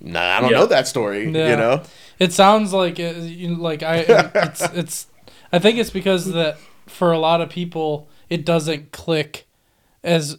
nah, 0.00 0.20
I 0.38 0.40
don't 0.40 0.50
Yeah. 0.50 0.58
know 0.58 0.66
that 0.66 0.86
story. 0.88 1.30
Yeah. 1.30 1.50
You 1.50 1.56
know, 1.56 1.82
It 2.18 2.32
sounds 2.32 2.72
like 2.72 2.98
it, 2.98 3.16
you 3.16 3.48
know, 3.56 3.62
like 3.62 3.82
I 3.82 3.96
it's 4.08 4.62
it's 4.74 5.06
I 5.52 5.58
think 5.58 5.78
it's 5.78 5.90
because 5.90 6.32
that 6.32 6.58
for 6.86 7.12
a 7.12 7.18
lot 7.18 7.40
of 7.40 7.48
people 7.50 8.08
it 8.28 8.44
doesn't 8.44 8.92
click 8.92 9.46
as 10.04 10.38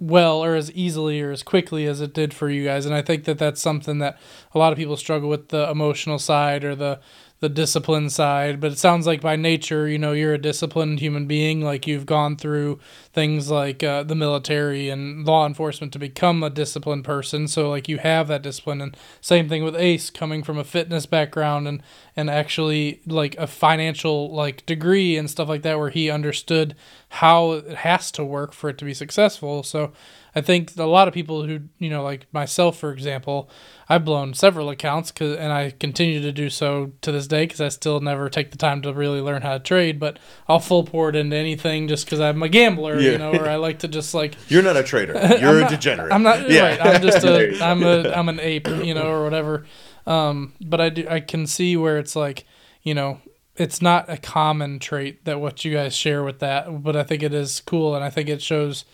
well 0.00 0.42
or 0.44 0.56
as 0.56 0.72
easily 0.72 1.20
or 1.20 1.30
as 1.30 1.42
quickly 1.44 1.86
as 1.86 2.00
it 2.00 2.12
did 2.12 2.34
for 2.34 2.50
you 2.50 2.64
guys 2.64 2.84
and 2.86 2.94
I 2.94 3.02
think 3.02 3.24
that 3.24 3.38
that's 3.38 3.60
something 3.60 3.98
that 3.98 4.18
a 4.52 4.58
lot 4.58 4.72
of 4.72 4.78
people 4.78 4.96
struggle 4.96 5.28
with 5.28 5.50
the 5.50 5.70
emotional 5.70 6.18
side 6.18 6.64
or 6.64 6.74
the 6.74 6.98
the 7.42 7.48
discipline 7.48 8.08
side 8.08 8.60
but 8.60 8.72
it 8.72 8.78
sounds 8.78 9.06
like 9.06 9.20
by 9.20 9.36
nature 9.36 9.88
you 9.88 9.98
know 9.98 10.12
you're 10.12 10.32
a 10.32 10.38
disciplined 10.38 11.00
human 11.00 11.26
being 11.26 11.60
like 11.60 11.86
you've 11.86 12.06
gone 12.06 12.36
through 12.36 12.78
things 13.12 13.50
like 13.50 13.82
uh, 13.82 14.02
the 14.02 14.14
military 14.14 14.88
and 14.88 15.26
law 15.26 15.46
enforcement 15.46 15.92
to 15.92 15.98
become 15.98 16.42
a 16.42 16.50
disciplined 16.50 17.04
person. 17.04 17.46
So 17.46 17.68
like 17.68 17.88
you 17.88 17.98
have 17.98 18.28
that 18.28 18.42
discipline 18.42 18.80
and 18.80 18.96
same 19.20 19.48
thing 19.48 19.64
with 19.64 19.76
ace 19.76 20.08
coming 20.08 20.42
from 20.42 20.58
a 20.58 20.64
fitness 20.64 21.06
background 21.06 21.68
and 21.68 21.82
and 22.16 22.30
actually 22.30 23.00
like 23.06 23.36
a 23.36 23.46
financial 23.46 24.32
like 24.32 24.64
degree 24.66 25.16
and 25.16 25.30
stuff 25.30 25.48
like 25.48 25.62
that 25.62 25.78
where 25.78 25.90
he 25.90 26.10
understood 26.10 26.74
how 27.16 27.52
it 27.52 27.74
has 27.76 28.10
to 28.12 28.24
work 28.24 28.52
for 28.52 28.70
it 28.70 28.78
to 28.78 28.84
be 28.84 28.94
successful 28.94 29.62
so 29.62 29.92
I 30.34 30.40
think 30.40 30.78
a 30.78 30.84
lot 30.86 31.08
of 31.08 31.12
people 31.12 31.44
who, 31.44 31.60
you 31.78 31.90
know, 31.90 32.02
like 32.02 32.26
myself, 32.32 32.78
for 32.78 32.90
example, 32.90 33.50
I've 33.86 34.02
blown 34.06 34.32
several 34.32 34.70
accounts, 34.70 35.10
cause, 35.12 35.36
and 35.36 35.52
I 35.52 35.72
continue 35.72 36.22
to 36.22 36.32
do 36.32 36.48
so 36.48 36.92
to 37.02 37.12
this 37.12 37.26
day 37.26 37.44
because 37.44 37.60
I 37.60 37.68
still 37.68 38.00
never 38.00 38.30
take 38.30 38.50
the 38.50 38.56
time 38.56 38.80
to 38.80 38.94
really 38.94 39.20
learn 39.20 39.42
how 39.42 39.52
to 39.52 39.58
trade. 39.58 40.00
But 40.00 40.18
I'll 40.48 40.58
full 40.58 40.84
pour 40.84 41.10
it 41.10 41.16
into 41.16 41.36
anything 41.36 41.86
just 41.86 42.06
because 42.06 42.18
I'm 42.18 42.42
a 42.42 42.48
gambler, 42.48 42.98
Yeah. 42.98 43.10
you 43.10 43.18
know, 43.18 43.32
or 43.34 43.46
I 43.46 43.56
like 43.56 43.80
to 43.80 43.88
just 43.88 44.14
like 44.14 44.34
you're 44.48 44.62
not 44.62 44.78
a 44.78 44.82
trader. 44.82 45.12
You're 45.38 45.60
a 45.66 45.68
degenerate. 45.68 46.12
I'm 46.14 46.22
not 46.22 46.48
Yeah. 46.48 46.62
right. 46.78 46.80
I'm 46.80 47.02
just 47.02 47.22
a. 47.26 47.62
I'm 47.62 47.82
a 47.82 48.08
I'm 48.12 48.30
an 48.30 48.40
ape, 48.40 48.68
you 48.68 48.94
know, 48.94 49.08
or 49.10 49.24
whatever. 49.24 49.66
Um, 50.06 50.54
but 50.64 50.80
I 50.80 50.88
do 50.88 51.06
I 51.10 51.20
can 51.20 51.46
see 51.46 51.76
where 51.76 51.98
it's 51.98 52.16
like, 52.16 52.46
you 52.82 52.94
know, 52.94 53.20
it's 53.56 53.82
not 53.82 54.08
a 54.08 54.16
common 54.16 54.78
trait 54.78 55.24
that 55.24 55.40
what 55.40 55.64
you 55.64 55.74
guys 55.74 55.94
share 55.94 56.22
with 56.22 56.38
that, 56.38 56.82
but 56.82 56.96
I 56.96 57.02
think 57.02 57.22
it 57.22 57.34
is 57.34 57.60
cool, 57.60 57.94
and 57.94 58.04
I 58.04 58.10
think 58.10 58.28
it 58.28 58.40
shows 58.40 58.84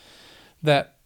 that 0.63 0.97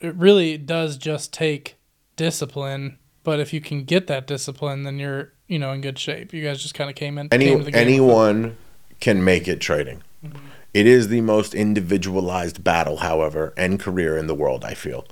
it 0.00 0.14
really 0.14 0.56
does 0.56 0.96
just 0.96 1.32
take 1.32 1.76
discipline. 2.16 2.98
But 3.24 3.40
if 3.40 3.52
you 3.52 3.60
can 3.60 3.84
get 3.84 4.06
that 4.08 4.26
discipline, 4.26 4.84
then 4.84 4.98
you're 4.98 5.32
you 5.48 5.58
know 5.58 5.72
in 5.72 5.80
good 5.80 5.98
shape. 5.98 6.32
You 6.32 6.42
guys 6.42 6.62
just 6.62 6.74
kind 6.74 6.90
of 6.90 6.96
came 6.96 7.18
in. 7.18 7.28
Any 7.32 7.46
came 7.46 7.68
anyone 7.74 8.56
can 9.00 9.24
make 9.24 9.48
it 9.48 9.60
trading. 9.60 10.02
Mm-hmm. 10.24 10.46
It 10.74 10.86
is 10.86 11.08
the 11.08 11.20
most 11.20 11.54
individualized 11.54 12.64
battle, 12.64 12.98
however, 12.98 13.52
and 13.56 13.78
career 13.78 14.16
in 14.16 14.26
the 14.26 14.34
world. 14.34 14.64
I 14.64 14.74
feel 14.74 15.06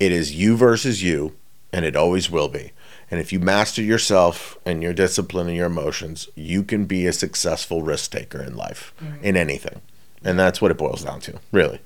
it 0.00 0.12
is 0.12 0.34
you 0.34 0.56
versus 0.56 1.02
you, 1.02 1.36
and 1.72 1.84
it 1.84 1.96
always 1.96 2.30
will 2.30 2.48
be. 2.48 2.72
And 3.12 3.20
if 3.20 3.30
you 3.30 3.40
master 3.40 3.82
yourself 3.82 4.56
and 4.64 4.82
your 4.82 4.94
discipline 4.94 5.46
and 5.48 5.54
your 5.56 5.66
emotions, 5.66 6.28
you 6.34 6.62
can 6.64 6.86
be 6.86 7.06
a 7.06 7.12
successful 7.12 7.82
risk 7.82 8.10
taker 8.12 8.42
in 8.42 8.56
life, 8.56 8.94
Mm-hmm. 9.04 9.22
in 9.24 9.36
anything. 9.36 9.82
And 10.24 10.38
that's 10.38 10.62
what 10.62 10.70
it 10.70 10.78
boils 10.78 11.04
down 11.04 11.20
to, 11.20 11.38
really. 11.52 11.80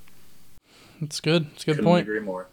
It's 1.02 1.18
good. 1.20 1.48
It's 1.54 1.64
a 1.64 1.66
good 1.66 1.72
Couldn't 1.78 1.84
point. 1.90 2.02
agree 2.06 2.20
more. 2.20 2.46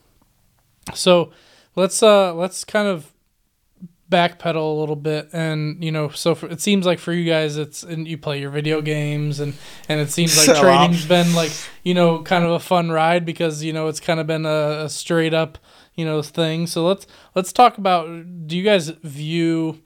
So 0.95 1.31
let's 1.75 2.01
uh 2.01 2.33
let's 2.33 2.65
kind 2.65 2.87
of 2.87 3.11
backpedal 4.11 4.55
a 4.75 4.79
little 4.79 4.95
bit 4.97 5.27
and 5.33 5.83
you 5.83 5.91
know 5.91 6.09
so 6.09 6.35
for, 6.35 6.47
it 6.47 6.61
seems 6.61 6.85
like 6.85 6.99
for 6.99 7.11
you 7.13 7.25
guys 7.27 7.57
it's 7.57 7.81
and 7.81 8.07
you 8.07 8.15
play 8.17 8.39
your 8.39 8.51
video 8.51 8.79
games 8.79 9.39
and 9.39 9.53
and 9.89 9.99
it 9.99 10.11
seems 10.11 10.35
like 10.37 10.45
Sell 10.45 10.61
trading's 10.61 11.03
off. 11.03 11.09
been 11.09 11.33
like 11.33 11.51
you 11.83 11.95
know 11.95 12.21
kind 12.21 12.43
of 12.43 12.51
a 12.51 12.59
fun 12.59 12.91
ride 12.91 13.25
because 13.25 13.63
you 13.63 13.73
know 13.73 13.87
it's 13.87 13.99
kind 13.99 14.19
of 14.19 14.27
been 14.27 14.45
a, 14.45 14.83
a 14.85 14.89
straight 14.89 15.33
up 15.33 15.57
you 15.95 16.05
know 16.05 16.21
thing 16.21 16.67
so 16.67 16.85
let's 16.85 17.05
let's 17.35 17.51
talk 17.53 17.77
about 17.77 18.07
do 18.47 18.57
you 18.57 18.63
guys 18.63 18.89
view 19.03 19.79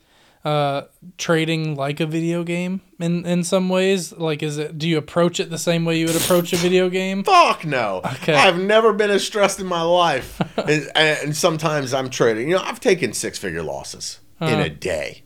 uh 0.46 0.84
trading 1.18 1.76
like 1.76 2.00
a 2.00 2.06
video 2.06 2.44
game 2.44 2.80
in 3.00 3.26
in 3.26 3.44
some 3.44 3.68
ways 3.70 4.14
like 4.14 4.42
is 4.44 4.58
it 4.58 4.78
do 4.78 4.88
you 4.88 4.98
approach 4.98 5.40
it 5.40 5.50
the 5.50 5.58
same 5.58 5.84
way 5.84 5.98
you 6.00 6.06
would 6.06 6.16
approach 6.16 6.54
a 6.54 6.58
video 6.58 6.90
game 6.90 7.24
Fuck 7.26 7.66
no. 7.66 8.02
Okay. 8.06 8.34
I've 8.36 8.60
never 8.60 8.94
been 8.94 9.10
as 9.10 9.26
stressed 9.26 9.60
in 9.60 9.66
my 9.68 9.82
life. 9.82 10.40
and, 10.58 10.90
and 10.96 11.36
sometimes 11.36 11.94
I'm 11.94 12.10
trading. 12.10 12.48
You 12.50 12.56
know, 12.58 12.62
I've 12.64 12.80
taken 12.80 13.12
six 13.14 13.38
figure 13.40 13.64
losses 13.64 14.20
in 14.40 14.48
Uh-huh. 14.48 14.64
a 14.64 14.70
day. 14.70 15.24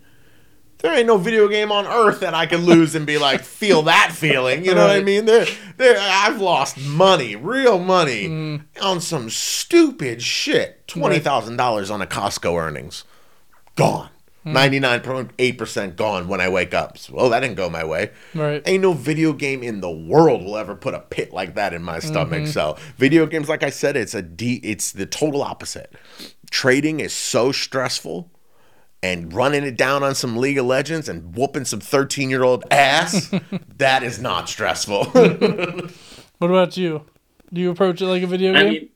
There 0.81 0.93
ain't 0.97 1.07
no 1.07 1.17
video 1.17 1.47
game 1.47 1.71
on 1.71 1.85
earth 1.85 2.21
that 2.21 2.33
I 2.33 2.45
can 2.47 2.65
lose 2.65 2.95
and 2.95 3.05
be 3.05 3.17
like, 3.17 3.41
feel 3.41 3.83
that 3.83 4.11
feeling. 4.13 4.65
You 4.65 4.73
know 4.73 4.81
what 4.81 4.89
I 4.91 4.95
Right. 4.95 5.05
mean? 5.05 5.25
There, 5.25 5.45
there. 5.77 5.97
I've 5.99 6.41
lost 6.41 6.77
money, 6.79 7.35
real 7.35 7.77
money, 7.79 8.27
Mm. 8.27 8.61
on 8.81 8.99
some 9.01 9.29
stupid 9.29 10.21
shit. 10.21 10.87
Twenty 10.87 11.19
thousand 11.19 11.57
dollars 11.57 11.89
on 11.91 12.01
a 12.01 12.07
Costco 12.07 12.59
earnings, 12.59 13.03
gone. 13.75 14.09
Mm. 14.45 14.53
Ninety 14.53 14.79
nine 14.79 15.01
point 15.01 15.29
eight 15.37 15.59
percent 15.59 15.95
gone 15.95 16.27
when 16.27 16.41
I 16.41 16.49
wake 16.49 16.73
up. 16.73 16.97
So, 16.97 17.13
well, 17.13 17.29
that 17.29 17.41
didn't 17.41 17.57
go 17.57 17.69
my 17.69 17.83
way. 17.83 18.09
right 18.33 18.63
Ain't 18.65 18.81
no 18.81 18.93
video 18.93 19.33
game 19.33 19.61
in 19.61 19.81
the 19.81 19.91
world 19.91 20.43
will 20.43 20.57
ever 20.57 20.73
put 20.73 20.95
a 20.95 20.99
pit 20.99 21.31
like 21.31 21.53
that 21.53 21.73
in 21.75 21.83
my 21.83 21.99
stomach. 21.99 22.41
Mm-hmm. 22.41 22.51
So 22.51 22.75
video 22.97 23.27
games, 23.27 23.47
like 23.49 23.61
I 23.61 23.69
said, 23.69 23.95
it's 23.95 24.15
a 24.15 24.23
d. 24.23 24.59
It's 24.63 24.91
the 24.91 25.05
total 25.05 25.43
opposite. 25.43 25.93
Trading 26.49 26.99
is 27.01 27.13
so 27.13 27.51
stressful, 27.51 28.30
and 29.03 29.33
running 29.33 29.63
it 29.63 29.77
down 29.77 30.03
on 30.03 30.15
some 30.15 30.37
League 30.37 30.57
of 30.57 30.65
Legends 30.65 31.09
and 31.09 31.35
whooping 31.35 31.65
some 31.65 31.79
thirteen 31.79 32.29
year 32.29 32.43
old 32.43 32.63
ass, 32.71 33.33
that 33.77 34.03
is 34.03 34.19
not 34.19 34.49
stressful. 34.49 35.05
what 36.37 36.49
about 36.49 36.77
you 36.77 37.05
do 37.53 37.61
you 37.61 37.69
approach 37.69 38.01
it 38.01 38.07
like 38.07 38.23
a 38.23 38.28
video 38.28 38.53
I 38.53 38.63
game 38.63 38.71
mean, 38.71 38.89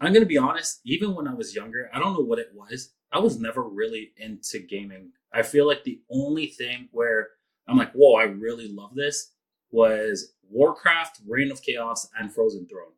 I'm 0.00 0.12
gonna 0.12 0.26
be 0.26 0.38
honest. 0.38 0.80
Even 0.84 1.14
when 1.14 1.26
I 1.26 1.34
was 1.34 1.54
younger, 1.54 1.90
I 1.92 1.98
don't 1.98 2.14
know 2.14 2.24
what 2.24 2.38
it 2.38 2.50
was. 2.54 2.92
I 3.10 3.18
was 3.18 3.40
never 3.40 3.62
really 3.62 4.12
into 4.16 4.60
gaming. 4.60 5.12
I 5.32 5.42
feel 5.42 5.66
like 5.66 5.84
the 5.84 6.00
only 6.10 6.46
thing 6.46 6.88
where 6.92 7.28
I'm 7.66 7.76
like, 7.76 7.92
whoa, 7.92 8.14
I 8.14 8.24
really 8.24 8.68
love 8.68 8.94
this 8.94 9.32
was 9.70 10.32
Warcraft, 10.50 11.20
Reign 11.26 11.50
of 11.50 11.62
Chaos, 11.62 12.08
and 12.18 12.32
Frozen 12.32 12.68
Throne. 12.68 12.92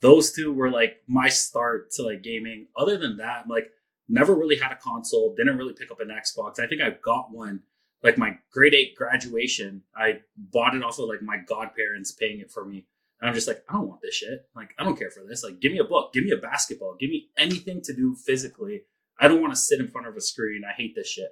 Those 0.00 0.32
two 0.32 0.52
were 0.52 0.70
like 0.70 0.98
my 1.06 1.28
start 1.28 1.90
to 1.92 2.02
like 2.02 2.22
gaming. 2.22 2.68
Other 2.76 2.96
than 2.96 3.16
that, 3.18 3.42
I'm 3.44 3.48
like 3.48 3.70
never 4.10 4.34
really 4.34 4.56
had 4.56 4.72
a 4.72 4.76
console, 4.76 5.34
didn't 5.36 5.56
really 5.56 5.72
pick 5.72 5.90
up 5.90 6.00
an 6.00 6.08
Xbox. 6.08 6.58
I 6.58 6.66
think 6.66 6.82
I 6.82 6.90
got 7.02 7.30
one 7.30 7.62
like 8.02 8.18
my 8.18 8.36
grade 8.52 8.74
eight 8.74 8.96
graduation. 8.96 9.82
I 9.94 10.20
bought 10.36 10.74
it 10.74 10.82
off 10.82 10.98
of 10.98 11.08
like 11.08 11.22
my 11.22 11.38
godparents 11.38 12.12
paying 12.12 12.40
it 12.40 12.50
for 12.50 12.64
me. 12.64 12.86
And 13.20 13.28
I'm 13.28 13.34
just 13.34 13.46
like, 13.46 13.62
I 13.68 13.74
don't 13.74 13.88
want 13.88 14.00
this 14.00 14.14
shit. 14.14 14.48
Like, 14.56 14.70
I 14.78 14.84
don't 14.84 14.98
care 14.98 15.10
for 15.10 15.22
this. 15.28 15.44
Like, 15.44 15.60
give 15.60 15.72
me 15.72 15.78
a 15.78 15.84
book, 15.84 16.14
give 16.14 16.24
me 16.24 16.30
a 16.30 16.38
basketball, 16.38 16.96
give 16.98 17.10
me 17.10 17.28
anything 17.36 17.82
to 17.82 17.94
do 17.94 18.14
physically. 18.14 18.84
I 19.18 19.28
don't 19.28 19.42
want 19.42 19.52
to 19.52 19.58
sit 19.58 19.78
in 19.78 19.88
front 19.88 20.06
of 20.06 20.16
a 20.16 20.22
screen. 20.22 20.62
I 20.66 20.72
hate 20.72 20.94
this 20.94 21.08
shit. 21.08 21.28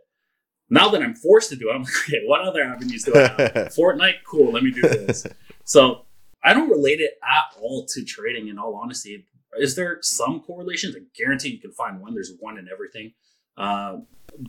Now 0.69 0.91
that 0.91 1.01
I'm 1.01 1.15
forced 1.15 1.49
to 1.49 1.57
do 1.57 1.71
it, 1.71 1.73
I'm 1.73 1.83
like, 1.85 1.93
okay, 2.07 2.21
what 2.27 2.43
other 2.43 2.63
avenues 2.63 3.05
do 3.05 3.15
I 3.15 3.21
have? 3.21 3.29
Fortnite, 3.77 4.25
cool, 4.27 4.53
let 4.53 4.63
me 4.63 4.71
do 4.71 4.83
this. 4.83 5.27
So 5.65 6.05
I 6.45 6.53
don't 6.53 6.69
relate 6.69 7.01
it 7.01 7.13
at 7.23 7.59
all 7.59 7.87
to 7.95 8.05
trading, 8.05 8.49
in 8.49 8.59
all 8.59 8.75
honesty. 8.75 9.27
Is 9.59 9.77
there 9.77 9.99
some 10.03 10.41
correlations? 10.41 10.95
I 10.97 11.01
guarantee 11.17 11.49
you 11.51 11.61
can 11.61 11.73
find 11.73 12.01
one. 12.01 12.15
There's 12.15 12.33
one 12.41 12.59
in 12.59 12.69
everything. 12.73 13.13
Uh, 13.57 13.99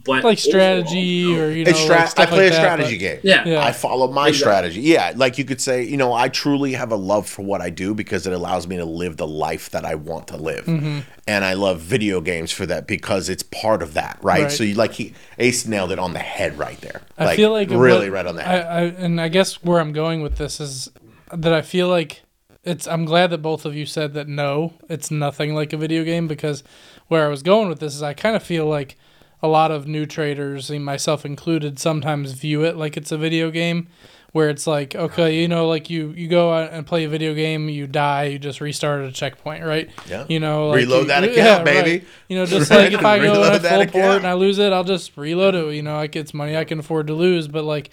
but 0.05 0.23
like 0.23 0.37
strategy 0.37 1.23
overall, 1.25 1.39
no. 1.39 1.45
or 1.47 1.51
you 1.51 1.63
know, 1.63 1.69
It's 1.71 1.79
stra- 1.79 1.95
like 1.95 2.19
I 2.19 2.25
play 2.27 2.43
like 2.43 2.51
a 2.51 2.55
strategy 2.55 2.95
but- 2.95 2.99
game. 2.99 3.19
Yeah. 3.23 3.47
Yeah. 3.47 3.63
I 3.65 3.71
follow 3.71 4.07
my 4.11 4.27
Exactly. 4.27 4.39
strategy. 4.39 4.81
Yeah, 4.81 5.13
like 5.15 5.37
you 5.39 5.45
could 5.45 5.59
say, 5.61 5.81
you 5.83 5.97
know, 5.97 6.13
I 6.13 6.27
truly 6.29 6.73
have 6.73 6.91
a 6.91 6.95
love 6.95 7.27
for 7.27 7.41
what 7.41 7.59
I 7.61 7.71
do 7.71 7.95
because 7.95 8.27
it 8.27 8.33
allows 8.33 8.67
me 8.67 8.75
to 8.77 8.85
live 8.85 9.17
the 9.17 9.25
life 9.25 9.71
that 9.71 9.85
I 9.85 9.95
want 9.95 10.27
to 10.27 10.37
live. 10.37 10.65
Mm-hmm. 10.65 10.99
And 11.27 11.43
I 11.45 11.53
love 11.53 11.79
video 11.79 12.21
games 12.21 12.51
for 12.51 12.67
that 12.67 12.85
because 12.87 13.29
it's 13.29 13.41
part 13.41 13.81
of 13.81 13.95
that, 13.95 14.19
right? 14.21 14.43
Right. 14.43 14.51
So 14.51 14.63
you 14.63 14.75
like 14.75 14.93
he 14.93 15.13
Ace 15.39 15.65
nailed 15.65 15.91
it 15.91 15.97
on 15.97 16.13
the 16.13 16.19
head 16.19 16.57
right 16.59 16.79
there. 16.81 17.01
I 17.17 17.35
feel 17.35 17.51
like 17.51 17.69
really 17.71 18.09
what- 18.11 18.15
right 18.17 18.25
on 18.27 18.35
the 18.35 18.47
I. 18.47 18.57
I 18.59 18.81
and 18.83 19.19
I 19.19 19.29
guess 19.29 19.63
where 19.63 19.79
I'm 19.79 19.93
going 19.93 20.21
with 20.21 20.37
this 20.37 20.59
is 20.59 20.91
that 21.33 21.53
I 21.53 21.61
feel 21.63 21.87
like 21.87 22.21
it's. 22.63 22.87
I'm 22.87 23.05
glad 23.05 23.29
that 23.31 23.39
both 23.41 23.65
of 23.65 23.75
you 23.75 23.85
said 23.85 24.13
that 24.13 24.27
no, 24.27 24.73
it's 24.89 25.09
nothing 25.11 25.53
like 25.55 25.73
a 25.73 25.77
video 25.77 26.03
game 26.03 26.27
because 26.27 26.63
where 27.07 27.25
I 27.25 27.29
was 27.29 27.43
going 27.43 27.69
with 27.69 27.79
this 27.79 27.95
is 27.95 28.03
I 28.03 28.13
kind 28.13 28.35
of 28.35 28.43
feel 28.43 28.65
like 28.65 28.97
a 29.41 29.47
lot 29.47 29.71
of 29.71 29.87
new 29.87 30.05
traders, 30.05 30.69
myself 30.69 31.25
included, 31.25 31.79
sometimes 31.79 32.33
view 32.33 32.63
it 32.65 32.75
like 32.75 32.97
it's 32.97 33.11
a 33.11 33.17
video 33.17 33.51
game. 33.51 33.87
Where 34.31 34.49
it's 34.49 34.67
like, 34.67 34.93
okay, 34.93 35.41
you 35.41 35.47
know, 35.47 35.67
like 35.67 35.89
you 35.89 36.09
you 36.09 36.27
go 36.27 36.53
out 36.53 36.71
and 36.71 36.85
play 36.85 37.03
a 37.03 37.09
video 37.09 37.33
game, 37.33 37.67
you 37.67 37.87
die, 37.87 38.25
you 38.25 38.37
just 38.37 38.61
restart 38.61 39.01
at 39.01 39.09
a 39.09 39.11
checkpoint, 39.11 39.63
right? 39.65 39.89
Yeah. 40.07 40.27
You 40.29 40.39
know, 40.39 40.67
like 40.67 40.75
Reload 40.81 41.01
you- 41.01 41.07
that 41.07 41.23
yeah, 41.35 41.55
account, 41.55 41.65
right. 41.65 41.83
baby. 41.83 42.05
You 42.27 42.37
know, 42.37 42.45
just 42.45 42.69
Right? 42.71 42.83
like 42.83 42.91
if 42.93 43.03
I 43.03 43.17
go 43.17 43.41
and 43.41 43.65
I 43.65 43.85
full 43.87 44.01
port 44.01 44.17
and 44.17 44.27
I 44.27 44.33
lose 44.33 44.59
it, 44.59 44.71
I'll 44.71 44.83
just 44.83 45.17
reload 45.17 45.55
it. 45.55 45.73
You 45.73 45.81
know, 45.81 45.95
like 45.95 46.15
it's 46.15 46.31
money 46.35 46.55
I 46.55 46.63
can 46.63 46.77
afford 46.77 47.07
to 47.07 47.15
lose. 47.15 47.47
But 47.47 47.63
like, 47.63 47.89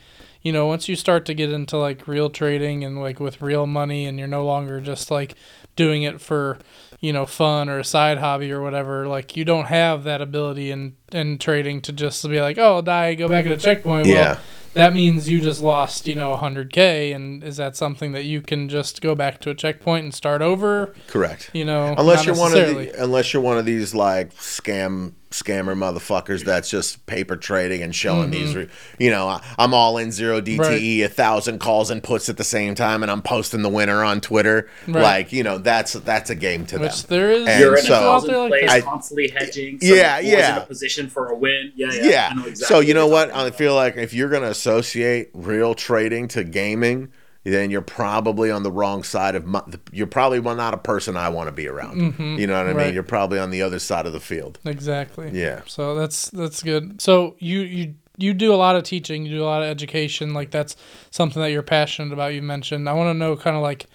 you 0.47 0.53
know, 0.53 0.69
once 0.69 0.89
you 0.89 0.95
start 0.95 1.27
to 1.27 1.35
get 1.35 1.51
into 1.51 1.77
like 1.77 2.07
real 2.07 2.31
trading 2.31 2.85
and 2.85 3.01
like 3.01 3.19
with 3.19 3.43
real 3.43 3.67
money, 3.67 4.07
and 4.07 4.17
you're 4.17 4.29
no 4.29 4.45
longer 4.45 4.81
just 4.81 5.11
like 5.11 5.35
doing 5.75 6.05
it 6.05 6.21
for 6.21 6.59
you 7.01 7.13
know 7.13 7.27
fun 7.27 7.69
or 7.69 7.81
a 7.81 7.85
side 7.85 8.19
hobby 8.19 8.53
or 8.53 8.63
whatever. 8.63 9.09
Like 9.09 9.37
you 9.37 9.45
don't 9.45 9.65
have 9.65 10.05
that 10.05 10.23
ability 10.23 10.71
in 10.71 10.95
in 11.11 11.39
trading 11.39 11.81
to 11.81 11.93
just 11.93 12.23
be 12.29 12.41
like, 12.41 12.59
oh, 12.59 12.77
I'll 12.77 12.83
die, 12.83 13.15
go 13.15 13.29
back 13.29 13.45
at 13.45 13.51
a 13.51 13.57
checkpoint. 13.57 14.07
Yeah. 14.07 14.35
Well, 14.35 14.41
that 14.75 14.95
means 14.95 15.29
you 15.29 15.41
just 15.41 15.61
lost, 15.61 16.07
you 16.07 16.15
know, 16.15 16.37
100k, 16.37 17.13
and 17.13 17.43
is 17.43 17.57
that 17.57 17.75
something 17.75 18.13
that 18.13 18.25
you 18.25 18.41
can 18.41 18.69
just 18.69 19.03
go 19.03 19.17
back 19.17 19.41
to 19.41 19.51
a 19.51 19.55
checkpoint 19.55 20.05
and 20.05 20.15
start 20.15 20.43
over? 20.43 20.95
Correct. 21.09 21.51
You 21.55 21.65
know, 21.65 21.93
unless 21.99 22.25
you're 22.25 22.37
one 22.37 22.57
of 22.57 22.59
the, 22.59 23.03
unless 23.03 23.33
you're 23.33 23.43
one 23.43 23.59
of 23.59 23.65
these 23.65 23.97
like 23.97 24.33
scam 24.35 25.15
scammer 25.43 25.77
motherfuckers 25.77 26.45
that's 26.45 26.71
just 26.71 27.05
paper 27.07 27.37
trading 27.37 27.83
and 27.83 27.95
showing 27.95 28.31
these 28.31 28.55
re- 28.55 28.69
you 28.99 29.11
know 29.11 29.29
I- 29.29 29.43
i'm 29.59 29.75
all 29.75 29.99
in 29.99 30.11
zero 30.13 30.41
dte 30.41 30.57
Mm-hmm. 30.57 30.61
Right. 30.63 30.81
a 31.05 31.09
thousand 31.09 31.59
calls 31.61 31.91
and 31.91 32.03
puts 32.03 32.29
at 32.29 32.37
the 32.39 32.45
same 32.45 32.75
time 32.75 33.03
and 33.03 33.11
i'm 33.13 33.21
posting 33.23 33.63
the 33.63 33.69
winner 33.69 34.03
on 34.03 34.21
twitter 34.21 34.69
Right. 34.89 35.03
like 35.03 35.33
you 35.33 35.43
know 35.43 35.59
that's 35.59 35.93
that's 35.93 36.31
a 36.31 36.35
game 36.35 36.65
to 36.67 36.79
which 36.79 37.03
them 37.05 37.19
there 37.19 37.31
is 37.31 37.47
And 37.49 37.61
You're 37.61 37.77
in 37.77 37.85
so- 37.85 37.93
a 37.93 37.97
out 37.97 38.23
thousand 38.23 38.49
plays. 38.49 38.71
I- 38.71 38.81
constantly 38.81 39.29
hedging. 39.29 39.79
Yeah, 39.83 40.19
yeah. 40.21 40.57
in 40.57 40.63
a 40.63 40.67
position 40.67 41.09
for 41.09 41.27
a 41.29 41.35
win. 41.37 41.73
Yeah, 41.77 41.93
yeah. 41.93 42.03
yeah, 42.05 42.29
I 42.33 42.35
know 42.35 42.55
so 42.55 42.81
you 42.81 42.95
know 42.95 43.07
what 43.07 43.31
i 43.35 43.51
feel 43.51 43.75
like 43.75 43.97
if 43.97 44.15
you're 44.15 44.29
going 44.31 44.43
to 44.43 44.51
associate 44.51 45.31
real 45.35 45.75
trading 45.75 46.29
to 46.29 46.43
gaming 46.45 47.11
then 47.55 47.71
you're 47.71 47.81
probably 47.81 48.51
on 48.51 48.63
the 48.63 48.71
wrong 48.71 49.03
side 49.03 49.35
of 49.35 49.47
my, 49.47 49.63
you're 49.93 50.07
probably 50.07 50.41
not 50.41 50.75
a 50.75 50.79
person 50.79 51.17
i 51.17 51.29
want 51.29 51.49
to 51.49 51.53
be 51.53 51.69
around 51.69 51.97
mm-hmm. 51.97 52.39
you 52.39 52.47
know 52.47 52.57
what 52.57 52.69
i 52.69 52.73
mean 52.73 52.95
you're 52.95 53.03
probably 53.03 53.39
on 53.39 53.51
the 53.51 53.63
other 53.63 53.79
side 53.79 54.07
of 54.07 54.13
the 54.13 54.21
field 54.21 54.59
Exactly. 54.77 55.31
Yeah. 55.33 55.63
So 55.67 55.95
that's 55.95 56.31
that's 56.31 56.63
good. 56.63 57.01
So 57.01 57.37
you 57.39 57.61
you 57.61 57.95
you 58.19 58.35
do 58.35 58.53
a 58.53 58.57
lot 58.57 58.77
of 58.77 58.83
teaching, 58.85 59.25
you 59.25 59.39
do 59.39 59.43
a 59.43 59.45
lot 59.45 59.63
of 59.63 59.69
education, 59.69 60.35
like 60.35 60.51
that's 60.51 60.77
something 61.11 61.43
that 61.43 61.51
you're 61.51 61.63
passionate 61.63 62.13
about. 62.13 62.35
You 62.35 62.43
mentioned. 62.43 62.89
I 62.89 62.93
want 62.93 63.09
to 63.09 63.15
know 63.15 63.37
kind 63.37 63.57
of 63.57 63.63
like, 63.63 63.87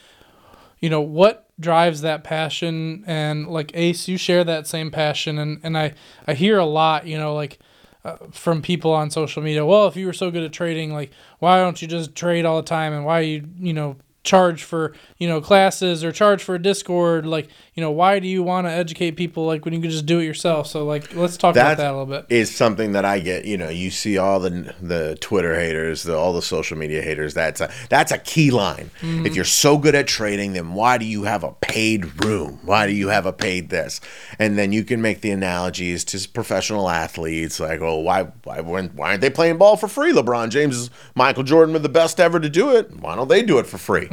you 0.79 0.89
know, 0.89 1.01
what 1.01 1.47
drives 1.59 2.01
that 2.01 2.23
passion, 2.23 3.03
and 3.07 3.47
like 3.47 3.71
Ace, 3.73 4.07
you 4.07 4.17
share 4.17 4.43
that 4.43 4.67
same 4.67 4.91
passion, 4.91 5.37
and 5.37 5.59
and 5.63 5.77
I 5.77 5.93
I 6.27 6.33
hear 6.33 6.57
a 6.57 6.65
lot, 6.65 7.05
you 7.07 7.17
know, 7.17 7.33
like. 7.33 7.59
Uh, 8.03 8.17
from 8.31 8.63
people 8.63 8.91
on 8.91 9.11
social 9.11 9.43
media, 9.43 9.63
well, 9.63 9.87
if 9.87 9.95
you 9.95 10.07
were 10.07 10.13
so 10.13 10.31
good 10.31 10.41
at 10.41 10.51
trading, 10.51 10.91
like, 10.91 11.11
why 11.37 11.59
don't 11.59 11.81
you 11.83 11.87
just 11.87 12.15
trade 12.15 12.45
all 12.45 12.57
the 12.57 12.67
time, 12.67 12.93
and 12.93 13.05
why 13.05 13.19
you, 13.19 13.47
you 13.59 13.73
know, 13.73 13.95
charge 14.23 14.63
for 14.63 14.93
you 15.17 15.27
know 15.27 15.41
classes 15.41 16.03
or 16.03 16.11
charge 16.11 16.41
for 16.43 16.55
a 16.55 16.59
discord? 16.61 17.25
Like 17.27 17.47
you 17.75 17.81
know 17.81 17.91
why 17.91 18.19
do 18.19 18.27
you 18.27 18.43
want 18.43 18.67
to 18.67 18.71
educate 18.71 19.11
people 19.11 19.45
like 19.45 19.63
when 19.63 19.73
you 19.73 19.79
can 19.79 19.89
just 19.89 20.05
do 20.05 20.19
it 20.19 20.25
yourself 20.25 20.67
so 20.67 20.83
like 20.85 21.15
let's 21.15 21.37
talk 21.37 21.55
about 21.55 21.77
That 21.77 21.83
that 21.83 21.87
a 21.91 21.97
little 21.97 22.05
bit 22.05 22.25
is 22.29 22.53
something 22.53 22.91
that 22.93 23.05
I 23.05 23.19
get. 23.19 23.45
You 23.45 23.57
know, 23.57 23.69
you 23.69 23.91
see 23.91 24.17
all 24.17 24.39
the 24.41 24.73
the 24.81 25.17
Twitter 25.21 25.55
haters, 25.55 26.03
the, 26.03 26.15
all 26.17 26.33
the 26.33 26.41
social 26.41 26.77
media 26.77 27.01
haters. 27.01 27.33
That's 27.33 27.61
a 27.61 27.71
that's 27.89 28.11
a 28.11 28.17
key 28.17 28.51
line. 28.51 28.91
Mm-hmm. 29.01 29.25
If 29.25 29.35
you're 29.35 29.45
so 29.45 29.77
good 29.77 29.95
at 29.95 30.07
trading, 30.07 30.53
then 30.53 30.73
why 30.73 30.97
do 30.97 31.05
you 31.05 31.23
have 31.23 31.43
a 31.45 31.53
paid 31.61 32.23
room? 32.25 32.59
Why 32.63 32.87
do 32.87 32.93
you 32.93 33.07
have 33.07 33.25
a 33.25 33.31
paid 33.33 33.69
this? 33.69 34.01
And 34.37 34.57
then 34.57 34.71
you 34.73 34.83
can 34.83 35.01
make 35.01 35.21
the 35.21 35.31
analogies 35.31 36.03
to 36.05 36.29
professional 36.29 36.89
athletes, 36.89 37.59
like, 37.59 37.79
oh, 37.81 37.99
why 37.99 38.23
why 38.43 38.59
weren't- 38.61 38.95
why 38.95 39.09
aren't 39.11 39.21
they 39.21 39.29
playing 39.29 39.57
ball 39.57 39.77
for 39.77 39.87
free? 39.87 40.11
LeBron 40.11 40.49
James, 40.49 40.75
is 40.77 40.89
Michael 41.15 41.43
Jordan 41.43 41.71
were 41.73 41.79
the 41.79 41.89
best 41.89 42.19
ever 42.19 42.39
to 42.39 42.49
do 42.49 42.75
it. 42.75 42.91
Why 42.99 43.15
don't 43.15 43.29
they 43.29 43.43
do 43.43 43.59
it 43.59 43.65
for 43.67 43.77
free? 43.77 44.09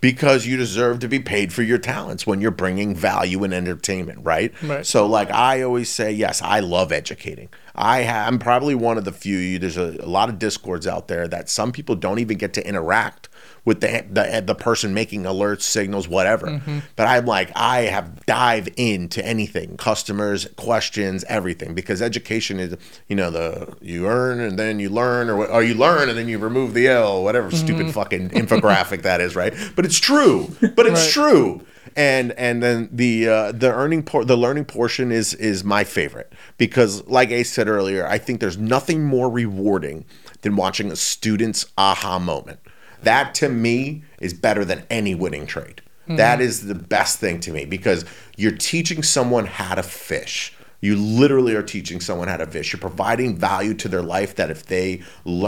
Because 0.00 0.46
you 0.46 0.56
deserve 0.56 1.00
to 1.00 1.08
be 1.08 1.18
paid 1.20 1.52
for 1.52 1.62
your 1.62 1.78
talents 1.78 2.26
when 2.26 2.40
you're 2.40 2.50
bringing 2.50 2.93
value 2.94 3.44
and 3.44 3.52
entertainment, 3.54 4.20
right? 4.22 4.52
Right. 4.62 4.86
So, 4.86 5.06
like 5.06 5.30
I 5.30 5.62
always 5.62 5.90
say, 5.90 6.12
yes, 6.12 6.40
I 6.42 6.60
love 6.60 6.92
educating. 6.92 7.48
I 7.74 8.04
ha- 8.04 8.24
I'm 8.26 8.38
probably 8.38 8.74
one 8.74 8.98
of 8.98 9.04
the 9.04 9.12
few. 9.12 9.58
There's 9.58 9.76
a, 9.76 9.96
a 10.00 10.06
lot 10.06 10.28
of 10.28 10.38
discords 10.38 10.86
out 10.86 11.08
there 11.08 11.26
that 11.28 11.48
some 11.48 11.72
people 11.72 11.96
don't 11.96 12.18
even 12.20 12.38
get 12.38 12.54
to 12.54 12.66
interact 12.66 13.28
with 13.64 13.80
the 13.80 14.04
the, 14.10 14.42
the 14.44 14.54
person 14.54 14.94
making 14.94 15.22
alerts, 15.24 15.62
signals, 15.62 16.06
whatever. 16.06 16.46
Mm-hmm. 16.46 16.80
But 16.96 17.06
I'm 17.08 17.26
like, 17.26 17.50
I 17.56 17.82
have 17.82 18.24
dive 18.26 18.68
into 18.76 19.24
anything, 19.24 19.76
customers, 19.76 20.46
questions, 20.56 21.24
everything, 21.28 21.74
because 21.74 22.00
education 22.02 22.60
is, 22.60 22.76
you 23.08 23.16
know, 23.16 23.30
the 23.30 23.74
you 23.80 24.06
earn 24.06 24.40
and 24.40 24.58
then 24.58 24.78
you 24.78 24.88
learn, 24.90 25.28
or, 25.30 25.46
or 25.46 25.62
you 25.62 25.74
learn 25.74 26.08
and 26.08 26.16
then 26.16 26.28
you 26.28 26.38
remove 26.38 26.74
the 26.74 26.86
L, 26.88 27.24
whatever 27.24 27.48
mm-hmm. 27.48 27.56
stupid 27.66 27.92
fucking 27.92 28.30
infographic 28.30 29.02
that 29.02 29.20
is, 29.20 29.34
right? 29.34 29.54
But 29.74 29.84
it's 29.84 29.98
true. 29.98 30.54
But 30.60 30.86
it's 30.86 31.04
Right. 31.04 31.10
true 31.10 31.66
and 31.96 32.32
and 32.32 32.62
then 32.62 32.88
the 32.92 33.28
uh, 33.28 33.52
the 33.52 33.72
earning 33.72 34.02
por- 34.02 34.24
the 34.24 34.36
learning 34.36 34.64
portion 34.64 35.12
is 35.12 35.34
is 35.34 35.64
my 35.64 35.84
favorite 35.84 36.32
because 36.58 37.06
like 37.06 37.30
Ace 37.30 37.52
said 37.52 37.68
earlier, 37.68 38.06
I 38.06 38.18
think 38.18 38.40
there's 38.40 38.58
nothing 38.58 39.04
more 39.04 39.30
rewarding 39.30 40.04
than 40.42 40.56
watching 40.56 40.90
a 40.90 40.96
student's 40.96 41.66
aha 41.78 42.18
moment. 42.18 42.60
That 43.02 43.34
to 43.36 43.48
me 43.48 44.02
is 44.20 44.34
better 44.34 44.64
than 44.64 44.84
any 44.90 45.14
winning 45.14 45.46
trade. 45.46 45.82
That 46.06 46.40
is 46.40 46.66
the 46.66 46.74
best 46.74 47.18
thing 47.18 47.40
to 47.40 47.50
me 47.50 47.64
because 47.64 48.04
you're 48.36 48.56
teaching 48.56 49.02
someone 49.02 49.46
how 49.46 49.74
to 49.74 49.82
fish. 49.82 50.52
You 50.82 50.96
literally 50.96 51.54
are 51.54 51.62
teaching 51.62 51.98
someone 52.00 52.28
how 52.28 52.36
to 52.36 52.46
fish. 52.46 52.72
You're 52.72 52.80
providing 52.80 53.38
value 53.38 53.72
to 53.74 53.88
their 53.88 54.02
life 54.02 54.34
that 54.34 54.50
if 54.50 54.66
they 54.66 55.02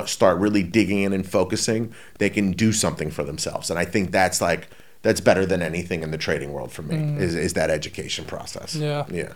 start 0.07 0.38
really 0.38 0.62
digging 0.62 1.03
in 1.03 1.12
and 1.12 1.28
focusing, 1.28 1.92
they 2.18 2.30
can 2.30 2.53
do 2.53 2.72
something 2.72 3.11
for 3.11 3.22
themselves. 3.22 3.68
And 3.68 3.78
I 3.78 3.84
think 3.84 4.12
that's 4.12 4.40
like 4.40 4.70
that's 5.07 5.20
better 5.20 5.46
than 5.46 5.62
anything 5.62 6.02
in 6.02 6.11
the 6.11 6.18
trading 6.18 6.52
world 6.52 6.72
for 6.72 6.82
me 6.82 6.96
mm. 6.96 7.20
is, 7.20 7.36
is 7.36 7.52
that 7.52 7.70
education 7.70 8.24
process. 8.24 8.74
Yeah. 8.74 9.07
Yeah. 9.09 9.34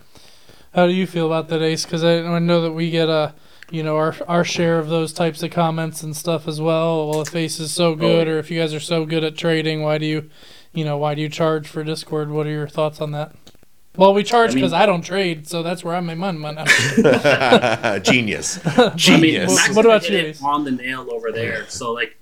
how 0.74 0.86
do 0.86 0.92
you 0.92 1.06
feel 1.06 1.26
about 1.26 1.48
that 1.48 1.62
ace 1.62 1.84
because 1.84 2.02
I, 2.02 2.18
I 2.24 2.40
know 2.40 2.60
that 2.62 2.72
we 2.72 2.90
get 2.90 3.08
a 3.08 3.34
you 3.70 3.84
know 3.84 3.96
our, 3.96 4.16
our 4.26 4.44
share 4.44 4.80
of 4.80 4.88
those 4.88 5.12
types 5.12 5.44
of 5.44 5.52
comments 5.52 6.02
and 6.02 6.16
stuff 6.16 6.48
as 6.48 6.60
well 6.60 7.08
well 7.08 7.20
if 7.22 7.36
ace 7.36 7.60
is 7.60 7.70
so 7.70 7.92
oh. 7.92 7.94
good 7.94 8.26
or 8.26 8.38
if 8.38 8.50
you 8.50 8.58
guys 8.58 8.74
are 8.74 8.80
so 8.80 9.06
good 9.06 9.22
at 9.22 9.36
trading 9.36 9.82
why 9.82 9.96
do 9.96 10.06
you 10.06 10.28
you 10.72 10.84
know 10.84 10.98
why 10.98 11.14
do 11.14 11.22
you 11.22 11.28
charge 11.28 11.68
for 11.68 11.84
discord 11.84 12.30
what 12.30 12.46
are 12.48 12.50
your 12.50 12.68
thoughts 12.68 13.00
on 13.00 13.12
that 13.12 13.32
well 13.96 14.12
we 14.12 14.24
charge 14.24 14.50
I 14.50 14.54
mean- 14.54 14.62
because 14.62 14.72
I, 14.72 14.86
don't 14.86 15.02
trade 15.02 15.46
so 15.46 15.62
that's 15.62 15.84
where 15.84 15.94
i 15.94 16.00
make 16.00 16.18
money 16.18 16.38
money 16.38 16.64
Genius. 18.02 18.58
I 18.66 18.88
mean, 18.88 18.96
Genius. 18.96 19.68
What 19.74 19.84
about 19.84 20.08
you. 20.08 20.34
On 20.42 20.64
the 20.64 20.72
nail 20.72 21.08
over 21.12 21.30
there. 21.30 21.68
So 21.68 21.92
like 21.92 22.16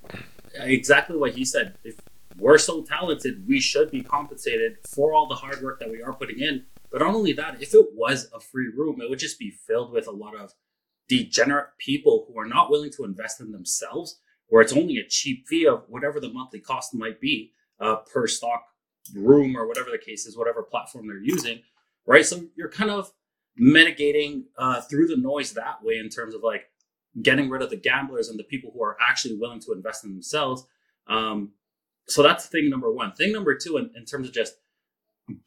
exactly 0.54 1.16
what 1.16 1.32
he 1.34 1.44
said. 1.44 1.76
If 1.84 1.96
we're 2.38 2.58
so 2.58 2.82
talented, 2.82 3.46
we 3.46 3.60
should 3.60 3.90
be 3.90 4.02
compensated 4.02 4.78
for 4.86 5.12
all 5.12 5.26
the 5.26 5.34
hard 5.34 5.62
work 5.62 5.80
that 5.80 5.90
we 5.90 6.02
are 6.02 6.12
putting 6.12 6.40
in. 6.40 6.66
But 6.90 7.00
not 7.00 7.14
only 7.14 7.32
that, 7.34 7.60
if 7.62 7.74
it 7.74 7.86
was 7.94 8.30
a 8.34 8.40
free 8.40 8.68
room, 8.74 9.00
it 9.00 9.10
would 9.10 9.18
just 9.18 9.38
be 9.38 9.50
filled 9.50 9.92
with 9.92 10.06
a 10.06 10.12
lot 10.12 10.36
of 10.36 10.52
degenerate 11.08 11.68
people 11.78 12.26
who 12.28 12.38
are 12.38 12.46
not 12.46 12.70
willing 12.70 12.90
to 12.92 13.04
invest 13.04 13.40
in 13.40 13.52
themselves, 13.52 14.20
where 14.48 14.62
it's 14.62 14.72
only 14.72 14.98
a 14.98 15.06
cheap 15.08 15.46
fee 15.48 15.66
of 15.66 15.84
whatever 15.88 16.20
the 16.20 16.32
monthly 16.32 16.60
cost 16.60 16.94
might 16.94 17.20
be 17.20 17.52
uh, 17.80 17.96
per 18.12 18.26
stock 18.26 18.64
room 19.14 19.56
or 19.56 19.66
whatever 19.66 19.90
the 19.90 19.98
case 19.98 20.26
is, 20.26 20.36
whatever 20.36 20.62
platform 20.62 21.06
they're 21.06 21.22
using, 21.22 21.60
right? 22.06 22.24
So 22.24 22.44
you're 22.56 22.70
kind 22.70 22.90
of 22.90 23.12
mitigating 23.56 24.44
uh, 24.56 24.80
through 24.82 25.08
the 25.08 25.16
noise 25.16 25.52
that 25.54 25.82
way 25.82 25.98
in 25.98 26.08
terms 26.08 26.34
of 26.34 26.42
like 26.42 26.70
getting 27.22 27.50
rid 27.50 27.62
of 27.62 27.70
the 27.70 27.76
gamblers 27.76 28.28
and 28.28 28.38
the 28.38 28.44
people 28.44 28.70
who 28.72 28.82
are 28.82 28.96
actually 29.00 29.36
willing 29.36 29.60
to 29.60 29.72
invest 29.72 30.04
in 30.04 30.12
themselves. 30.12 30.64
Um, 31.08 31.52
so 32.08 32.22
that's 32.22 32.46
thing 32.46 32.70
number 32.70 32.90
one. 32.92 33.12
Thing 33.12 33.32
number 33.32 33.54
two, 33.54 33.76
in, 33.76 33.90
in 33.94 34.04
terms 34.04 34.26
of 34.26 34.34
just 34.34 34.54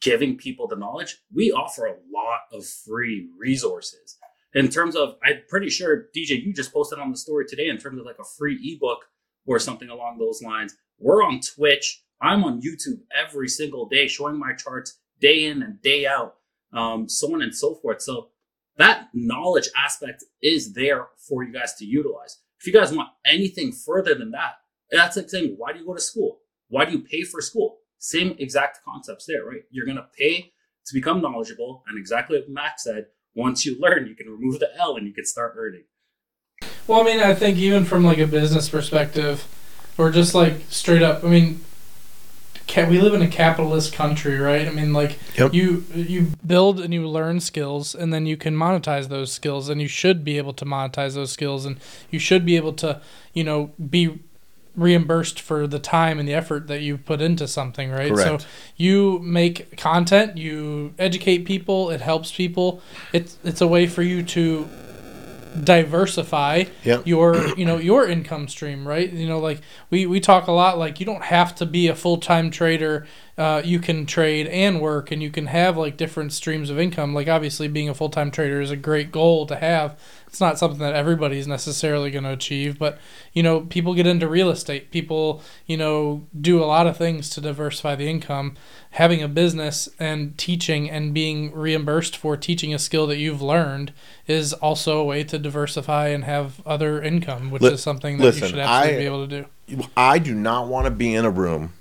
giving 0.00 0.36
people 0.36 0.68
the 0.68 0.76
knowledge, 0.76 1.18
we 1.34 1.50
offer 1.50 1.86
a 1.86 1.96
lot 2.12 2.40
of 2.52 2.64
free 2.64 3.28
resources. 3.38 4.16
In 4.54 4.68
terms 4.68 4.94
of, 4.94 5.16
I'm 5.24 5.40
pretty 5.48 5.70
sure 5.70 6.08
DJ, 6.16 6.42
you 6.42 6.52
just 6.52 6.72
posted 6.72 6.98
on 6.98 7.10
the 7.10 7.16
story 7.16 7.46
today 7.46 7.68
in 7.68 7.78
terms 7.78 7.98
of 7.98 8.06
like 8.06 8.18
a 8.20 8.24
free 8.24 8.58
ebook 8.62 9.06
or 9.46 9.58
something 9.58 9.88
along 9.88 10.18
those 10.18 10.42
lines. 10.42 10.76
We're 10.98 11.24
on 11.24 11.40
Twitch. 11.40 12.02
I'm 12.20 12.44
on 12.44 12.60
YouTube 12.60 13.00
every 13.12 13.48
single 13.48 13.88
day, 13.88 14.06
showing 14.06 14.38
my 14.38 14.52
charts 14.52 15.00
day 15.20 15.46
in 15.46 15.62
and 15.62 15.82
day 15.82 16.06
out, 16.06 16.36
um, 16.72 17.08
so 17.08 17.34
on 17.34 17.42
and 17.42 17.54
so 17.54 17.74
forth. 17.74 18.02
So 18.02 18.28
that 18.76 19.08
knowledge 19.12 19.68
aspect 19.76 20.24
is 20.40 20.74
there 20.74 21.08
for 21.16 21.42
you 21.42 21.52
guys 21.52 21.74
to 21.74 21.84
utilize. 21.84 22.38
If 22.60 22.66
you 22.66 22.72
guys 22.72 22.94
want 22.94 23.08
anything 23.26 23.72
further 23.72 24.14
than 24.14 24.30
that, 24.32 24.58
that's 24.90 25.16
like 25.16 25.30
saying, 25.30 25.54
why 25.56 25.72
do 25.72 25.80
you 25.80 25.86
go 25.86 25.94
to 25.94 26.00
school? 26.00 26.41
Why 26.72 26.86
do 26.86 26.92
you 26.92 27.00
pay 27.00 27.22
for 27.22 27.42
school? 27.42 27.80
Same 27.98 28.34
exact 28.38 28.80
concepts 28.82 29.26
there, 29.26 29.44
right? 29.44 29.60
You're 29.70 29.84
going 29.84 29.98
to 29.98 30.06
pay 30.18 30.52
to 30.86 30.94
become 30.94 31.20
knowledgeable. 31.20 31.84
And 31.86 31.98
exactly 31.98 32.38
what 32.38 32.48
Max 32.48 32.84
said, 32.84 33.08
once 33.34 33.66
you 33.66 33.78
learn, 33.78 34.06
you 34.06 34.14
can 34.14 34.30
remove 34.30 34.58
the 34.58 34.74
L 34.78 34.96
and 34.96 35.06
you 35.06 35.12
can 35.12 35.26
start 35.26 35.52
earning. 35.58 35.84
Well, 36.86 37.02
I 37.02 37.04
mean, 37.04 37.20
I 37.20 37.34
think 37.34 37.58
even 37.58 37.84
from 37.84 38.04
like 38.04 38.16
a 38.16 38.26
business 38.26 38.70
perspective, 38.70 39.46
or 39.98 40.10
just 40.10 40.34
like 40.34 40.62
straight 40.70 41.02
up, 41.02 41.22
I 41.22 41.28
mean, 41.28 41.60
we 42.74 42.98
live 43.02 43.12
in 43.12 43.20
a 43.20 43.28
capitalist 43.28 43.92
country, 43.92 44.38
right? 44.38 44.66
I 44.66 44.70
mean, 44.70 44.94
like 44.94 45.18
yep. 45.36 45.52
you 45.52 45.84
you 45.94 46.28
build 46.46 46.80
and 46.80 46.94
you 46.94 47.06
learn 47.06 47.40
skills, 47.40 47.94
and 47.94 48.14
then 48.14 48.24
you 48.24 48.38
can 48.38 48.56
monetize 48.56 49.08
those 49.08 49.30
skills, 49.30 49.68
and 49.68 49.82
you 49.82 49.88
should 49.88 50.24
be 50.24 50.38
able 50.38 50.54
to 50.54 50.64
monetize 50.64 51.14
those 51.14 51.32
skills, 51.32 51.66
and 51.66 51.78
you 52.10 52.18
should 52.18 52.46
be 52.46 52.56
able 52.56 52.72
to, 52.74 53.02
you 53.34 53.44
know, 53.44 53.72
be 53.90 54.20
reimbursed 54.74 55.40
for 55.40 55.66
the 55.66 55.78
time 55.78 56.18
and 56.18 56.28
the 56.28 56.34
effort 56.34 56.66
that 56.68 56.80
you 56.80 56.96
put 56.96 57.20
into 57.20 57.46
something, 57.46 57.90
right? 57.90 58.12
Correct. 58.12 58.42
So 58.42 58.48
you 58.76 59.18
make 59.20 59.76
content, 59.76 60.38
you 60.38 60.94
educate 60.98 61.44
people, 61.44 61.90
it 61.90 62.00
helps 62.00 62.32
people. 62.32 62.82
It's 63.12 63.38
it's 63.44 63.60
a 63.60 63.66
way 63.66 63.86
for 63.86 64.02
you 64.02 64.22
to 64.22 64.68
diversify 65.64 66.64
yep. 66.82 67.06
your 67.06 67.46
you 67.58 67.64
know 67.64 67.76
your 67.76 68.08
income 68.08 68.48
stream 68.48 68.88
right 68.88 69.12
you 69.12 69.28
know 69.28 69.38
like 69.38 69.60
we 69.90 70.06
we 70.06 70.18
talk 70.18 70.46
a 70.46 70.52
lot 70.52 70.78
like 70.78 70.98
you 70.98 71.04
don't 71.04 71.24
have 71.24 71.54
to 71.54 71.66
be 71.66 71.88
a 71.88 71.94
full-time 71.94 72.50
trader 72.50 73.06
uh, 73.36 73.60
you 73.64 73.78
can 73.78 74.06
trade 74.06 74.46
and 74.46 74.80
work 74.80 75.10
and 75.10 75.22
you 75.22 75.30
can 75.30 75.46
have 75.46 75.76
like 75.76 75.96
different 75.96 76.32
streams 76.32 76.70
of 76.70 76.78
income 76.78 77.14
like 77.14 77.28
obviously 77.28 77.68
being 77.68 77.88
a 77.88 77.94
full-time 77.94 78.30
trader 78.30 78.60
is 78.60 78.70
a 78.70 78.76
great 78.76 79.12
goal 79.12 79.46
to 79.46 79.56
have 79.56 79.98
it's 80.32 80.40
not 80.40 80.58
something 80.58 80.78
that 80.78 80.94
everybody's 80.94 81.46
necessarily 81.46 82.10
going 82.10 82.24
to 82.24 82.32
achieve 82.32 82.78
but 82.78 82.98
you 83.34 83.42
know 83.42 83.60
people 83.60 83.92
get 83.92 84.06
into 84.06 84.26
real 84.26 84.48
estate. 84.50 84.90
People 84.90 85.42
you 85.66 85.76
know 85.76 86.26
do 86.38 86.62
a 86.62 86.64
lot 86.64 86.86
of 86.86 86.96
things 86.96 87.28
to 87.30 87.40
diversify 87.40 87.94
the 87.94 88.08
income. 88.08 88.56
Having 88.92 89.22
a 89.22 89.28
business 89.28 89.90
and 89.98 90.36
teaching 90.38 90.90
and 90.90 91.12
being 91.12 91.52
reimbursed 91.52 92.16
for 92.16 92.36
teaching 92.36 92.72
a 92.72 92.78
skill 92.78 93.06
that 93.08 93.18
you've 93.18 93.42
learned 93.42 93.92
is 94.26 94.54
also 94.54 94.98
a 94.98 95.04
way 95.04 95.22
to 95.24 95.38
diversify 95.38 96.08
and 96.08 96.24
have 96.24 96.60
other 96.66 97.02
income 97.02 97.50
which 97.50 97.62
is 97.62 97.82
something 97.82 98.16
that 98.16 98.24
listen, 98.24 98.42
you 98.42 98.48
should 98.48 98.58
absolutely 98.58 98.96
I, 98.96 98.98
be 98.98 99.04
able 99.04 99.26
to 99.26 99.46
do. 99.76 99.88
I 99.96 100.18
do 100.18 100.34
not 100.34 100.68
want 100.68 100.86
to 100.86 100.90
be 100.90 101.14
in 101.14 101.26
a 101.26 101.30
room 101.30 101.74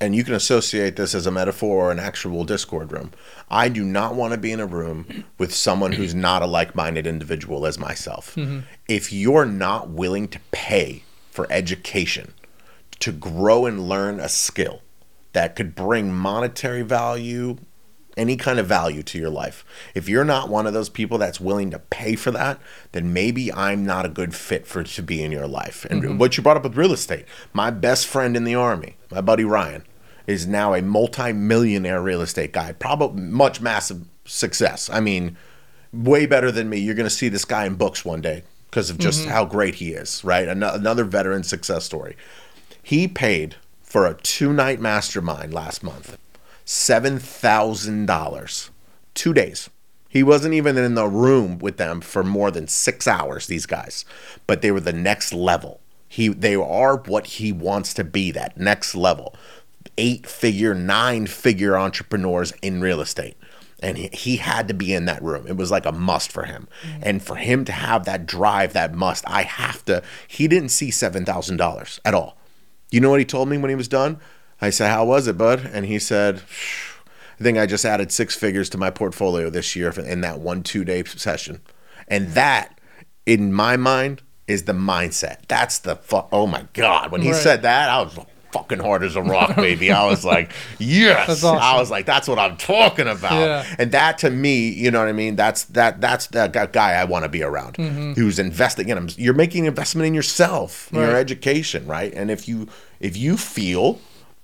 and 0.00 0.14
you 0.14 0.24
can 0.24 0.34
associate 0.34 0.96
this 0.96 1.14
as 1.14 1.26
a 1.26 1.30
metaphor 1.30 1.86
or 1.86 1.90
an 1.90 1.98
actual 1.98 2.44
discord 2.44 2.92
room 2.92 3.10
i 3.50 3.68
do 3.68 3.84
not 3.84 4.14
want 4.14 4.32
to 4.32 4.38
be 4.38 4.52
in 4.52 4.60
a 4.60 4.66
room 4.66 5.24
with 5.38 5.54
someone 5.54 5.92
who's 5.92 6.14
not 6.14 6.42
a 6.42 6.46
like-minded 6.46 7.06
individual 7.06 7.66
as 7.66 7.78
myself 7.78 8.34
mm-hmm. 8.34 8.60
if 8.88 9.12
you're 9.12 9.46
not 9.46 9.88
willing 9.88 10.28
to 10.28 10.38
pay 10.50 11.02
for 11.30 11.46
education 11.50 12.34
to 12.98 13.12
grow 13.12 13.66
and 13.66 13.88
learn 13.88 14.18
a 14.18 14.28
skill 14.28 14.82
that 15.32 15.54
could 15.54 15.74
bring 15.74 16.12
monetary 16.12 16.82
value 16.82 17.56
any 18.18 18.36
kind 18.36 18.58
of 18.58 18.66
value 18.66 19.02
to 19.04 19.18
your 19.18 19.30
life. 19.30 19.64
If 19.94 20.08
you're 20.08 20.24
not 20.24 20.48
one 20.48 20.66
of 20.66 20.74
those 20.74 20.88
people 20.88 21.16
that's 21.16 21.40
willing 21.40 21.70
to 21.70 21.78
pay 21.78 22.16
for 22.16 22.32
that, 22.32 22.58
then 22.92 23.12
maybe 23.12 23.52
I'm 23.52 23.86
not 23.86 24.04
a 24.04 24.10
good 24.10 24.34
fit 24.34 24.66
for 24.66 24.82
to 24.82 25.02
be 25.02 25.22
in 25.22 25.30
your 25.30 25.46
life. 25.46 25.86
And 25.88 26.02
mm-hmm. 26.02 26.18
what 26.18 26.36
you 26.36 26.42
brought 26.42 26.56
up 26.56 26.64
with 26.64 26.76
real 26.76 26.92
estate, 26.92 27.26
my 27.52 27.70
best 27.70 28.06
friend 28.08 28.36
in 28.36 28.42
the 28.42 28.56
army, 28.56 28.96
my 29.10 29.20
buddy 29.20 29.44
Ryan, 29.44 29.84
is 30.28 30.46
now 30.46 30.74
a 30.74 30.82
multi-millionaire 30.82 32.00
real 32.00 32.20
estate 32.20 32.52
guy, 32.52 32.70
probably 32.72 33.20
much 33.22 33.60
massive 33.60 34.02
success. 34.26 34.88
I 34.90 35.00
mean, 35.00 35.36
way 35.92 36.26
better 36.26 36.52
than 36.52 36.68
me. 36.68 36.76
You're 36.76 36.94
going 36.94 37.08
to 37.08 37.10
see 37.10 37.30
this 37.30 37.46
guy 37.46 37.64
in 37.64 37.76
books 37.76 38.04
one 38.04 38.20
day 38.20 38.42
because 38.70 38.90
of 38.90 38.98
just 38.98 39.22
mm-hmm. 39.22 39.30
how 39.30 39.46
great 39.46 39.76
he 39.76 39.92
is, 39.92 40.22
right? 40.22 40.46
Another 40.46 41.04
veteran 41.04 41.44
success 41.44 41.86
story. 41.86 42.14
He 42.82 43.08
paid 43.08 43.56
for 43.82 44.06
a 44.06 44.12
two-night 44.14 44.80
mastermind 44.80 45.54
last 45.54 45.82
month. 45.82 46.18
$7,000. 46.66 48.70
2 49.14 49.32
days. 49.32 49.70
He 50.10 50.22
wasn't 50.22 50.52
even 50.52 50.76
in 50.76 50.94
the 50.94 51.08
room 51.08 51.58
with 51.58 51.78
them 51.78 52.02
for 52.02 52.22
more 52.22 52.50
than 52.50 52.68
6 52.68 53.08
hours 53.08 53.46
these 53.46 53.64
guys, 53.64 54.04
but 54.46 54.60
they 54.60 54.70
were 54.70 54.80
the 54.80 54.92
next 54.92 55.32
level. 55.32 55.80
He 56.06 56.28
they 56.28 56.54
are 56.54 56.96
what 56.96 57.26
he 57.26 57.52
wants 57.52 57.94
to 57.94 58.04
be, 58.04 58.30
that 58.32 58.58
next 58.58 58.94
level 58.94 59.34
eight 59.98 60.26
figure, 60.26 60.74
nine 60.74 61.26
figure 61.26 61.76
entrepreneurs 61.76 62.52
in 62.62 62.80
real 62.80 63.02
estate. 63.02 63.36
And 63.80 63.98
he, 63.98 64.08
he 64.08 64.36
had 64.36 64.66
to 64.68 64.74
be 64.74 64.94
in 64.94 65.04
that 65.04 65.22
room. 65.22 65.46
It 65.46 65.56
was 65.56 65.70
like 65.70 65.84
a 65.84 65.92
must 65.92 66.32
for 66.32 66.44
him. 66.44 66.66
Mm-hmm. 66.82 67.00
And 67.02 67.22
for 67.22 67.36
him 67.36 67.64
to 67.66 67.72
have 67.72 68.06
that 68.06 68.26
drive, 68.26 68.72
that 68.72 68.94
must, 68.94 69.28
I 69.28 69.42
have 69.42 69.84
to. 69.84 70.02
He 70.26 70.48
didn't 70.48 70.70
see 70.70 70.88
$7,000 70.88 72.00
at 72.04 72.14
all. 72.14 72.38
You 72.90 73.00
know 73.00 73.10
what 73.10 73.20
he 73.20 73.26
told 73.26 73.48
me 73.48 73.58
when 73.58 73.68
he 73.68 73.76
was 73.76 73.88
done? 73.88 74.18
I 74.60 74.70
said, 74.70 74.90
How 74.90 75.04
was 75.04 75.28
it, 75.28 75.36
bud? 75.38 75.68
And 75.72 75.86
he 75.86 75.98
said, 75.98 76.42
I 77.38 77.42
think 77.42 77.58
I 77.58 77.66
just 77.66 77.84
added 77.84 78.10
six 78.10 78.34
figures 78.34 78.68
to 78.70 78.78
my 78.78 78.90
portfolio 78.90 79.50
this 79.50 79.76
year 79.76 79.90
in 79.90 80.22
that 80.22 80.40
one 80.40 80.62
two 80.62 80.84
day 80.84 81.04
session. 81.04 81.60
And 82.08 82.30
that, 82.30 82.80
in 83.26 83.52
my 83.52 83.76
mind, 83.76 84.22
is 84.48 84.64
the 84.64 84.72
mindset. 84.72 85.42
That's 85.46 85.78
the 85.78 85.94
fuck. 85.94 86.28
Oh 86.32 86.46
my 86.46 86.66
God. 86.72 87.12
When 87.12 87.20
he 87.20 87.30
right. 87.30 87.40
said 87.40 87.62
that, 87.62 87.90
I 87.90 88.02
was 88.02 88.18
fucking 88.52 88.78
hard 88.78 89.02
as 89.02 89.16
a 89.16 89.22
rock, 89.22 89.56
baby. 89.56 89.92
I 89.92 90.06
was 90.06 90.24
like, 90.24 90.52
yes. 90.78 91.28
Awesome. 91.28 91.58
I 91.58 91.78
was 91.78 91.90
like, 91.90 92.06
that's 92.06 92.28
what 92.28 92.38
I'm 92.38 92.56
talking 92.56 93.08
about. 93.08 93.32
Yeah. 93.32 93.76
And 93.78 93.92
that 93.92 94.18
to 94.18 94.30
me, 94.30 94.68
you 94.68 94.90
know 94.90 95.00
what 95.00 95.08
I 95.08 95.12
mean? 95.12 95.36
That's 95.36 95.64
that 95.64 96.00
that's 96.00 96.28
that 96.28 96.72
guy 96.72 96.92
I 96.92 97.04
want 97.04 97.24
to 97.24 97.28
be 97.28 97.42
around 97.42 97.74
mm-hmm. 97.74 98.12
who's 98.12 98.38
investing 98.38 98.88
in 98.88 98.98
him. 98.98 99.08
You're 99.16 99.34
making 99.34 99.66
investment 99.66 100.06
in 100.06 100.14
yourself, 100.14 100.88
right. 100.92 101.02
your 101.02 101.16
education, 101.16 101.86
right? 101.86 102.12
And 102.14 102.30
if 102.30 102.48
you 102.48 102.68
if 103.00 103.16
you 103.16 103.36
feel 103.36 104.00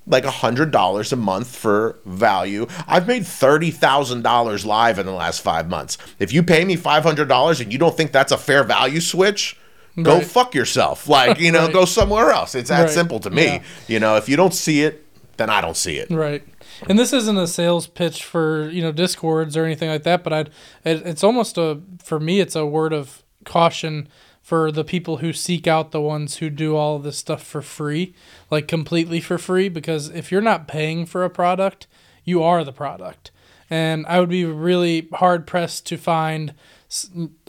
like 0.07 0.25
a 0.25 0.31
hundred 0.31 0.71
dollars 0.71 1.13
a 1.13 1.17
month 1.17 1.57
for 1.57 1.99
value. 2.05 2.67
I've 2.87 3.07
made 3.07 3.27
thirty 3.27 3.71
thousand 3.71 4.23
dollars 4.23 4.67
live 4.67 4.99
in 4.99 5.07
the 5.07 5.13
last 5.13 5.41
five 5.41 5.69
months. 5.69 5.97
If 6.19 6.33
you 6.33 6.43
pay 6.43 6.65
me 6.65 6.77
five 6.77 7.05
hundred 7.05 7.29
dollars 7.29 7.61
and 7.61 7.73
you 7.73 7.79
don't 7.79 7.97
think 7.97 8.13
that's 8.13 8.33
a 8.33 8.37
fair 8.39 8.65
value 8.65 9.01
switch, 9.01 9.59
Go 10.03 10.21
fuck 10.21 10.55
yourself. 10.55 11.09
Like, 11.09 11.39
you 11.39 11.53
know, 11.53 11.67
right. 11.67 11.73
go 11.73 11.85
somewhere 11.85 12.31
else. 12.31 12.55
It's 12.55 12.69
that 12.69 12.83
right. 12.83 12.91
simple 12.91 13.21
to 13.21 13.31
me. 13.31 13.45
Yeah. 13.45 13.63
You 13.87 14.01
know, 14.01 14.17
if 14.17 14.29
you 14.29 14.37
don't 14.37 14.55
see 14.55 14.83
it, 14.83 15.07
then 15.37 15.51
I 15.51 15.61
don't 15.61 15.77
see 15.77 15.97
it. 15.99 16.11
Right. 16.11 16.45
And 16.89 16.99
this 16.99 17.13
isn't 17.13 17.39
a 17.39 17.47
sales 17.47 17.87
pitch 17.87 18.25
for, 18.25 18.69
you 18.71 18.83
know, 18.83 18.93
discords 18.93 19.57
or 19.57 19.65
anything 19.65 19.89
like 19.89 20.03
that, 20.03 20.25
but 20.25 20.33
I'd 20.33 20.51
it, 20.85 21.07
it's 21.07 21.23
almost 21.23 21.57
a 21.57 21.81
for 22.03 22.19
me 22.19 22.41
it's 22.41 22.57
a 22.57 22.67
word 22.67 22.93
of 22.93 23.23
caution 23.45 24.09
for 24.43 24.71
the 24.71 24.85
people 24.85 25.19
who 25.19 25.33
seek 25.33 25.67
out 25.67 25.91
the 25.91 26.01
ones 26.01 26.37
who 26.37 26.51
do 26.51 26.77
all 26.77 26.97
of 26.97 27.03
this 27.03 27.17
stuff 27.17 27.43
for 27.43 27.63
free, 27.63 28.15
like 28.51 28.69
completely 28.69 29.21
for 29.21 29.39
free 29.39 29.69
because 29.69 30.11
if 30.11 30.31
you're 30.31 30.43
not 30.43 30.69
paying 30.69 31.07
for 31.07 31.25
a 31.25 31.31
product, 31.31 31.87
you 32.25 32.43
are 32.43 32.63
the 32.63 32.73
product. 32.73 33.31
And 33.71 34.05
I 34.07 34.21
would 34.21 34.29
be 34.29 34.45
really 34.45 35.09
hard 35.15 35.47
pressed 35.47 35.87
to 35.87 35.97
find 35.97 36.53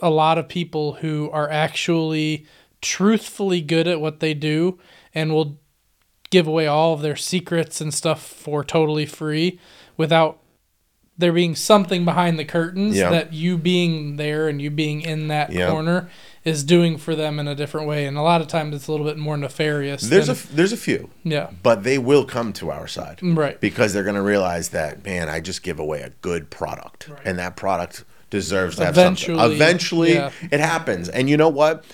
a 0.00 0.10
lot 0.10 0.38
of 0.38 0.48
people 0.48 0.94
who 0.94 1.30
are 1.30 1.50
actually 1.50 2.46
truthfully 2.80 3.60
good 3.60 3.86
at 3.88 4.00
what 4.00 4.20
they 4.20 4.34
do 4.34 4.78
and 5.14 5.32
will 5.32 5.58
give 6.30 6.46
away 6.46 6.66
all 6.66 6.92
of 6.92 7.00
their 7.02 7.16
secrets 7.16 7.80
and 7.80 7.94
stuff 7.94 8.22
for 8.22 8.64
totally 8.64 9.06
free 9.06 9.58
without 9.96 10.38
there 11.18 11.32
being 11.32 11.54
something 11.54 12.04
behind 12.04 12.38
the 12.38 12.44
curtains 12.44 12.96
yeah. 12.96 13.10
that 13.10 13.32
you 13.32 13.56
being 13.56 14.16
there 14.16 14.48
and 14.48 14.60
you 14.60 14.70
being 14.70 15.00
in 15.00 15.28
that 15.28 15.50
yeah. 15.50 15.70
corner 15.70 16.10
is 16.44 16.62
doing 16.62 16.98
for 16.98 17.14
them 17.16 17.40
in 17.40 17.48
a 17.48 17.54
different 17.54 17.88
way, 17.88 18.06
and 18.06 18.16
a 18.16 18.22
lot 18.22 18.40
of 18.40 18.46
times 18.46 18.74
it's 18.74 18.86
a 18.86 18.90
little 18.92 19.06
bit 19.06 19.16
more 19.16 19.36
nefarious. 19.36 20.02
There's 20.02 20.28
a 20.28 20.34
than, 20.34 20.36
f- 20.36 20.50
there's 20.52 20.72
a 20.72 20.76
few, 20.76 21.10
yeah, 21.24 21.50
but 21.62 21.82
they 21.82 21.98
will 21.98 22.24
come 22.24 22.52
to 22.54 22.70
our 22.70 22.86
side. 22.86 23.18
right. 23.22 23.58
because 23.60 23.92
they're 23.92 24.04
going 24.04 24.14
to 24.14 24.22
realize 24.22 24.68
that 24.68 25.04
man 25.04 25.28
i 25.28 25.40
just 25.40 25.62
give 25.62 25.78
away 25.78 26.02
a 26.02 26.10
good 26.20 26.50
product 26.50 27.08
Right. 27.08 27.20
and 27.24 27.38
that 27.38 27.56
product 27.56 28.04
deserves 28.30 28.76
to 28.76 28.84
have 28.84 28.94
Eventually, 28.94 29.38
something 29.38 29.56
eventually 29.56 30.14
yeah. 30.14 30.30
it 30.50 30.60
happens. 30.60 31.08
And 31.08 31.28
you 31.28 31.36
know 31.36 31.48
what? 31.48 31.84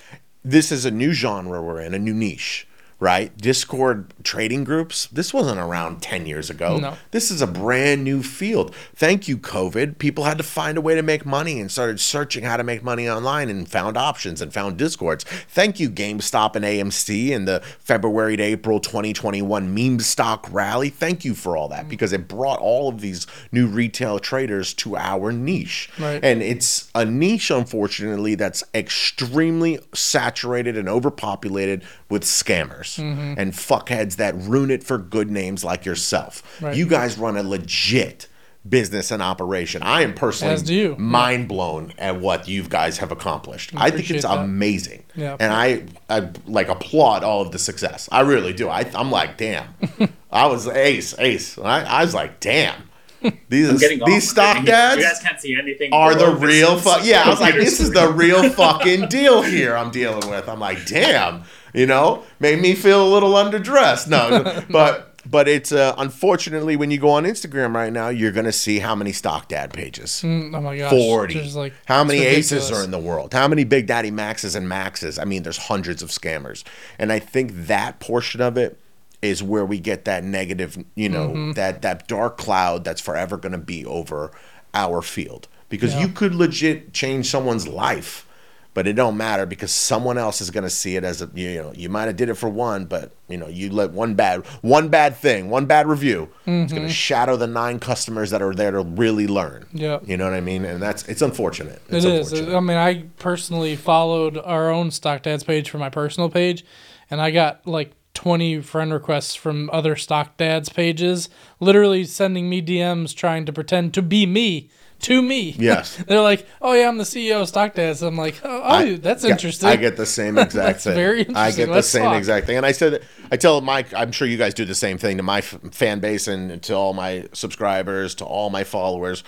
This 0.45 0.73
is 0.73 0.85
a 0.85 0.91
new 0.91 1.13
genre 1.13 1.63
we're 1.63 1.81
in 1.81 1.95
a 1.95 1.99
new 1.99 2.15
niche 2.15 2.67
right? 3.03 3.37
Discord 3.37 4.15
trading 4.23 4.63
groups. 4.63 5.09
This 5.09 5.35
wasn't 5.35 5.59
around 5.59 6.01
10 6.03 6.25
years 6.25 6.49
ago. 6.51 6.79
No. 6.79 6.97
this 7.11 7.33
is 7.33 7.43
a 7.43 7.49
brand 7.49 8.05
new 8.05 8.23
field. 8.23 8.73
Thank 8.95 9.27
you 9.27 9.37
covid. 9.37 9.99
People 9.99 10.23
had 10.23 10.39
to 10.39 10.45
find 10.45 10.79
a 10.79 10.81
way 10.81 10.95
to 10.95 11.03
make 11.03 11.27
money 11.27 11.59
and 11.59 11.69
started 11.69 11.99
searching 11.99 12.45
how 12.45 12.57
to 12.57 12.63
make 12.63 12.85
money 12.85 13.09
online 13.09 13.49
and 13.49 13.69
found 13.69 13.97
options 13.97 14.41
and 14.41 14.55
found 14.55 14.77
discords. 14.77 15.25
Thank 15.25 15.81
you 15.81 15.91
gamestop 15.91 16.55
and 16.55 16.65
amc 16.65 17.35
and 17.35 17.49
the 17.49 17.61
february 17.81 18.37
to 18.37 18.43
april 18.45 18.79
2021 18.79 19.75
meme 19.75 19.99
stock 19.99 20.47
rally. 20.53 20.89
Thank 20.89 21.25
you 21.25 21.35
for 21.35 21.57
all 21.57 21.67
that 21.71 21.87
mm. 21.87 21.89
because 21.89 22.13
it 22.13 22.29
brought 22.29 22.61
all 22.61 22.89
of 22.89 23.01
these 23.01 23.27
new 23.51 23.67
retail 23.67 24.21
traders 24.21 24.73
to 24.75 24.97
our 24.97 25.33
niche. 25.33 25.91
Right. 25.99 26.25
and 26.25 26.41
it's 26.41 26.89
a 26.95 27.05
niche 27.05 27.51
unfortunately 27.51 28.37
that's 28.37 28.63
extremely 28.73 29.81
saturated 29.93 30.79
and 30.79 30.89
overpopulated 30.89 31.83
with 32.09 32.23
scammers 32.23 32.92
Mm-hmm. 32.97 33.35
and 33.39 33.53
fuckheads 33.53 34.17
that 34.17 34.35
ruin 34.37 34.71
it 34.71 34.85
for 34.85 34.99
good 34.99 35.31
names 35.31 35.65
like 35.65 35.85
yourself 35.85 36.43
Right. 36.61 36.77
you 36.77 36.87
guys 36.87 37.17
run 37.19 37.37
a 37.37 37.43
legit 37.43 38.29
business 38.69 39.11
and 39.11 39.21
operation. 39.21 39.83
I 39.83 40.03
am 40.03 40.15
personally 40.15 40.55
As 40.55 40.63
do 40.63 40.73
you. 40.75 40.97
mind 40.97 41.49
blown 41.49 41.93
at 41.99 42.21
what 42.21 42.47
you 42.47 42.63
guys 42.63 42.99
have 42.99 43.11
accomplished. 43.11 43.73
I 43.77 43.91
think 43.91 44.09
it's 44.09 44.23
that. 44.23 44.39
amazing. 44.39 45.03
Yeah. 45.17 45.37
And 45.41 45.53
I, 45.53 45.83
I 46.09 46.29
like 46.47 46.69
applaud 46.69 47.25
all 47.25 47.43
of 47.43 47.51
the 47.51 47.59
success. 47.59 48.09
I 48.13 48.21
really 48.21 48.53
do. 48.53 48.69
I, 48.69 48.89
I'm 48.95 49.11
like, 49.11 49.37
damn. 49.37 49.67
I 50.31 50.47
was 50.47 50.69
ace, 50.69 51.19
ace. 51.19 51.59
I, 51.59 51.83
I 51.83 52.05
was 52.05 52.15
like, 52.15 52.39
damn. 52.39 52.89
These 53.49 53.81
these 54.05 54.31
stock 54.31 54.59
You- 54.61 54.67
dads 54.67 54.99
You 55.01 55.09
guys 55.09 55.21
can't 55.21 55.41
see 55.41 55.57
anything. 55.57 55.93
are 55.93 56.15
the 56.15 56.31
real 56.35 56.79
fuck. 56.79 57.05
Yeah, 57.05 57.23
I 57.25 57.29
was 57.31 57.41
like, 57.41 57.55
this 57.55 57.79
is 57.81 57.91
the 57.93 58.09
real 58.13 58.49
fucking 58.51 59.09
deal 59.09 59.43
here. 59.43 59.77
I'm 59.77 59.91
dealing 59.91 60.29
with. 60.31 60.49
I'm 60.49 60.59
like, 60.61 60.87
damn, 60.87 61.43
you 61.73 61.87
know, 61.87 62.23
made 62.41 62.61
me 62.61 62.75
feel 62.75 63.07
a 63.07 63.11
little 63.13 63.33
underdressed. 63.33 64.09
No, 64.09 64.63
but 64.71 65.09
but 65.25 65.47
it's 65.49 65.71
uh, 65.73 65.95
unfortunately 65.99 66.77
when 66.77 66.91
you 66.91 66.99
go 66.99 67.11
on 67.11 67.25
Instagram 67.25 67.75
right 67.75 67.93
now, 67.93 68.09
you're 68.09 68.33
gonna 68.33 68.53
see 68.53 68.79
how 68.81 68.95
many 68.95 69.13
stock 69.13 69.49
dad 69.49 69.73
pages. 69.73 70.21
Mm, 70.25 70.57
oh 70.57 70.61
my 70.61 70.77
gosh, 70.77 70.91
Forty. 70.91 71.41
Like 71.53 71.73
how 71.87 72.03
many 72.05 72.21
aces 72.21 72.71
are 72.71 72.83
in 72.85 72.91
the 72.91 72.99
world? 72.99 73.33
How 73.33 73.47
many 73.49 73.65
Big 73.65 73.87
Daddy 73.87 74.11
Maxes 74.11 74.55
and 74.55 74.69
Maxes? 74.69 75.19
I 75.19 75.25
mean, 75.25 75.43
there's 75.45 75.59
hundreds 75.59 76.03
of 76.03 76.11
scammers, 76.11 76.65
and 76.99 77.13
I 77.13 77.19
think 77.19 77.53
that 77.67 78.01
portion 78.01 78.41
of 78.41 78.57
it 78.57 78.79
is 79.23 79.41
where 79.41 79.65
we 79.65 79.79
get 79.79 80.05
that 80.05 80.25
negative, 80.25 80.77
you 80.97 81.09
know, 81.09 81.29
Mm-hmm. 81.29 81.53
that 81.53 81.83
that 81.83 82.09
dark 82.09 82.37
cloud 82.37 82.83
that's 82.83 83.01
forever 83.01 83.37
going 83.37 83.53
to 83.53 83.59
be 83.59 83.87
over 83.87 84.33
our 84.75 85.01
field 85.03 85.47
because 85.69 85.95
Yeah. 85.95 86.01
you 86.01 86.09
could 86.09 86.35
legit 86.35 86.93
change 86.93 87.31
someone's 87.31 87.69
life. 87.69 88.27
But 88.75 88.87
it 88.87 88.95
don't 88.95 89.19
matter 89.19 89.45
because 89.45 89.71
someone 89.71 90.17
else 90.17 90.41
is 90.41 90.51
gonna 90.51 90.71
see 90.71 90.97
it 90.97 91.05
as 91.05 91.21
a 91.21 91.29
you 91.35 91.61
know 91.61 91.73
you 91.77 91.91
might 91.91 92.05
have 92.05 92.17
did 92.17 92.31
it 92.31 92.35
for 92.35 92.49
one, 92.49 92.87
but 92.87 93.13
you 93.29 93.37
know 93.37 93.47
you 93.49 93.71
let 93.71 93.91
one 93.91 94.15
bad 94.15 94.47
one 94.63 94.89
bad 94.89 95.15
thing 95.15 95.51
one 95.51 95.67
bad 95.67 95.87
review 95.87 96.29
it's 96.47 96.73
gonna 96.73 96.89
shadow 96.89 97.37
the 97.37 97.47
nine 97.47 97.79
customers 97.79 98.31
that 98.31 98.41
are 98.41 98.55
there 98.55 98.71
to 98.71 98.81
really 98.81 99.27
learn. 99.27 99.65
Mm-hmm. 99.67 99.77
Yeah. 99.77 99.99
You 100.05 100.17
know 100.17 100.25
what 100.25 100.33
I 100.35 100.41
mean? 100.41 100.65
And 100.65 100.83
that's 100.83 101.07
it's 101.07 101.21
unfortunate. 101.21 101.83
It's 101.91 102.05
It 102.05 102.13
is. 102.13 102.33
unfortunate. 102.33 102.57
I 102.57 102.61
mean, 102.61 102.77
I 102.79 103.05
personally 103.19 103.77
followed 103.77 104.39
our 104.39 104.71
own 104.71 104.91
Stock 104.91 105.23
Dads 105.23 105.45
page 105.45 105.69
for 105.69 105.77
my 105.79 105.91
personal 105.91 106.31
page, 106.31 106.65
and 107.11 107.21
I 107.21 107.31
got 107.31 107.67
like 107.67 107.93
20 108.15 108.61
friend 108.63 108.93
requests 108.93 109.35
from 109.35 109.69
other 109.73 109.97
Stock 109.97 110.37
Dads 110.37 110.69
pages, 110.69 111.29
literally 111.61 112.05
sending 112.05 112.49
me 112.49 112.63
DMs 112.63 113.15
trying 113.15 113.45
to 113.47 113.53
pretend 113.53 113.93
to 113.95 114.03
be 114.03 114.25
me. 114.27 114.71
To 115.03 115.21
me, 115.21 115.55
Yes. 115.59 115.97
they're 116.07 116.21
like, 116.21 116.47
"Oh 116.61 116.73
yeah, 116.75 116.87
I'm 116.89 116.97
the 116.97 117.05
CEO 117.05 117.43
of 117.43 117.49
Stock 117.49 117.75
Dads." 117.75 118.03
I'm 118.03 118.17
like, 118.17 118.41
"Oh, 118.45 118.61
oh, 118.65 118.71
I- 118.71 118.95
that's 118.97 119.25
yeah, 119.25 119.31
interesting." 119.33 119.69
I 119.69 119.77
get 119.77 119.97
the 119.97 120.07
same 120.07 120.39
exact 120.47 120.81
thing. 120.83 120.95
very 120.95 121.21
interesting. 121.21 121.37
I 121.37 121.51
get 121.51 121.67
the 121.67 121.73
Let's 121.73 121.89
same 121.89 122.05
talk. 122.05 122.17
exact 122.19 122.47
thing. 122.47 122.57
And 122.57 122.65
I 122.65 122.73
said, 122.73 123.03
I 123.31 123.37
tell 123.37 123.61
Mike, 123.61 123.93
I'm 123.95 124.13
sure 124.13 124.29
you 124.29 124.37
guys 124.37 124.55
do 124.55 124.65
the 124.65 124.75
same 124.75 124.99
thing 124.99 125.17
to 125.17 125.23
my 125.23 125.39
f- 125.39 125.59
fan 125.73 125.99
base 126.01 126.29
and 126.29 126.63
to 126.63 126.75
all 126.75 126.93
my 126.95 127.27
subscribers, 127.33 128.15
to 128.17 128.25
all 128.25 128.49
my 128.51 128.63
followers. 128.65 129.25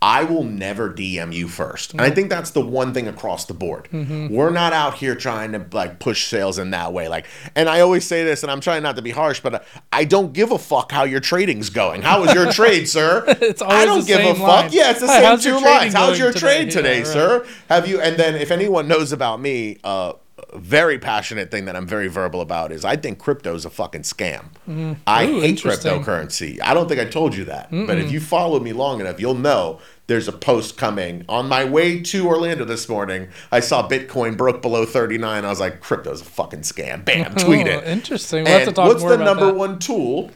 I 0.00 0.22
will 0.22 0.44
never 0.44 0.88
DM 0.88 1.32
you 1.34 1.48
first. 1.48 1.90
And 1.92 2.00
I 2.00 2.10
think 2.10 2.30
that's 2.30 2.50
the 2.52 2.60
one 2.60 2.94
thing 2.94 3.08
across 3.08 3.46
the 3.46 3.54
board. 3.54 3.88
Mm-hmm. 3.92 4.28
We're 4.32 4.50
not 4.50 4.72
out 4.72 4.94
here 4.94 5.16
trying 5.16 5.50
to 5.52 5.66
like 5.72 5.98
push 5.98 6.28
sales 6.28 6.56
in 6.58 6.70
that 6.70 6.92
way. 6.92 7.08
Like, 7.08 7.26
and 7.56 7.68
I 7.68 7.80
always 7.80 8.06
say 8.06 8.22
this, 8.22 8.44
and 8.44 8.52
I'm 8.52 8.60
trying 8.60 8.84
not 8.84 8.94
to 8.94 9.02
be 9.02 9.10
harsh, 9.10 9.40
but 9.40 9.66
I 9.92 10.04
don't 10.04 10.32
give 10.32 10.52
a 10.52 10.58
fuck 10.58 10.92
how 10.92 11.02
your 11.02 11.18
trading's 11.18 11.68
going. 11.70 12.02
How 12.02 12.20
was 12.20 12.32
your 12.32 12.52
trade, 12.52 12.88
sir? 12.88 13.24
It's 13.40 13.60
always 13.60 13.78
I 13.78 13.84
don't 13.86 14.06
give 14.06 14.20
a 14.20 14.34
fuck. 14.34 14.40
line. 14.40 14.68
Yeah, 14.72 14.90
it's 14.90 15.00
the 15.00 15.08
Hi, 15.08 15.36
same 15.36 15.58
two 15.58 15.64
lines. 15.64 15.94
How's 15.94 16.18
your 16.18 16.32
today? 16.32 16.40
trade 16.40 16.70
today, 16.70 16.92
Yeah, 16.98 16.98
right. 16.98 17.06
sir? 17.06 17.46
Have 17.68 17.88
you? 17.88 18.00
And 18.00 18.16
then 18.16 18.36
if 18.36 18.50
anyone 18.52 18.86
knows 18.86 19.10
about 19.10 19.40
me, 19.40 19.78
uh, 19.82 20.12
very 20.54 20.98
passionate 20.98 21.50
thing 21.50 21.66
that 21.66 21.76
I'm 21.76 21.86
very 21.86 22.08
verbal 22.08 22.40
about 22.40 22.72
is 22.72 22.84
I 22.84 22.96
think 22.96 23.18
crypto 23.18 23.54
is 23.54 23.64
a 23.64 23.70
fucking 23.70 24.02
scam. 24.02 24.46
Mm-hmm. 24.68 24.92
I 25.06 25.26
Ooh, 25.26 25.40
hate 25.40 25.58
cryptocurrency. 25.58 26.58
I 26.62 26.74
don't 26.74 26.88
think 26.88 27.00
I 27.00 27.04
told 27.04 27.34
you 27.34 27.44
that, 27.44 27.70
but 27.70 27.98
if 27.98 28.10
you 28.10 28.20
follow 28.20 28.58
me 28.60 28.72
long 28.72 29.00
enough, 29.00 29.20
you'll 29.20 29.34
know. 29.34 29.80
There's 30.06 30.26
a 30.26 30.32
post 30.32 30.78
coming 30.78 31.26
on 31.28 31.48
my 31.48 31.66
way 31.66 32.00
to 32.00 32.26
Orlando 32.26 32.64
this 32.64 32.88
morning. 32.88 33.28
I 33.52 33.60
saw 33.60 33.86
Bitcoin 33.86 34.38
broke 34.38 34.62
below 34.62 34.86
39. 34.86 35.44
I 35.44 35.48
was 35.50 35.60
like, 35.60 35.80
"Crypto's 35.80 36.22
a 36.22 36.24
fucking 36.24 36.60
scam." 36.60 37.04
Bam, 37.04 37.34
tweet 37.34 37.66
Oh, 37.66 37.78
it. 37.78 37.84
interesting. 37.84 38.44
We'll 38.44 38.58
have 38.58 38.68
to 38.68 38.72
talk 38.74 38.88
what's 38.88 39.02
the 39.04 39.18
number 39.18 39.46
that. 39.46 39.54
one 39.54 39.78
tool 39.78 40.30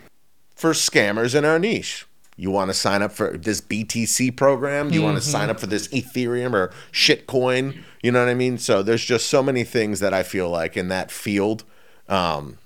for 0.55 0.73
scammers 0.73 1.35
in 1.35 1.47
our 1.47 1.59
niche? 1.59 2.07
You 2.37 2.51
want 2.51 2.71
to 2.71 2.75
sign 2.75 3.03
up 3.03 3.13
for 3.13 3.37
this 3.37 3.61
BTC 3.61 4.37
program? 4.37 4.89
Do 4.89 4.95
you 4.95 5.03
want 5.03 5.17
to 5.19 5.23
sign 5.23 5.51
up 5.51 5.61
for 5.61 5.67
this 5.67 5.89
Ethereum 5.89 6.55
or 6.55 6.73
shitcoin? 6.91 7.83
You 8.03 8.11
know 8.11 8.21
what 8.21 8.31
I 8.31 8.35
mean? 8.35 8.59
So 8.59 8.83
there's 8.83 9.05
just 9.05 9.29
so 9.29 9.43
many 9.43 9.65
things 9.65 10.01
that 10.01 10.15
I 10.15 10.23
feel 10.23 10.49
like 10.49 10.77
in 10.77 10.89
that 10.89 11.11
field. 11.11 11.65
Um, 12.09 12.57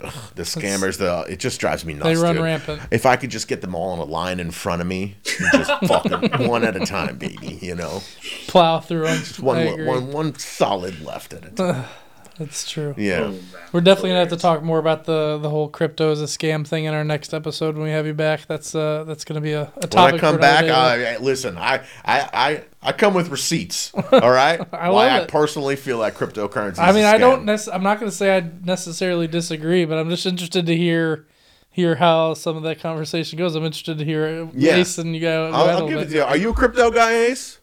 ugh, 0.00 0.12
the 0.34 0.42
scammers, 0.42 0.98
the 0.98 1.24
it 1.32 1.38
just 1.38 1.60
drives 1.60 1.84
me 1.84 1.94
nuts. 1.94 2.04
They 2.06 2.16
run 2.16 2.34
dude. 2.34 2.44
rampant. 2.44 2.82
If 2.90 3.06
I 3.06 3.16
could 3.16 3.30
just 3.30 3.46
get 3.46 3.60
them 3.60 3.74
all 3.76 3.90
on 3.90 4.00
a 4.00 4.04
line 4.04 4.40
in 4.40 4.50
front 4.50 4.80
of 4.82 4.88
me, 4.88 5.16
just 5.52 5.70
fucking 5.86 6.48
one 6.48 6.64
at 6.64 6.74
a 6.76 6.84
time, 6.84 7.16
baby. 7.16 7.58
You 7.62 7.76
know, 7.76 8.02
Plow 8.48 8.80
through 8.80 9.06
them. 9.06 9.22
one 9.40 9.56
I 9.56 9.60
agree. 9.62 9.86
one 9.86 10.12
one 10.12 10.34
solid 10.34 11.00
left 11.00 11.32
at 11.32 11.44
a 11.44 11.50
time. 11.50 11.84
That's 12.38 12.68
true. 12.68 12.94
Yeah. 12.96 13.30
Oh. 13.32 13.38
We're 13.72 13.82
definitely 13.82 14.10
gonna 14.10 14.20
have 14.20 14.28
to 14.30 14.36
talk 14.38 14.62
more 14.62 14.78
about 14.78 15.04
the 15.04 15.38
the 15.40 15.50
whole 15.50 15.68
crypto 15.68 16.10
as 16.12 16.20
a 16.22 16.24
scam 16.24 16.66
thing 16.66 16.84
in 16.84 16.94
our 16.94 17.04
next 17.04 17.34
episode 17.34 17.74
when 17.76 17.84
we 17.84 17.90
have 17.90 18.06
you 18.06 18.14
back. 18.14 18.46
That's 18.46 18.74
uh 18.74 19.04
that's 19.04 19.24
gonna 19.24 19.40
be 19.42 19.52
a, 19.52 19.70
a 19.76 19.86
topic. 19.86 19.94
When 19.94 20.14
I 20.14 20.18
come 20.18 20.34
for 20.36 20.40
back. 20.40 20.64
I, 20.64 21.14
I- 21.14 21.18
listen. 21.18 21.58
I, 21.58 21.84
I, 22.04 22.20
I, 22.32 22.64
I 22.82 22.92
come 22.92 23.12
with 23.14 23.28
receipts. 23.28 23.92
All 23.94 24.30
right. 24.30 24.60
I 24.72 24.88
Why 24.90 25.04
love 25.06 25.12
I 25.12 25.18
it. 25.24 25.28
personally 25.28 25.76
feel 25.76 25.98
like 25.98 26.14
cryptocurrency. 26.14 26.78
I 26.78 26.92
mean, 26.92 27.04
I 27.04 27.12
I 27.12 27.18
don't. 27.18 27.44
Nec- 27.44 27.68
I'm 27.72 27.82
not 27.82 27.98
gonna 28.00 28.10
say 28.10 28.36
I 28.36 28.48
necessarily 28.64 29.26
disagree, 29.28 29.84
but 29.84 29.98
I'm 29.98 30.08
just 30.08 30.24
interested 30.26 30.64
to 30.66 30.76
hear 30.76 31.26
hear 31.70 31.94
how 31.96 32.32
some 32.34 32.56
of 32.56 32.62
that 32.64 32.80
conversation 32.80 33.38
goes. 33.38 33.54
I'm 33.54 33.64
interested 33.64 33.98
to 33.98 34.04
hear 34.04 34.48
Yeah. 34.54 34.76
Ace 34.76 34.96
and 34.98 35.14
you 35.14 35.20
go. 35.20 35.50
I'll, 35.52 35.68
I'll 35.68 35.88
give 35.88 35.96
it 35.98 36.00
little 36.00 36.10
to 36.10 36.16
you. 36.16 36.22
Are 36.22 36.36
you 36.36 36.50
a 36.50 36.54
crypto 36.54 36.90
guy, 36.90 37.12
Ace? 37.12 37.58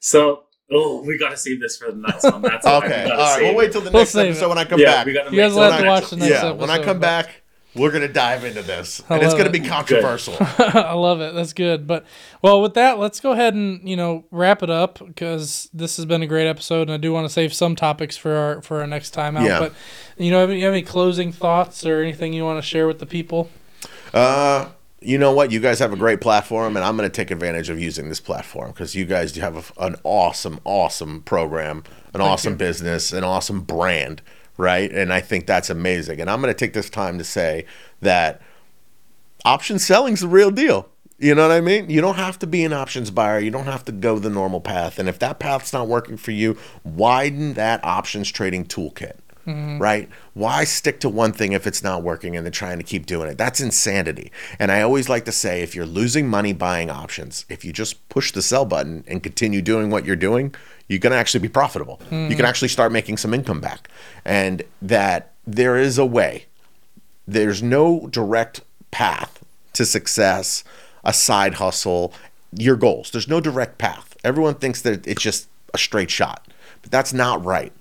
So, 0.00 0.44
oh, 0.72 1.02
we 1.02 1.18
gotta 1.18 1.36
save 1.36 1.60
this 1.60 1.76
for 1.76 1.90
the 1.90 1.98
next 1.98 2.24
one. 2.24 2.42
That's 2.42 2.64
what 2.64 2.84
Okay. 2.84 3.04
we 3.04 3.10
All 3.10 3.16
gotta 3.16 3.22
right. 3.22 3.34
save 3.36 3.42
We'll 3.46 3.54
wait 3.56 3.72
till 3.72 3.80
the 3.80 3.90
We'll 3.90 4.00
next 4.02 4.14
episode 4.14 4.46
it. 4.46 4.48
when 4.48 4.58
I 4.58 4.64
come 4.64 4.80
Yeah, 4.80 4.86
back. 4.86 5.06
We 5.06 5.12
gotta 5.12 5.30
you 5.30 5.36
guys 5.36 5.52
will 5.54 5.62
have 5.70 5.80
to 5.80 5.86
watch 5.86 6.02
actually. 6.04 6.18
the 6.20 6.26
next 6.28 6.30
yeah, 6.42 6.48
episode. 6.50 6.60
When 6.60 6.70
I 6.70 6.82
come 6.84 6.98
back, 7.00 7.42
we're 7.76 7.92
gonna 7.92 8.08
dive 8.08 8.44
into 8.44 8.62
this, 8.62 9.00
I 9.08 9.14
and 9.14 9.22
it's 9.24 9.32
gonna 9.34 9.46
it. 9.46 9.52
be 9.52 9.60
controversial. 9.60 10.34
I 10.40 10.92
love 10.94 11.20
it. 11.20 11.34
That's 11.36 11.52
good. 11.52 11.86
But 11.86 12.04
well, 12.42 12.60
with 12.62 12.74
that, 12.74 12.98
let's 12.98 13.20
go 13.20 13.30
ahead 13.30 13.54
and 13.54 13.88
you 13.88 13.96
know 13.96 14.24
wrap 14.32 14.62
it 14.64 14.70
up 14.70 14.98
because 15.06 15.68
this 15.72 15.96
has 15.96 16.04
been 16.04 16.20
a 16.22 16.26
great 16.26 16.48
episode, 16.48 16.82
and 16.82 16.92
I 16.92 16.96
do 16.96 17.12
want 17.12 17.26
to 17.26 17.32
save 17.32 17.54
some 17.54 17.76
topics 17.76 18.16
for 18.16 18.32
our 18.34 18.62
for 18.62 18.80
our 18.80 18.86
next 18.88 19.10
time 19.10 19.36
out. 19.36 19.44
Yeah. 19.44 19.58
But 19.60 19.72
you 20.18 20.32
know, 20.32 20.40
have 20.40 20.50
you 20.50 20.64
have 20.64 20.72
any 20.72 20.82
closing 20.82 21.30
thoughts 21.30 21.86
or 21.86 22.00
anything 22.02 22.32
you 22.32 22.44
want 22.44 22.58
to 22.58 22.66
share 22.68 22.88
with 22.88 22.98
the 22.98 23.06
people? 23.06 23.48
Uh, 24.12 24.66
you 25.00 25.16
know 25.16 25.32
what? 25.32 25.50
You 25.50 25.60
guys 25.60 25.78
have 25.78 25.92
a 25.92 25.96
great 25.96 26.20
platform, 26.20 26.76
and 26.76 26.84
I'm 26.84 26.96
going 26.96 27.08
to 27.08 27.14
take 27.14 27.30
advantage 27.30 27.70
of 27.70 27.80
using 27.80 28.08
this 28.08 28.20
platform 28.20 28.70
because 28.72 28.94
you 28.94 29.06
guys 29.06 29.32
do 29.32 29.40
have 29.40 29.72
a, 29.76 29.86
an 29.86 29.96
awesome, 30.04 30.60
awesome 30.64 31.22
program, 31.22 31.84
an 32.12 32.20
awesome 32.20 32.56
business, 32.56 33.12
an 33.12 33.24
awesome 33.24 33.62
brand, 33.62 34.20
right? 34.58 34.92
And 34.92 35.12
I 35.12 35.20
think 35.20 35.46
that's 35.46 35.70
amazing. 35.70 36.20
And 36.20 36.28
I'm 36.28 36.42
going 36.42 36.52
to 36.52 36.58
take 36.58 36.74
this 36.74 36.90
time 36.90 37.16
to 37.16 37.24
say 37.24 37.64
that 38.00 38.42
option 39.44 39.78
selling's 39.78 40.20
the 40.20 40.28
real 40.28 40.50
deal. 40.50 40.88
You 41.18 41.34
know 41.34 41.48
what 41.48 41.54
I 41.54 41.60
mean? 41.60 41.90
You 41.90 42.00
don't 42.00 42.16
have 42.16 42.38
to 42.40 42.46
be 42.46 42.64
an 42.64 42.72
options 42.72 43.10
buyer. 43.10 43.38
You 43.38 43.50
don't 43.50 43.66
have 43.66 43.84
to 43.86 43.92
go 43.92 44.18
the 44.18 44.30
normal 44.30 44.60
path. 44.60 44.98
And 44.98 45.08
if 45.08 45.18
that 45.18 45.38
path's 45.38 45.72
not 45.72 45.86
working 45.86 46.16
for 46.16 46.30
you, 46.30 46.58
widen 46.82 47.54
that 47.54 47.84
options 47.84 48.30
trading 48.30 48.64
toolkit 48.64 49.16
Mm-hmm. 49.46 49.78
right? 49.78 50.08
Why 50.34 50.64
stick 50.64 51.00
to 51.00 51.08
one 51.08 51.32
thing 51.32 51.52
if 51.52 51.66
it's 51.66 51.82
not 51.82 52.02
working 52.02 52.36
and 52.36 52.44
then 52.44 52.52
trying 52.52 52.76
to 52.78 52.84
keep 52.84 53.06
doing 53.06 53.30
it? 53.30 53.38
That's 53.38 53.60
insanity. 53.60 54.30
And 54.58 54.70
I 54.70 54.82
always 54.82 55.08
like 55.08 55.24
to 55.24 55.32
say 55.32 55.62
if 55.62 55.74
you're 55.74 55.86
losing 55.86 56.28
money 56.28 56.52
buying 56.52 56.90
options, 56.90 57.46
if 57.48 57.64
you 57.64 57.72
just 57.72 58.06
push 58.10 58.32
the 58.32 58.42
sell 58.42 58.64
button 58.64 59.02
and 59.08 59.22
continue 59.22 59.62
doing 59.62 59.90
what 59.90 60.04
you're 60.04 60.14
doing, 60.14 60.54
you're 60.88 60.98
going 60.98 61.12
to 61.12 61.16
actually 61.16 61.40
be 61.40 61.48
profitable. 61.48 62.00
You 62.10 62.36
can 62.36 62.44
mm. 62.44 62.48
actually 62.48 62.68
start 62.68 62.92
making 62.92 63.16
some 63.16 63.32
income 63.32 63.60
back. 63.60 63.88
And 64.24 64.62
that 64.82 65.32
there 65.46 65.76
is 65.76 65.98
a 65.98 66.04
way. 66.04 66.46
There's 67.26 67.62
no 67.62 68.08
direct 68.08 68.60
path 68.90 69.42
to 69.74 69.86
success, 69.86 70.64
a 71.04 71.12
side 71.12 71.54
hustle, 71.54 72.12
your 72.52 72.76
goals. 72.76 73.10
There's 73.10 73.28
no 73.28 73.40
direct 73.40 73.78
path. 73.78 74.16
Everyone 74.24 74.54
thinks 74.54 74.82
that 74.82 75.06
it's 75.06 75.22
just 75.22 75.48
a 75.72 75.78
straight 75.78 76.10
shot, 76.10 76.46
but 76.82 76.90
that's 76.90 77.12
not 77.12 77.44
right. 77.44 77.72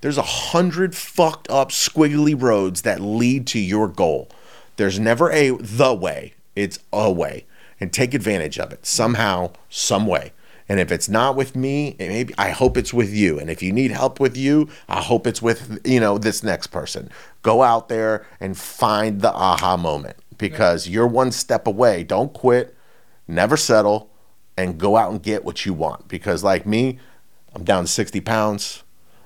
There's 0.00 0.18
a 0.18 0.22
hundred 0.22 0.94
fucked 0.94 1.50
up 1.50 1.70
squiggly 1.70 2.40
roads 2.40 2.82
that 2.82 3.00
lead 3.00 3.46
to 3.48 3.58
your 3.58 3.88
goal. 3.88 4.28
There's 4.76 4.98
never 4.98 5.30
a 5.30 5.50
the 5.50 5.94
way. 5.94 6.34
It's 6.54 6.78
a 6.92 7.10
way, 7.10 7.46
and 7.80 7.92
take 7.92 8.14
advantage 8.14 8.58
of 8.58 8.72
it 8.72 8.86
somehow, 8.86 9.52
some 9.68 10.06
way. 10.06 10.32
And 10.68 10.80
if 10.80 10.90
it's 10.90 11.08
not 11.08 11.36
with 11.36 11.54
me, 11.54 11.94
maybe 11.98 12.34
I 12.36 12.50
hope 12.50 12.76
it's 12.76 12.92
with 12.92 13.12
you. 13.12 13.38
And 13.38 13.48
if 13.48 13.62
you 13.62 13.72
need 13.72 13.92
help 13.92 14.18
with 14.18 14.36
you, 14.36 14.68
I 14.88 15.00
hope 15.00 15.26
it's 15.26 15.40
with 15.40 15.80
you 15.84 16.00
know 16.00 16.18
this 16.18 16.42
next 16.42 16.68
person. 16.68 17.10
Go 17.42 17.62
out 17.62 17.88
there 17.88 18.26
and 18.40 18.56
find 18.56 19.20
the 19.20 19.32
aha 19.32 19.76
moment 19.76 20.16
because 20.38 20.88
you're 20.88 21.06
one 21.06 21.30
step 21.30 21.66
away. 21.66 22.02
Don't 22.02 22.32
quit, 22.32 22.74
never 23.28 23.56
settle, 23.56 24.10
and 24.56 24.78
go 24.78 24.96
out 24.96 25.10
and 25.10 25.22
get 25.22 25.44
what 25.44 25.64
you 25.64 25.72
want. 25.72 26.08
Because 26.08 26.42
like 26.42 26.66
me, 26.66 26.98
I'm 27.54 27.64
down 27.64 27.86
60 27.86 28.20
pounds. 28.22 28.82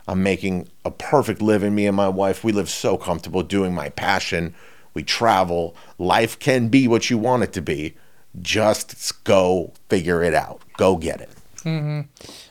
I'm 0.08 0.22
making 0.22 0.68
a 0.84 0.90
perfect 0.90 1.40
living. 1.42 1.74
Me 1.74 1.86
and 1.86 1.96
my 1.96 2.08
wife, 2.08 2.42
we 2.42 2.52
live 2.52 2.68
so 2.68 2.96
comfortable 2.96 3.42
doing 3.42 3.74
my 3.74 3.90
passion. 3.90 4.54
We 4.94 5.02
travel. 5.02 5.76
Life 5.98 6.38
can 6.38 6.68
be 6.68 6.88
what 6.88 7.10
you 7.10 7.18
want 7.18 7.42
it 7.44 7.52
to 7.54 7.62
be. 7.62 7.94
Just 8.40 9.24
go 9.24 9.72
figure 9.88 10.22
it 10.22 10.34
out. 10.34 10.62
Go 10.76 10.96
get 10.96 11.20
it. 11.20 11.30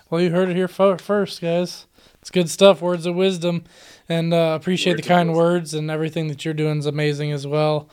Well, 0.10 0.22
you 0.22 0.32
heard 0.32 0.50
it 0.50 0.56
here 0.56 0.68
first, 0.68 1.42
guys. 1.42 1.86
It's 2.22 2.30
good 2.30 2.50
stuff. 2.50 2.82
Words 2.82 3.06
of 3.06 3.16
wisdom, 3.16 3.64
and 4.08 4.34
uh, 4.34 4.58
appreciate 4.60 4.94
Words 4.94 5.04
the 5.04 5.08
kind 5.08 5.34
words 5.34 5.74
and 5.74 5.90
everything 5.90 6.28
that 6.28 6.44
you're 6.44 6.54
doing 6.54 6.80
is 6.80 6.86
amazing 6.86 7.32
as 7.32 7.48
well. 7.48 7.90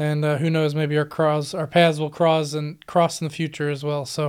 And 0.00 0.24
uh, 0.24 0.38
who 0.38 0.48
knows, 0.48 0.76
maybe 0.76 0.96
our 0.96 1.04
cross, 1.04 1.54
our 1.54 1.66
paths 1.66 1.98
will 1.98 2.10
cross 2.10 2.52
and 2.54 2.84
cross 2.86 3.20
in 3.20 3.26
the 3.26 3.34
future 3.34 3.68
as 3.68 3.82
well. 3.82 4.04
So, 4.04 4.26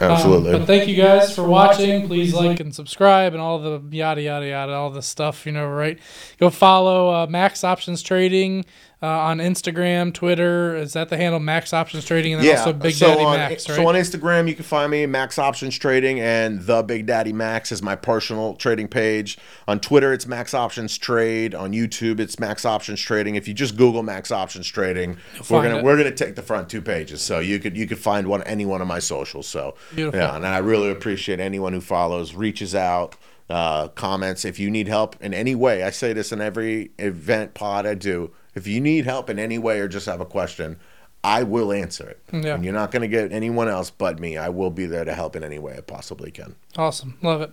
um, 0.00 0.10
Absolutely. 0.10 0.52
but 0.52 0.66
thank 0.66 0.88
you 0.88 0.96
guys 0.96 1.32
for 1.32 1.44
watching. 1.44 2.08
Please 2.08 2.34
like 2.34 2.58
and 2.58 2.74
subscribe 2.74 3.32
and 3.32 3.40
all 3.40 3.60
the 3.60 3.80
yada 3.96 4.20
yada 4.20 4.46
yada, 4.46 4.72
all 4.72 4.90
the 4.90 5.02
stuff. 5.02 5.46
You 5.46 5.52
know, 5.52 5.68
right? 5.68 5.98
Go 6.38 6.50
follow 6.50 7.10
uh, 7.10 7.26
Max 7.28 7.62
Options 7.62 8.02
Trading 8.02 8.64
uh, 9.02 9.06
on 9.06 9.38
Instagram, 9.38 10.14
Twitter. 10.14 10.76
Is 10.76 10.92
that 10.92 11.08
the 11.08 11.16
handle 11.16 11.40
Max 11.40 11.72
Options 11.72 12.04
Trading? 12.04 12.34
And 12.34 12.44
then 12.44 12.56
also 12.56 12.72
Big 12.72 12.94
so 12.94 13.08
Daddy 13.08 13.24
on, 13.24 13.36
Max, 13.36 13.68
right? 13.68 13.74
So 13.74 13.86
on 13.88 13.94
Instagram, 13.96 14.48
you 14.48 14.54
can 14.54 14.64
find 14.64 14.90
me 14.90 15.06
Max 15.06 15.38
Options 15.38 15.76
Trading, 15.76 16.20
and 16.20 16.60
the 16.60 16.82
Big 16.82 17.06
Daddy 17.06 17.32
Max 17.32 17.72
is 17.72 17.82
my 17.82 17.96
personal 17.96 18.54
trading 18.54 18.86
page. 18.86 19.38
On 19.66 19.80
Twitter, 19.80 20.12
it's 20.12 20.26
Max 20.26 20.54
Options 20.54 20.96
Trade. 20.96 21.54
On 21.54 21.72
YouTube, 21.72 22.20
it's 22.20 22.38
Max 22.38 22.64
Options 22.64 23.00
Trading. 23.00 23.34
If 23.34 23.48
you 23.48 23.54
just 23.54 23.76
Google 23.76 24.04
Max 24.04 24.30
Options 24.30 24.68
Trading, 24.68 25.16
we're 25.50 25.62
gonna 25.62 25.78
it. 25.78 25.84
we're 25.84 25.96
gonna 25.96 26.14
take 26.14 26.36
the 26.36 26.42
front 26.42 26.68
two 26.68 26.80
pages, 26.80 27.20
so 27.22 27.40
you 27.40 27.58
could 27.58 27.76
you 27.76 27.88
could 27.88 27.98
find 27.98 28.28
one 28.28 28.42
any 28.44 28.64
one 28.64 28.80
of 28.80 28.86
my 28.86 29.00
socials. 29.00 29.48
So 29.48 29.74
Beautiful. 29.94 30.20
yeah, 30.20 30.36
and 30.36 30.46
I 30.46 30.58
really 30.58 30.90
appreciate 30.90 31.40
anyone 31.40 31.72
who 31.72 31.80
follows, 31.80 32.34
reaches 32.34 32.74
out. 32.74 33.16
Uh, 33.50 33.88
comments 33.88 34.46
if 34.46 34.58
you 34.58 34.70
need 34.70 34.88
help 34.88 35.14
in 35.20 35.34
any 35.34 35.54
way 35.54 35.82
i 35.82 35.90
say 35.90 36.14
this 36.14 36.32
in 36.32 36.40
every 36.40 36.90
event 36.98 37.52
pod 37.52 37.84
i 37.84 37.92
do 37.92 38.30
if 38.54 38.66
you 38.66 38.80
need 38.80 39.04
help 39.04 39.30
in 39.30 39.38
any 39.38 39.58
way 39.58 39.80
or 39.80 39.88
just 39.88 40.06
have 40.06 40.20
a 40.20 40.26
question 40.26 40.78
I 41.24 41.44
will 41.44 41.72
answer 41.72 42.08
it. 42.08 42.20
Yeah. 42.32 42.54
And 42.54 42.64
you're 42.64 42.74
not 42.74 42.90
going 42.90 43.02
to 43.02 43.08
get 43.08 43.32
anyone 43.32 43.68
else 43.68 43.90
but 43.90 44.18
me. 44.18 44.36
I 44.36 44.48
will 44.48 44.70
be 44.70 44.86
there 44.86 45.04
to 45.04 45.14
help 45.14 45.36
in 45.36 45.44
any 45.44 45.58
way 45.58 45.76
I 45.76 45.80
possibly 45.80 46.32
can. 46.32 46.56
Awesome, 46.76 47.16
love 47.22 47.42
it. 47.42 47.52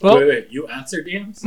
Well, 0.00 0.16
wait, 0.16 0.28
wait, 0.28 0.48
you 0.50 0.66
answer 0.68 1.02
DMs? 1.02 1.44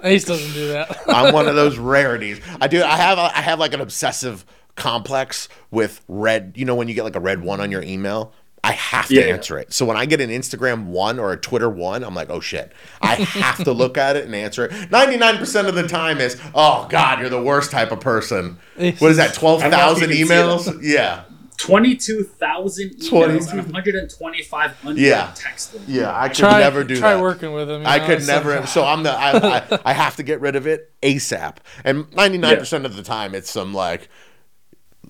Ace 0.04 0.24
doesn't 0.24 0.52
do 0.52 0.68
that. 0.68 0.98
I'm 1.08 1.32
one 1.32 1.46
of 1.46 1.54
those 1.54 1.78
rarities. 1.78 2.40
I 2.60 2.66
do. 2.66 2.82
I 2.82 2.96
have. 2.96 3.18
A, 3.18 3.36
I 3.36 3.42
have 3.42 3.58
like 3.58 3.74
an 3.74 3.80
obsessive 3.80 4.44
complex 4.74 5.48
with 5.70 6.00
red. 6.08 6.54
You 6.56 6.64
know 6.64 6.74
when 6.74 6.88
you 6.88 6.94
get 6.94 7.04
like 7.04 7.16
a 7.16 7.20
red 7.20 7.42
one 7.42 7.60
on 7.60 7.70
your 7.70 7.82
email. 7.82 8.32
I 8.64 8.72
have 8.72 9.06
to 9.08 9.14
Yeah, 9.14 9.26
yeah. 9.26 9.34
answer 9.34 9.58
it. 9.58 9.72
So 9.72 9.86
when 9.86 9.96
I 9.96 10.04
get 10.06 10.20
an 10.20 10.30
Instagram 10.30 10.86
one 10.86 11.18
or 11.18 11.32
a 11.32 11.36
Twitter 11.36 11.70
one, 11.70 12.02
I'm 12.02 12.14
like, 12.14 12.28
oh 12.30 12.40
shit. 12.40 12.72
I 13.00 13.14
have 13.14 13.62
to 13.64 13.72
look 13.72 13.96
at 13.96 14.16
it 14.16 14.24
and 14.24 14.34
answer 14.34 14.64
it. 14.66 14.72
99% 14.90 15.68
of 15.68 15.74
the 15.74 15.86
time 15.86 16.18
is, 16.18 16.40
oh 16.54 16.86
God, 16.90 17.20
you're 17.20 17.28
the 17.30 17.40
worst 17.42 17.70
type 17.70 17.92
of 17.92 18.00
person. 18.00 18.58
What 18.76 19.10
is 19.10 19.16
that, 19.18 19.34
12,000 19.34 19.64
I'm 19.64 19.70
not 19.70 19.96
even 20.02 20.10
emails? 20.10 20.78
Yeah. 20.82 21.24
22,000 21.58 22.90
emails 22.90 23.08
22 23.08 23.50
and 23.50 23.66
125 23.72 24.76
unread 24.82 24.96
Yeah. 24.98 25.32
texting. 25.34 25.80
Yeah, 25.86 26.16
I 26.16 26.28
could 26.28 26.36
try 26.38 26.60
never 26.60 26.84
do 26.84 26.96
try 26.96 27.14
that. 27.14 27.22
working 27.22 27.52
with 27.52 27.68
him. 27.70 27.82
I 27.86 27.98
know, 27.98 28.06
could 28.06 28.22
so- 28.22 28.32
never. 28.32 28.66
So 28.66 28.84
I'm 28.84 29.02
the. 29.02 29.10
I, 29.12 29.58
I, 29.58 29.78
I 29.86 29.92
have 29.92 30.16
to 30.16 30.22
get 30.22 30.40
rid 30.40 30.56
of 30.56 30.66
it 30.66 30.92
ASAP. 31.02 31.56
And 31.84 32.12
99 32.14 32.56
percent 32.58 32.86
of 32.86 32.96
the 32.96 33.02
time, 33.02 33.34
it's 33.34 33.50
some 33.50 33.74
like, 33.74 34.08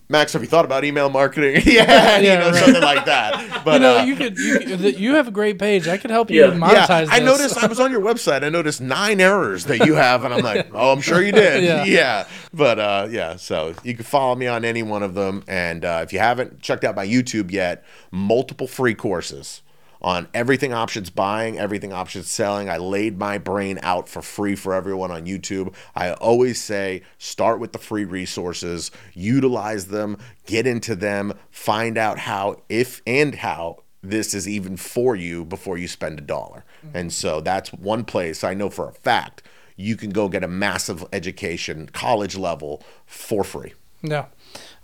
Max, 0.08 0.32
have 0.32 0.42
you 0.42 0.48
thought 0.48 0.64
about 0.64 0.84
email 0.84 1.10
marketing? 1.10 1.62
yeah, 1.66 2.18
you 2.18 2.28
know, 2.38 2.50
right. 2.50 2.54
something 2.64 2.82
like 2.82 3.04
that. 3.06 3.44
But 3.64 3.74
You 3.74 3.78
know, 3.80 3.98
uh, 3.98 4.02
you 4.04 4.16
could. 4.16 4.38
You, 4.38 4.58
could- 4.60 4.98
you 4.98 5.14
have 5.16 5.28
a 5.28 5.30
great 5.30 5.58
page. 5.58 5.88
I 5.88 5.98
could 5.98 6.10
help 6.10 6.30
you 6.30 6.40
Yeah. 6.44 6.50
monetize. 6.52 7.06
yeah, 7.06 7.12
I 7.12 7.20
this. 7.20 7.26
noticed. 7.26 7.62
I 7.62 7.66
was 7.66 7.80
on 7.80 7.90
your 7.90 8.00
website. 8.00 8.42
I 8.44 8.48
noticed 8.48 8.80
nine 8.80 9.20
errors 9.20 9.64
that 9.66 9.84
you 9.86 9.94
have, 9.94 10.24
and 10.24 10.32
I'm 10.32 10.42
like, 10.42 10.68
oh, 10.72 10.92
I'm 10.92 11.00
sure 11.00 11.22
you 11.22 11.32
did. 11.32 11.64
Yeah. 11.64 11.84
yeah. 11.84 12.26
But 12.54 12.78
uh, 12.78 13.08
yeah, 13.10 13.36
so 13.36 13.74
you 13.82 13.94
can 13.94 14.04
follow 14.04 14.34
me 14.34 14.46
on 14.46 14.64
any 14.64 14.82
one 14.82 15.02
of 15.02 15.14
them, 15.14 15.44
and 15.48 15.84
uh, 15.84 16.00
if 16.02 16.12
you 16.12 16.18
haven't 16.18 16.60
checked 16.62 16.84
out 16.84 16.94
my 16.96 17.06
YouTube 17.06 17.50
yet, 17.50 17.84
multiple 18.10 18.66
free 18.66 18.94
courses 18.94 19.62
on 20.00 20.28
everything 20.34 20.72
options 20.72 21.10
buying, 21.10 21.58
everything 21.58 21.92
options 21.92 22.28
selling. 22.28 22.68
I 22.68 22.76
laid 22.76 23.18
my 23.18 23.38
brain 23.38 23.78
out 23.82 24.08
for 24.08 24.22
free 24.22 24.54
for 24.54 24.74
everyone 24.74 25.10
on 25.10 25.26
YouTube. 25.26 25.74
I 25.94 26.12
always 26.12 26.60
say 26.60 27.02
start 27.18 27.60
with 27.60 27.72
the 27.72 27.78
free 27.78 28.04
resources, 28.04 28.90
utilize 29.14 29.88
them, 29.88 30.18
get 30.46 30.66
into 30.66 30.94
them, 30.94 31.34
find 31.50 31.98
out 31.98 32.18
how, 32.18 32.62
if 32.68 33.02
and 33.06 33.34
how 33.34 33.82
this 34.02 34.34
is 34.34 34.48
even 34.48 34.76
for 34.76 35.16
you 35.16 35.44
before 35.44 35.76
you 35.76 35.88
spend 35.88 36.18
a 36.18 36.22
dollar. 36.22 36.64
And 36.94 37.12
so 37.12 37.40
that's 37.40 37.72
one 37.72 38.04
place 38.04 38.44
I 38.44 38.54
know 38.54 38.70
for 38.70 38.88
a 38.88 38.92
fact 38.92 39.42
you 39.76 39.96
can 39.96 40.10
go 40.10 40.28
get 40.28 40.42
a 40.44 40.48
massive 40.48 41.04
education, 41.12 41.88
college 41.92 42.36
level, 42.36 42.82
for 43.06 43.44
free. 43.44 43.74
Yeah, 44.02 44.26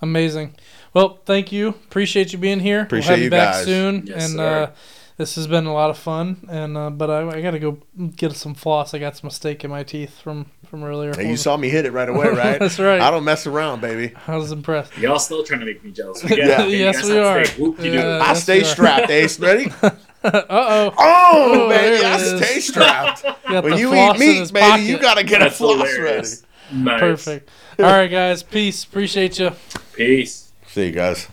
amazing. 0.00 0.54
Well, 0.92 1.20
thank 1.24 1.52
you. 1.52 1.68
Appreciate 1.68 2.32
you 2.32 2.38
being 2.38 2.60
here. 2.60 2.82
Appreciate 2.82 3.08
we'll 3.08 3.10
have 3.10 3.18
you 3.18 3.24
you 3.24 3.30
back 3.30 3.54
guys. 3.54 3.64
soon. 3.64 4.06
Yes, 4.06 4.24
and 4.24 4.36
sir. 4.36 4.62
uh, 4.62 4.70
this 5.16 5.36
has 5.36 5.46
been 5.46 5.66
a 5.66 5.72
lot 5.72 5.90
of 5.90 5.98
fun. 5.98 6.46
And 6.50 6.76
uh, 6.76 6.90
but 6.90 7.10
I, 7.10 7.28
I 7.28 7.40
got 7.42 7.52
to 7.52 7.58
go 7.58 7.78
get 8.16 8.32
some 8.32 8.54
floss. 8.54 8.94
I 8.94 8.98
got 8.98 9.16
some 9.16 9.30
steak 9.30 9.64
in 9.64 9.70
my 9.70 9.82
teeth 9.82 10.18
from 10.20 10.50
from 10.66 10.82
earlier. 10.84 11.14
Hey, 11.14 11.28
you 11.30 11.36
saw 11.36 11.56
me 11.56 11.68
hit 11.68 11.84
it 11.86 11.92
right 11.92 12.08
away, 12.08 12.28
right? 12.30 12.58
That's 12.58 12.78
right. 12.78 13.00
I 13.00 13.10
don't 13.10 13.24
mess 13.24 13.46
around, 13.46 13.80
baby. 13.80 14.14
I 14.26 14.36
was 14.36 14.50
impressed. 14.52 14.96
Y'all 14.98 15.18
still 15.18 15.44
trying 15.44 15.60
to 15.60 15.66
make 15.66 15.84
me 15.84 15.92
jealous. 15.92 16.22
Yeah. 16.28 16.64
Yeah. 16.64 16.64
Yes, 16.66 17.04
we 17.04 17.18
are. 17.18 17.38
I 17.40 17.82
Yeah. 17.82 18.18
Yes, 18.18 18.42
stay 18.42 18.60
are. 18.60 18.64
strapped, 18.64 19.10
Ace. 19.10 19.38
Ready? 19.38 19.70
uh 19.82 19.90
oh. 20.24 20.94
Oh, 20.98 21.68
there 21.68 21.92
baby, 21.98 22.04
I 22.04 22.16
stay 22.18 22.60
strapped. 22.60 23.22
Got 23.22 23.64
when 23.64 23.72
the 23.74 23.78
you 23.78 23.90
floss 23.90 24.16
eat 24.16 24.22
in 24.22 24.28
meat, 24.28 24.38
his 24.40 24.52
baby, 24.52 24.82
you 24.82 24.94
pocket. 24.94 25.02
gotta 25.02 25.24
get 25.24 25.42
a 25.42 25.50
floss 25.50 25.76
hilarious. 25.92 26.42
ready. 26.72 26.82
Nice. 26.82 27.00
Perfect. 27.00 27.50
All 27.78 27.84
right, 27.84 28.08
guys. 28.10 28.42
Peace. 28.42 28.84
Appreciate 28.84 29.38
you. 29.38 29.52
Peace. 29.94 30.52
See 30.66 30.86
you 30.86 30.92
guys. 30.92 31.28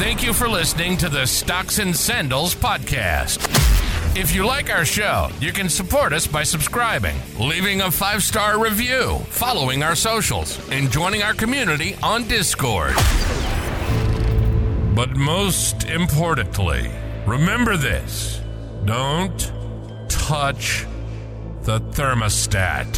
Thank 0.00 0.22
you 0.22 0.32
for 0.32 0.48
listening 0.48 0.96
to 0.96 1.10
the 1.10 1.26
Stocks 1.26 1.78
and 1.78 1.94
Sandals 1.94 2.54
podcast. 2.54 3.46
If 4.16 4.34
you 4.34 4.46
like 4.46 4.70
our 4.70 4.86
show, 4.86 5.28
you 5.40 5.52
can 5.52 5.68
support 5.68 6.14
us 6.14 6.26
by 6.26 6.42
subscribing, 6.42 7.16
leaving 7.38 7.82
a 7.82 7.90
five 7.90 8.22
star 8.22 8.58
review, 8.58 9.18
following 9.28 9.82
our 9.82 9.94
socials, 9.94 10.58
and 10.70 10.90
joining 10.90 11.22
our 11.22 11.34
community 11.34 11.96
on 12.02 12.26
Discord. 12.26 12.94
But 14.94 15.16
most 15.16 15.84
importantly, 15.84 16.90
remember 17.26 17.76
this 17.76 18.40
don't 18.86 19.52
touch 20.08 20.86
the 21.64 21.78
thermostat. 21.92 22.96